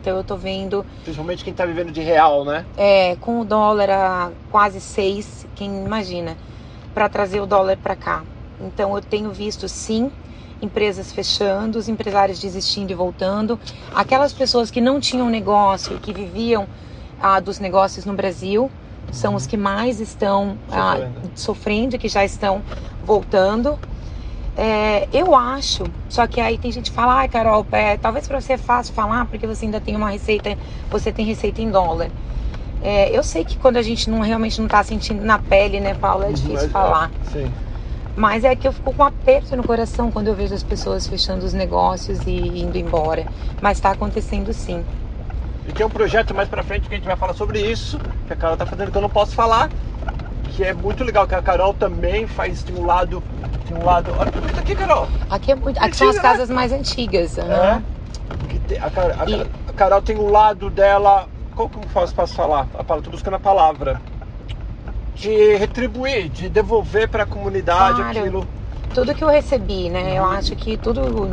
Então, 0.09 0.17
eu 0.17 0.25
tô 0.25 0.37
vendo 0.39 0.87
principalmente 1.03 1.45
quem 1.45 1.53
tá 1.53 1.67
vivendo 1.67 1.93
de 1.93 2.01
real, 2.01 2.43
né? 2.43 2.65
é, 2.79 3.15
com 3.17 3.41
o 3.41 3.45
dólar 3.45 3.91
a 3.91 4.31
quase 4.51 4.81
seis, 4.81 5.47
quem 5.55 5.85
imagina, 5.85 6.35
para 6.95 7.11
trazer 7.11 7.43
o 7.43 7.47
dólar 7.47 7.77
para 7.77 7.95
cá. 7.95 8.23
Então 8.59 8.97
eu 8.97 9.03
tenho 9.03 9.31
visto 9.31 9.69
sim 9.69 10.11
empresas 10.63 11.13
fechando, 11.13 11.79
os 11.79 11.91
empresários 11.91 12.41
desistindo 12.41 12.91
e 12.91 12.95
voltando, 12.95 13.61
aquelas 13.95 14.33
pessoas 14.33 14.71
que 14.71 14.81
não 14.81 14.99
tinham 14.99 15.29
negócio 15.29 15.99
que 15.99 16.13
viviam 16.13 16.67
ah, 17.21 17.39
dos 17.39 17.61
negócios 17.61 18.07
no 18.07 18.15
Brasil 18.15 18.71
são 19.13 19.35
os 19.35 19.47
que 19.47 19.59
mais 19.59 20.01
estão 20.01 20.57
ah, 20.71 20.95
Sofrendo. 20.95 21.33
sofrendo 21.35 21.97
e 21.97 21.99
que 21.99 22.09
já 22.09 22.25
estão 22.25 22.63
voltando. 23.03 23.79
É, 24.61 25.07
eu 25.13 25.37
acho, 25.37 25.89
só 26.09 26.27
que 26.27 26.41
aí 26.41 26.59
tem 26.59 26.73
gente 26.73 26.91
que 26.91 26.97
fala, 26.97 27.15
ai 27.15 27.29
Carol, 27.29 27.65
é, 27.71 27.97
talvez 27.97 28.27
para 28.27 28.41
você 28.41 28.55
é 28.55 28.59
fácil 28.59 28.93
falar 28.93 29.25
porque 29.27 29.47
você 29.47 29.67
ainda 29.67 29.81
tem 29.81 29.95
uma 29.95 30.11
receita, 30.11 30.59
você 30.91 31.13
tem 31.13 31.25
receita 31.25 31.63
em 31.63 31.71
dólar. 31.71 32.11
É, 32.83 33.17
eu 33.17 33.23
sei 33.23 33.45
que 33.45 33.57
quando 33.57 33.77
a 33.77 33.83
gente 33.83 34.11
não 34.11 34.21
realmente 34.21 34.61
não 34.61 34.67
tá 34.69 34.83
sentindo 34.83 35.25
na 35.25 35.39
pele, 35.39 35.79
né, 35.79 35.95
Paula, 35.95 36.27
é 36.27 36.33
difícil 36.33 36.55
Mas, 36.55 36.73
falar. 36.73 37.13
é, 37.25 37.27
Sim. 37.29 37.53
Mas 38.17 38.43
é 38.43 38.57
que 38.57 38.67
eu 38.67 38.73
fico 38.73 38.93
com 38.93 39.05
um 39.05 39.07
aperto 39.07 39.57
no 39.57 39.63
coração 39.63 40.11
quando 40.11 40.27
eu 40.27 40.35
vejo 40.35 40.53
as 40.53 40.65
pessoas 40.65 41.07
fechando 41.07 41.47
os 41.47 41.53
negócios 41.53 42.27
e 42.27 42.59
indo 42.59 42.77
embora. 42.77 43.29
Mas 43.61 43.79
tá 43.79 43.93
acontecendo 43.93 44.53
sim. 44.53 44.85
E 45.69 45.73
tem 45.73 45.87
um 45.87 45.91
projeto 45.91 46.35
mais 46.35 46.49
pra 46.49 46.65
frente 46.65 46.89
que 46.89 46.95
a 46.95 46.97
gente 46.97 47.07
vai 47.07 47.17
falar 47.17 47.35
sobre 47.35 47.61
isso, 47.61 48.01
que 48.27 48.33
a 48.33 48.37
Carol 48.37 48.57
tá 48.57 48.67
fazendo 48.67 48.91
que 48.91 48.99
eu 48.99 49.03
não 49.03 49.09
posso 49.09 49.37
falar, 49.37 49.71
que 50.55 50.65
é 50.65 50.73
muito 50.75 51.05
legal, 51.05 51.27
que 51.27 51.35
a 51.35 51.43
Carol 51.43 51.75
também 51.75 52.27
faz 52.27 52.63
tem 52.63 52.75
um 52.75 52.85
lado. 52.85 53.23
Tem 53.67 53.77
um 53.77 53.85
lado. 53.85 54.15
Olha 54.17 54.31
que 54.31 54.39
bonito 54.39 54.59
aqui, 54.61 54.75
Carol. 54.75 55.09
Aqui, 55.31 55.53
é 55.53 55.55
muito, 55.55 55.79
aqui 55.79 55.97
são 55.97 56.09
as 56.09 56.17
né? 56.17 56.23
casas 56.23 56.51
mais 56.51 56.73
antigas. 56.73 57.37
É. 57.39 57.83
Que 58.49 58.59
tem- 58.61 58.79
a, 58.79 58.87
a- 58.87 59.29
E- 59.29 59.47
a 59.69 59.73
Carol 59.75 60.01
tem 60.03 60.17
um 60.17 60.31
lado 60.31 60.71
dela. 60.71 61.29
Qual 61.55 61.69
como 61.69 61.87
posso, 61.87 62.15
posso 62.15 62.35
falar? 62.35 62.67
A 62.75 62.85
palavra, 62.85 63.03
tô 63.03 63.11
buscando 63.11 63.35
a 63.35 63.41
palavra. 63.41 64.01
De 65.15 65.57
retribuir, 65.57 66.29
de 66.29 66.49
devolver 66.49 67.09
pra 67.09 67.27
comunidade 67.27 67.97
Claro. 67.97 68.19
aquilo. 68.19 68.49
tudo 68.95 69.15
que 69.15 69.23
eu 69.23 69.29
recebi, 69.29 69.89
né? 69.91 70.17
Eu 70.17 70.25
acho 70.25 70.57
que 70.57 70.77
tudo, 70.77 71.29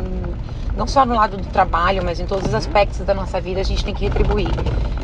não 0.76 0.86
só 0.86 1.04
no 1.06 1.14
lado 1.14 1.36
do 1.38 1.46
trabalho, 1.46 2.02
mas 2.02 2.20
em 2.20 2.26
todos 2.26 2.46
os 2.46 2.54
aspectos 2.54 3.00
da 3.06 3.14
nossa 3.14 3.40
vida, 3.40 3.60
a 3.60 3.64
gente 3.64 3.84
tem 3.84 3.94
que 3.94 4.04
retribuir. 4.04 4.54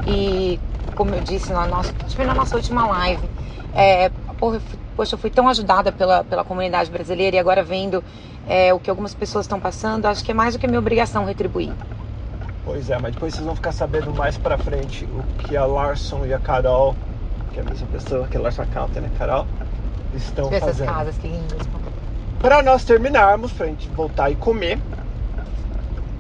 E 0.07 0.61
como 0.94 1.14
eu 1.14 1.20
disse 1.20 1.53
na 1.53 1.66
nossa, 1.66 1.92
acho 2.05 2.14
que 2.14 2.25
na 2.25 2.35
nossa 2.35 2.57
última 2.57 2.87
live, 2.87 3.29
é, 3.74 4.11
porra, 4.38 4.56
eu 4.56 4.61
fui- 4.61 4.78
poxa, 4.96 5.14
eu 5.14 5.18
fui 5.18 5.30
tão 5.30 5.48
ajudada 5.48 5.90
pela, 5.92 6.22
pela 6.24 6.44
comunidade 6.44 6.90
brasileira 6.90 7.37
e 7.37 7.38
agora 7.38 7.62
vendo 7.62 8.02
é, 8.48 8.72
o 8.74 8.78
que 8.80 8.90
algumas 8.90 9.14
pessoas 9.14 9.44
estão 9.46 9.58
passando, 9.61 10.06
acho 10.06 10.22
que 10.24 10.30
é 10.30 10.35
mais 10.35 10.54
do 10.54 10.61
que 10.61 10.66
minha 10.66 10.78
obrigação 10.78 11.24
retribuir. 11.24 11.72
Pois 12.64 12.90
é, 12.90 12.98
mas 12.98 13.12
depois 13.12 13.35
vocês 13.35 13.44
vão 13.46 13.54
ficar 13.56 13.72
sabendo 13.72 14.12
mais 14.12 14.37
pra 14.37 14.56
frente 14.56 15.04
o 15.04 15.24
que 15.38 15.56
a 15.56 15.64
Larson 15.66 16.24
e 16.26 16.32
a 16.35 16.38
Carol, 16.38 16.94
que 17.52 17.58
é 17.58 17.62
a 17.62 17.64
mesma 17.64 17.88
pessoa 17.88 18.26
que 18.28 18.37
a 18.37 18.40
Larson 18.40 18.62
Accountant, 18.62 19.02
né, 19.02 19.11
Carol, 19.18 19.46
estão 20.14 20.48
Essas 20.48 20.61
fazendo. 20.61 20.87
casas 20.87 21.16
que 21.18 21.26
lindas. 21.26 21.68
Para 22.40 22.62
nós 22.62 22.85
terminarmos, 22.85 23.52
pra 23.52 23.66
gente 23.66 23.88
voltar 23.88 24.30
e 24.30 24.37
comer, 24.37 24.78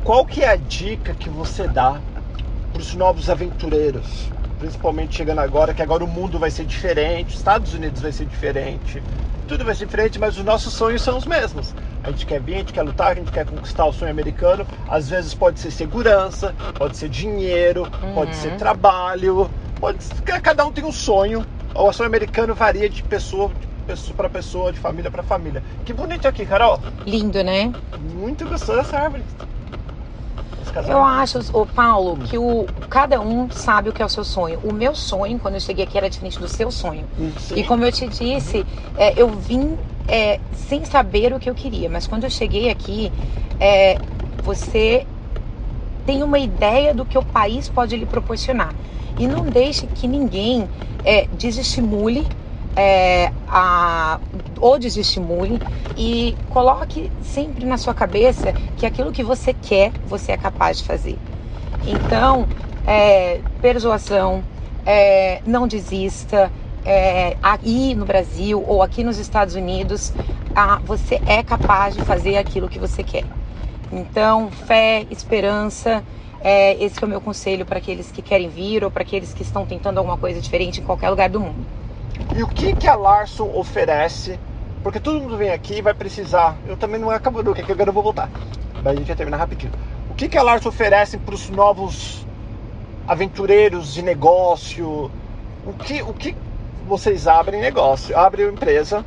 qual 0.04 0.24
que 0.24 0.42
é 0.42 0.48
a 0.48 0.56
dica 0.56 1.12
que 1.14 1.28
você 1.28 1.68
dá 1.68 2.00
para 2.72 2.80
os 2.80 2.94
novos 2.94 3.30
aventureiros? 3.30 4.30
Principalmente 4.62 5.16
chegando 5.16 5.40
agora, 5.40 5.74
que 5.74 5.82
agora 5.82 6.04
o 6.04 6.06
mundo 6.06 6.38
vai 6.38 6.48
ser 6.48 6.64
diferente, 6.64 7.34
Estados 7.34 7.74
Unidos 7.74 8.00
vai 8.00 8.12
ser 8.12 8.26
diferente, 8.26 9.02
tudo 9.48 9.64
vai 9.64 9.74
ser 9.74 9.86
diferente, 9.86 10.20
mas 10.20 10.38
os 10.38 10.44
nossos 10.44 10.72
sonhos 10.72 11.02
são 11.02 11.18
os 11.18 11.26
mesmos. 11.26 11.74
A 12.00 12.10
gente 12.10 12.24
quer 12.24 12.40
vir, 12.40 12.54
a 12.54 12.58
gente 12.58 12.72
quer 12.72 12.82
lutar, 12.82 13.10
a 13.10 13.14
gente 13.16 13.32
quer 13.32 13.44
conquistar 13.44 13.86
o 13.86 13.92
sonho 13.92 14.12
americano. 14.12 14.64
Às 14.88 15.10
vezes 15.10 15.34
pode 15.34 15.58
ser 15.58 15.72
segurança, 15.72 16.54
pode 16.78 16.96
ser 16.96 17.08
dinheiro, 17.08 17.88
pode 18.14 18.36
ser 18.36 18.56
trabalho, 18.56 19.50
pode 19.80 20.04
ser, 20.04 20.22
cada 20.40 20.64
um 20.64 20.70
tem 20.70 20.84
um 20.84 20.92
sonho. 20.92 21.44
O 21.74 21.92
sonho 21.92 22.06
americano 22.06 22.54
varia 22.54 22.88
de 22.88 23.02
pessoa 23.02 23.50
pessoa 23.84 24.16
para 24.16 24.28
pessoa, 24.28 24.72
de 24.72 24.78
família 24.78 25.10
para 25.10 25.24
família. 25.24 25.60
Que 25.84 25.92
bonito 25.92 26.28
aqui, 26.28 26.46
Carol. 26.46 26.78
Lindo, 27.04 27.42
né? 27.42 27.74
Muito 28.14 28.46
gostoso 28.46 28.78
essa 28.78 28.96
árvore. 28.96 29.24
Eu 30.86 31.02
acho, 31.02 31.38
o 31.52 31.66
Paulo, 31.66 32.18
que 32.18 32.38
o, 32.38 32.68
cada 32.88 33.20
um 33.20 33.50
sabe 33.50 33.88
o 33.88 33.92
que 33.92 34.02
é 34.02 34.04
o 34.04 34.08
seu 34.08 34.24
sonho. 34.24 34.58
O 34.62 34.72
meu 34.72 34.94
sonho, 34.94 35.38
quando 35.38 35.54
eu 35.54 35.60
cheguei 35.60 35.84
aqui, 35.84 35.98
era 35.98 36.08
diferente 36.08 36.38
do 36.38 36.48
seu 36.48 36.70
sonho. 36.70 37.06
Sim. 37.38 37.56
E 37.56 37.64
como 37.64 37.84
eu 37.84 37.92
te 37.92 38.06
disse, 38.08 38.64
é, 38.96 39.20
eu 39.20 39.28
vim 39.30 39.76
é, 40.08 40.40
sem 40.52 40.84
saber 40.84 41.32
o 41.32 41.40
que 41.40 41.48
eu 41.48 41.54
queria. 41.54 41.88
Mas 41.88 42.06
quando 42.06 42.24
eu 42.24 42.30
cheguei 42.30 42.70
aqui, 42.70 43.12
é, 43.58 43.98
você 44.42 45.06
tem 46.06 46.22
uma 46.22 46.38
ideia 46.38 46.94
do 46.94 47.04
que 47.04 47.16
o 47.16 47.22
país 47.22 47.68
pode 47.68 47.96
lhe 47.96 48.06
proporcionar. 48.06 48.74
E 49.18 49.26
não 49.26 49.48
deixe 49.48 49.86
que 49.86 50.08
ninguém 50.08 50.68
é, 51.04 51.26
desestimule 51.32 52.26
é, 52.76 53.30
a, 53.48 54.18
ou 54.60 54.78
desestimule 54.78 55.60
e 55.96 56.36
coloque 56.50 57.10
sempre 57.22 57.64
na 57.64 57.76
sua 57.76 57.94
cabeça 57.94 58.52
que 58.76 58.86
aquilo 58.86 59.12
que 59.12 59.22
você 59.22 59.52
quer, 59.52 59.92
você 60.06 60.32
é 60.32 60.36
capaz 60.36 60.78
de 60.78 60.84
fazer. 60.84 61.18
Então, 61.86 62.46
é, 62.86 63.40
persuasão, 63.60 64.42
é, 64.86 65.40
não 65.46 65.66
desista. 65.66 66.50
É, 66.84 67.36
aí 67.40 67.94
no 67.94 68.04
Brasil 68.04 68.62
ou 68.66 68.82
aqui 68.82 69.04
nos 69.04 69.18
Estados 69.18 69.54
Unidos, 69.54 70.12
ah, 70.54 70.80
você 70.84 71.20
é 71.26 71.42
capaz 71.42 71.94
de 71.94 72.00
fazer 72.00 72.36
aquilo 72.36 72.68
que 72.68 72.78
você 72.78 73.04
quer. 73.04 73.24
Então, 73.92 74.50
fé, 74.50 75.06
esperança, 75.10 76.02
é, 76.40 76.82
esse 76.82 77.02
é 77.02 77.06
o 77.06 77.08
meu 77.08 77.20
conselho 77.20 77.64
para 77.64 77.78
aqueles 77.78 78.10
que 78.10 78.20
querem 78.20 78.48
vir 78.48 78.82
ou 78.82 78.90
para 78.90 79.02
aqueles 79.02 79.32
que 79.32 79.42
estão 79.42 79.64
tentando 79.64 79.98
alguma 79.98 80.18
coisa 80.18 80.40
diferente 80.40 80.80
em 80.80 80.84
qualquer 80.84 81.10
lugar 81.10 81.28
do 81.28 81.38
mundo. 81.38 81.81
E 82.34 82.42
o 82.42 82.48
que, 82.48 82.74
que 82.74 82.88
a 82.88 82.94
Larson 82.94 83.50
oferece? 83.54 84.40
Porque 84.82 84.98
todo 84.98 85.20
mundo 85.20 85.36
vem 85.36 85.50
aqui 85.50 85.74
e 85.74 85.82
vai 85.82 85.92
precisar. 85.92 86.56
Eu 86.66 86.76
também 86.78 86.98
não 86.98 87.10
acabo 87.10 87.42
nunca, 87.42 87.62
que 87.62 87.70
agora 87.70 87.90
eu 87.90 87.94
vou 87.94 88.02
voltar. 88.02 88.30
Mas 88.82 88.86
a 88.86 88.94
gente 88.96 89.06
vai 89.06 89.16
terminar 89.16 89.36
rapidinho. 89.36 89.72
O 90.10 90.14
que, 90.14 90.28
que 90.28 90.38
a 90.38 90.42
Larson 90.42 90.70
oferece 90.70 91.18
para 91.18 91.34
os 91.34 91.50
novos 91.50 92.26
aventureiros 93.06 93.92
de 93.92 94.02
negócio? 94.02 95.10
O 95.66 95.74
que, 95.74 96.02
o 96.02 96.14
que 96.14 96.34
vocês 96.86 97.28
abrem 97.28 97.60
negócio? 97.60 98.16
Abrem 98.16 98.48
empresa. 98.48 99.04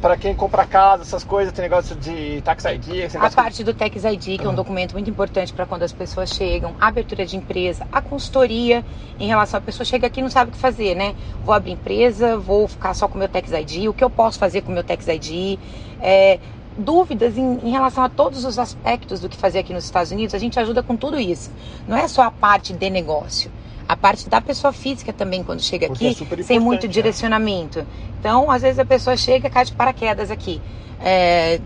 Para 0.00 0.16
quem 0.16 0.34
compra 0.34 0.66
casa, 0.66 1.02
essas 1.02 1.24
coisas, 1.24 1.52
tem 1.54 1.62
negócio 1.62 1.96
de 1.96 2.42
tax 2.42 2.64
ID, 2.66 2.88
esse 2.96 3.16
A 3.16 3.30
parte 3.30 3.64
do 3.64 3.72
Tax 3.72 4.04
ID, 4.04 4.38
que 4.38 4.46
é 4.46 4.48
um 4.48 4.54
documento 4.54 4.92
muito 4.92 5.08
importante 5.08 5.54
para 5.54 5.64
quando 5.64 5.82
as 5.84 5.92
pessoas 5.92 6.30
chegam, 6.30 6.74
a 6.78 6.88
abertura 6.88 7.24
de 7.24 7.36
empresa, 7.36 7.86
a 7.90 8.02
consultoria 8.02 8.84
em 9.18 9.26
relação 9.26 9.58
à 9.58 9.60
pessoa 9.60 9.86
chega 9.86 10.06
aqui 10.06 10.20
e 10.20 10.22
não 10.22 10.30
sabe 10.30 10.50
o 10.50 10.52
que 10.52 10.58
fazer, 10.58 10.94
né? 10.94 11.14
Vou 11.44 11.54
abrir 11.54 11.72
empresa, 11.72 12.36
vou 12.36 12.68
ficar 12.68 12.92
só 12.92 13.08
com 13.08 13.14
o 13.14 13.18
meu 13.18 13.28
Tax 13.28 13.50
ID, 13.52 13.88
o 13.88 13.94
que 13.94 14.04
eu 14.04 14.10
posso 14.10 14.38
fazer 14.38 14.60
com 14.60 14.70
o 14.70 14.74
meu 14.74 14.84
Tax 14.84 15.08
ID, 15.08 15.58
é, 16.02 16.38
dúvidas 16.76 17.38
em, 17.38 17.58
em 17.62 17.70
relação 17.70 18.04
a 18.04 18.08
todos 18.08 18.44
os 18.44 18.58
aspectos 18.58 19.20
do 19.20 19.30
que 19.30 19.36
fazer 19.36 19.60
aqui 19.60 19.72
nos 19.72 19.84
Estados 19.84 20.12
Unidos, 20.12 20.34
a 20.34 20.38
gente 20.38 20.60
ajuda 20.60 20.82
com 20.82 20.94
tudo 20.94 21.18
isso. 21.18 21.50
Não 21.88 21.96
é 21.96 22.06
só 22.06 22.22
a 22.22 22.30
parte 22.30 22.74
de 22.74 22.90
negócio. 22.90 23.50
A 23.88 23.96
parte 23.96 24.28
da 24.28 24.40
pessoa 24.40 24.72
física 24.72 25.12
também, 25.12 25.42
quando 25.44 25.62
chega 25.62 25.86
Porque 25.86 26.06
é 26.06 26.08
aqui, 26.08 26.18
super 26.18 26.42
sem 26.42 26.58
muito 26.58 26.86
né? 26.86 26.92
direcionamento. 26.92 27.86
Então, 28.18 28.50
às 28.50 28.62
vezes 28.62 28.78
a 28.78 28.84
pessoa 28.84 29.16
chega 29.16 29.46
e 29.46 29.50
cai 29.50 29.64
de 29.64 29.72
paraquedas 29.72 30.30
aqui. 30.30 30.60
É, 31.00 31.60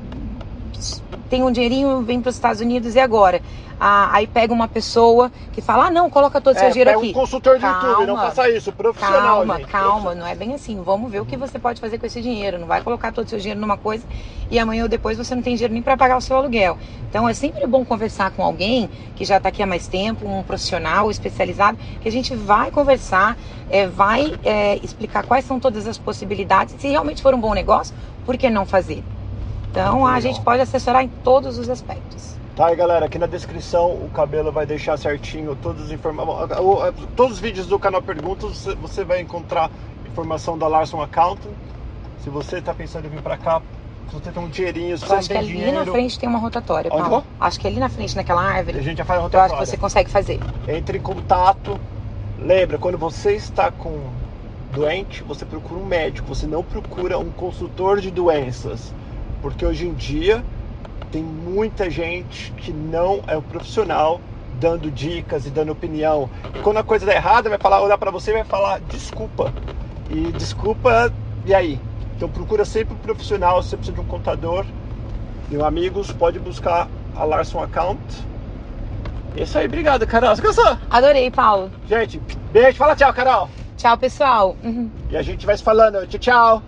tem 1.30 1.42
um 1.42 1.50
dinheirinho, 1.52 2.02
vem 2.02 2.20
para 2.20 2.28
os 2.30 2.34
Estados 2.34 2.60
Unidos 2.60 2.94
e 2.94 3.00
agora? 3.00 3.40
Ah, 3.82 4.10
aí 4.12 4.26
pega 4.26 4.52
uma 4.52 4.68
pessoa 4.68 5.32
que 5.54 5.62
fala, 5.62 5.86
ah 5.86 5.90
não, 5.90 6.10
coloca 6.10 6.38
todo 6.38 6.54
o 6.54 6.58
seu 6.58 6.68
É, 6.68 6.70
dinheiro 6.70 6.90
pega 6.90 7.00
aqui. 7.00 7.10
um 7.10 7.12
consultor 7.14 7.54
de 7.56 7.62
Calma. 7.62 7.88
YouTube, 7.88 8.06
não 8.08 8.16
faça 8.16 8.48
isso, 8.50 8.70
profissional, 8.72 9.38
Calma, 9.38 9.56
gente. 9.56 9.68
calma, 9.68 10.14
não 10.14 10.26
é 10.26 10.34
bem 10.34 10.52
assim. 10.52 10.82
Vamos 10.82 11.10
ver 11.10 11.20
o 11.20 11.24
que 11.24 11.34
você 11.34 11.58
pode 11.58 11.80
fazer 11.80 11.96
com 11.96 12.04
esse 12.04 12.20
dinheiro. 12.20 12.58
Não 12.58 12.66
vai 12.66 12.82
colocar 12.82 13.10
todo 13.10 13.24
o 13.26 13.28
seu 13.30 13.38
dinheiro 13.38 13.58
numa 13.58 13.78
coisa 13.78 14.04
e 14.50 14.58
amanhã 14.58 14.82
ou 14.82 14.88
depois 14.88 15.16
você 15.16 15.34
não 15.34 15.42
tem 15.42 15.54
dinheiro 15.54 15.72
nem 15.72 15.82
para 15.82 15.96
pagar 15.96 16.18
o 16.18 16.20
seu 16.20 16.36
aluguel. 16.36 16.76
Então 17.08 17.26
é 17.26 17.32
sempre 17.32 17.66
bom 17.66 17.82
conversar 17.82 18.30
com 18.32 18.42
alguém 18.44 18.90
que 19.16 19.24
já 19.24 19.38
está 19.38 19.48
aqui 19.48 19.62
há 19.62 19.66
mais 19.66 19.88
tempo, 19.88 20.28
um 20.28 20.42
profissional 20.42 21.10
especializado, 21.10 21.78
que 22.02 22.08
a 22.08 22.12
gente 22.12 22.34
vai 22.36 22.70
conversar, 22.70 23.36
é, 23.70 23.86
vai 23.86 24.38
é, 24.44 24.76
explicar 24.82 25.24
quais 25.24 25.46
são 25.46 25.58
todas 25.58 25.86
as 25.86 25.96
possibilidades. 25.96 26.74
Se 26.78 26.88
realmente 26.88 27.22
for 27.22 27.32
um 27.32 27.40
bom 27.40 27.54
negócio, 27.54 27.94
por 28.26 28.36
que 28.36 28.50
não 28.50 28.66
fazer? 28.66 29.02
Então 29.70 30.06
a 30.06 30.20
gente 30.20 30.40
pode 30.42 30.60
assessorar 30.60 31.02
em 31.02 31.08
todos 31.08 31.56
os 31.58 31.70
aspectos. 31.70 32.38
Tá 32.60 32.66
aí, 32.66 32.76
galera, 32.76 33.06
aqui 33.06 33.18
na 33.18 33.24
descrição 33.24 33.90
o 33.90 34.10
Cabelo 34.10 34.52
vai 34.52 34.66
deixar 34.66 34.98
certinho 34.98 35.56
todos 35.56 35.84
os 35.84 35.90
informa- 35.90 36.22
o- 36.60 36.92
todos 37.16 37.36
os 37.36 37.40
vídeos 37.40 37.66
do 37.66 37.78
canal 37.78 38.02
Perguntas, 38.02 38.66
você- 38.82 39.02
vai 39.02 39.18
encontrar 39.22 39.70
informação 40.06 40.58
da 40.58 40.68
Larson 40.68 41.00
Accountant. 41.00 41.54
Se 42.22 42.28
você 42.28 42.60
tá 42.60 42.74
pensando 42.74 43.06
em 43.06 43.08
vir 43.08 43.22
pra 43.22 43.38
cá, 43.38 43.62
se 44.10 44.14
você 44.14 44.30
tem 44.30 44.42
um 44.42 44.48
dinheirinho, 44.50 44.98
se 44.98 45.06
você 45.06 45.14
acho 45.14 45.30
que 45.30 45.38
ali 45.38 45.46
dinheiro, 45.46 45.72
na 45.72 45.86
frente 45.86 46.18
tem 46.18 46.28
uma 46.28 46.38
rotatória, 46.38 46.90
Onde 46.92 47.08
Paulo. 47.08 47.24
Acho 47.40 47.58
que 47.58 47.66
ali 47.66 47.80
na 47.80 47.88
frente, 47.88 48.14
naquela 48.14 48.42
a 48.42 48.50
árvore, 48.50 48.82
gente 48.82 48.98
já 48.98 49.06
faz 49.06 49.18
a 49.18 49.22
eu 49.22 49.24
acho 49.24 49.30
que 49.30 49.38
rotatória. 49.38 49.66
você 49.66 49.76
consegue 49.78 50.10
fazer. 50.10 50.38
Entre 50.68 50.98
em 50.98 51.00
contato. 51.00 51.80
Lembra, 52.38 52.76
quando 52.76 52.98
você 52.98 53.32
está 53.36 53.70
com 53.70 53.98
doente, 54.74 55.24
você 55.24 55.46
procura 55.46 55.80
um 55.80 55.86
médico, 55.86 56.28
você 56.28 56.46
não 56.46 56.62
procura 56.62 57.18
um 57.18 57.30
consultor 57.30 58.02
de 58.02 58.10
doenças. 58.10 58.92
Porque 59.40 59.64
hoje 59.64 59.88
em 59.88 59.94
dia 59.94 60.44
tem 61.10 61.22
muita 61.22 61.90
gente 61.90 62.52
que 62.52 62.72
não 62.72 63.22
é 63.26 63.36
um 63.36 63.42
profissional 63.42 64.20
dando 64.60 64.90
dicas 64.90 65.46
e 65.46 65.50
dando 65.50 65.72
opinião. 65.72 66.28
E 66.54 66.60
quando 66.60 66.78
a 66.78 66.82
coisa 66.82 67.06
dá 67.06 67.14
errada, 67.14 67.48
vai 67.48 67.58
falar, 67.58 67.80
olhar 67.82 67.98
para 67.98 68.10
você 68.10 68.30
e 68.30 68.34
vai 68.34 68.44
falar 68.44 68.80
desculpa. 68.80 69.52
E 70.10 70.32
desculpa, 70.32 71.12
e 71.46 71.54
aí? 71.54 71.80
Então 72.16 72.28
procura 72.28 72.64
sempre 72.64 72.94
um 72.94 72.98
profissional, 72.98 73.62
se 73.62 73.70
você 73.70 73.76
precisa 73.76 73.96
de 73.96 74.02
um 74.02 74.06
contador. 74.06 74.66
Meu 75.48 75.64
amigos, 75.64 76.12
pode 76.12 76.38
buscar 76.38 76.88
a 77.16 77.24
Larson 77.24 77.62
Account. 77.62 78.00
É 79.36 79.42
isso 79.42 79.58
aí, 79.58 79.66
obrigado, 79.66 80.06
Carol. 80.06 80.34
Você 80.34 80.42
gostou? 80.42 80.76
Adorei, 80.90 81.30
Paulo. 81.30 81.70
Gente, 81.88 82.20
beijo, 82.52 82.76
fala 82.76 82.94
tchau, 82.94 83.12
Carol. 83.12 83.48
Tchau, 83.76 83.96
pessoal. 83.96 84.56
Uhum. 84.62 84.90
E 85.10 85.16
a 85.16 85.22
gente 85.22 85.46
vai 85.46 85.56
se 85.56 85.62
falando. 85.62 86.06
Tchau, 86.06 86.20
tchau. 86.20 86.62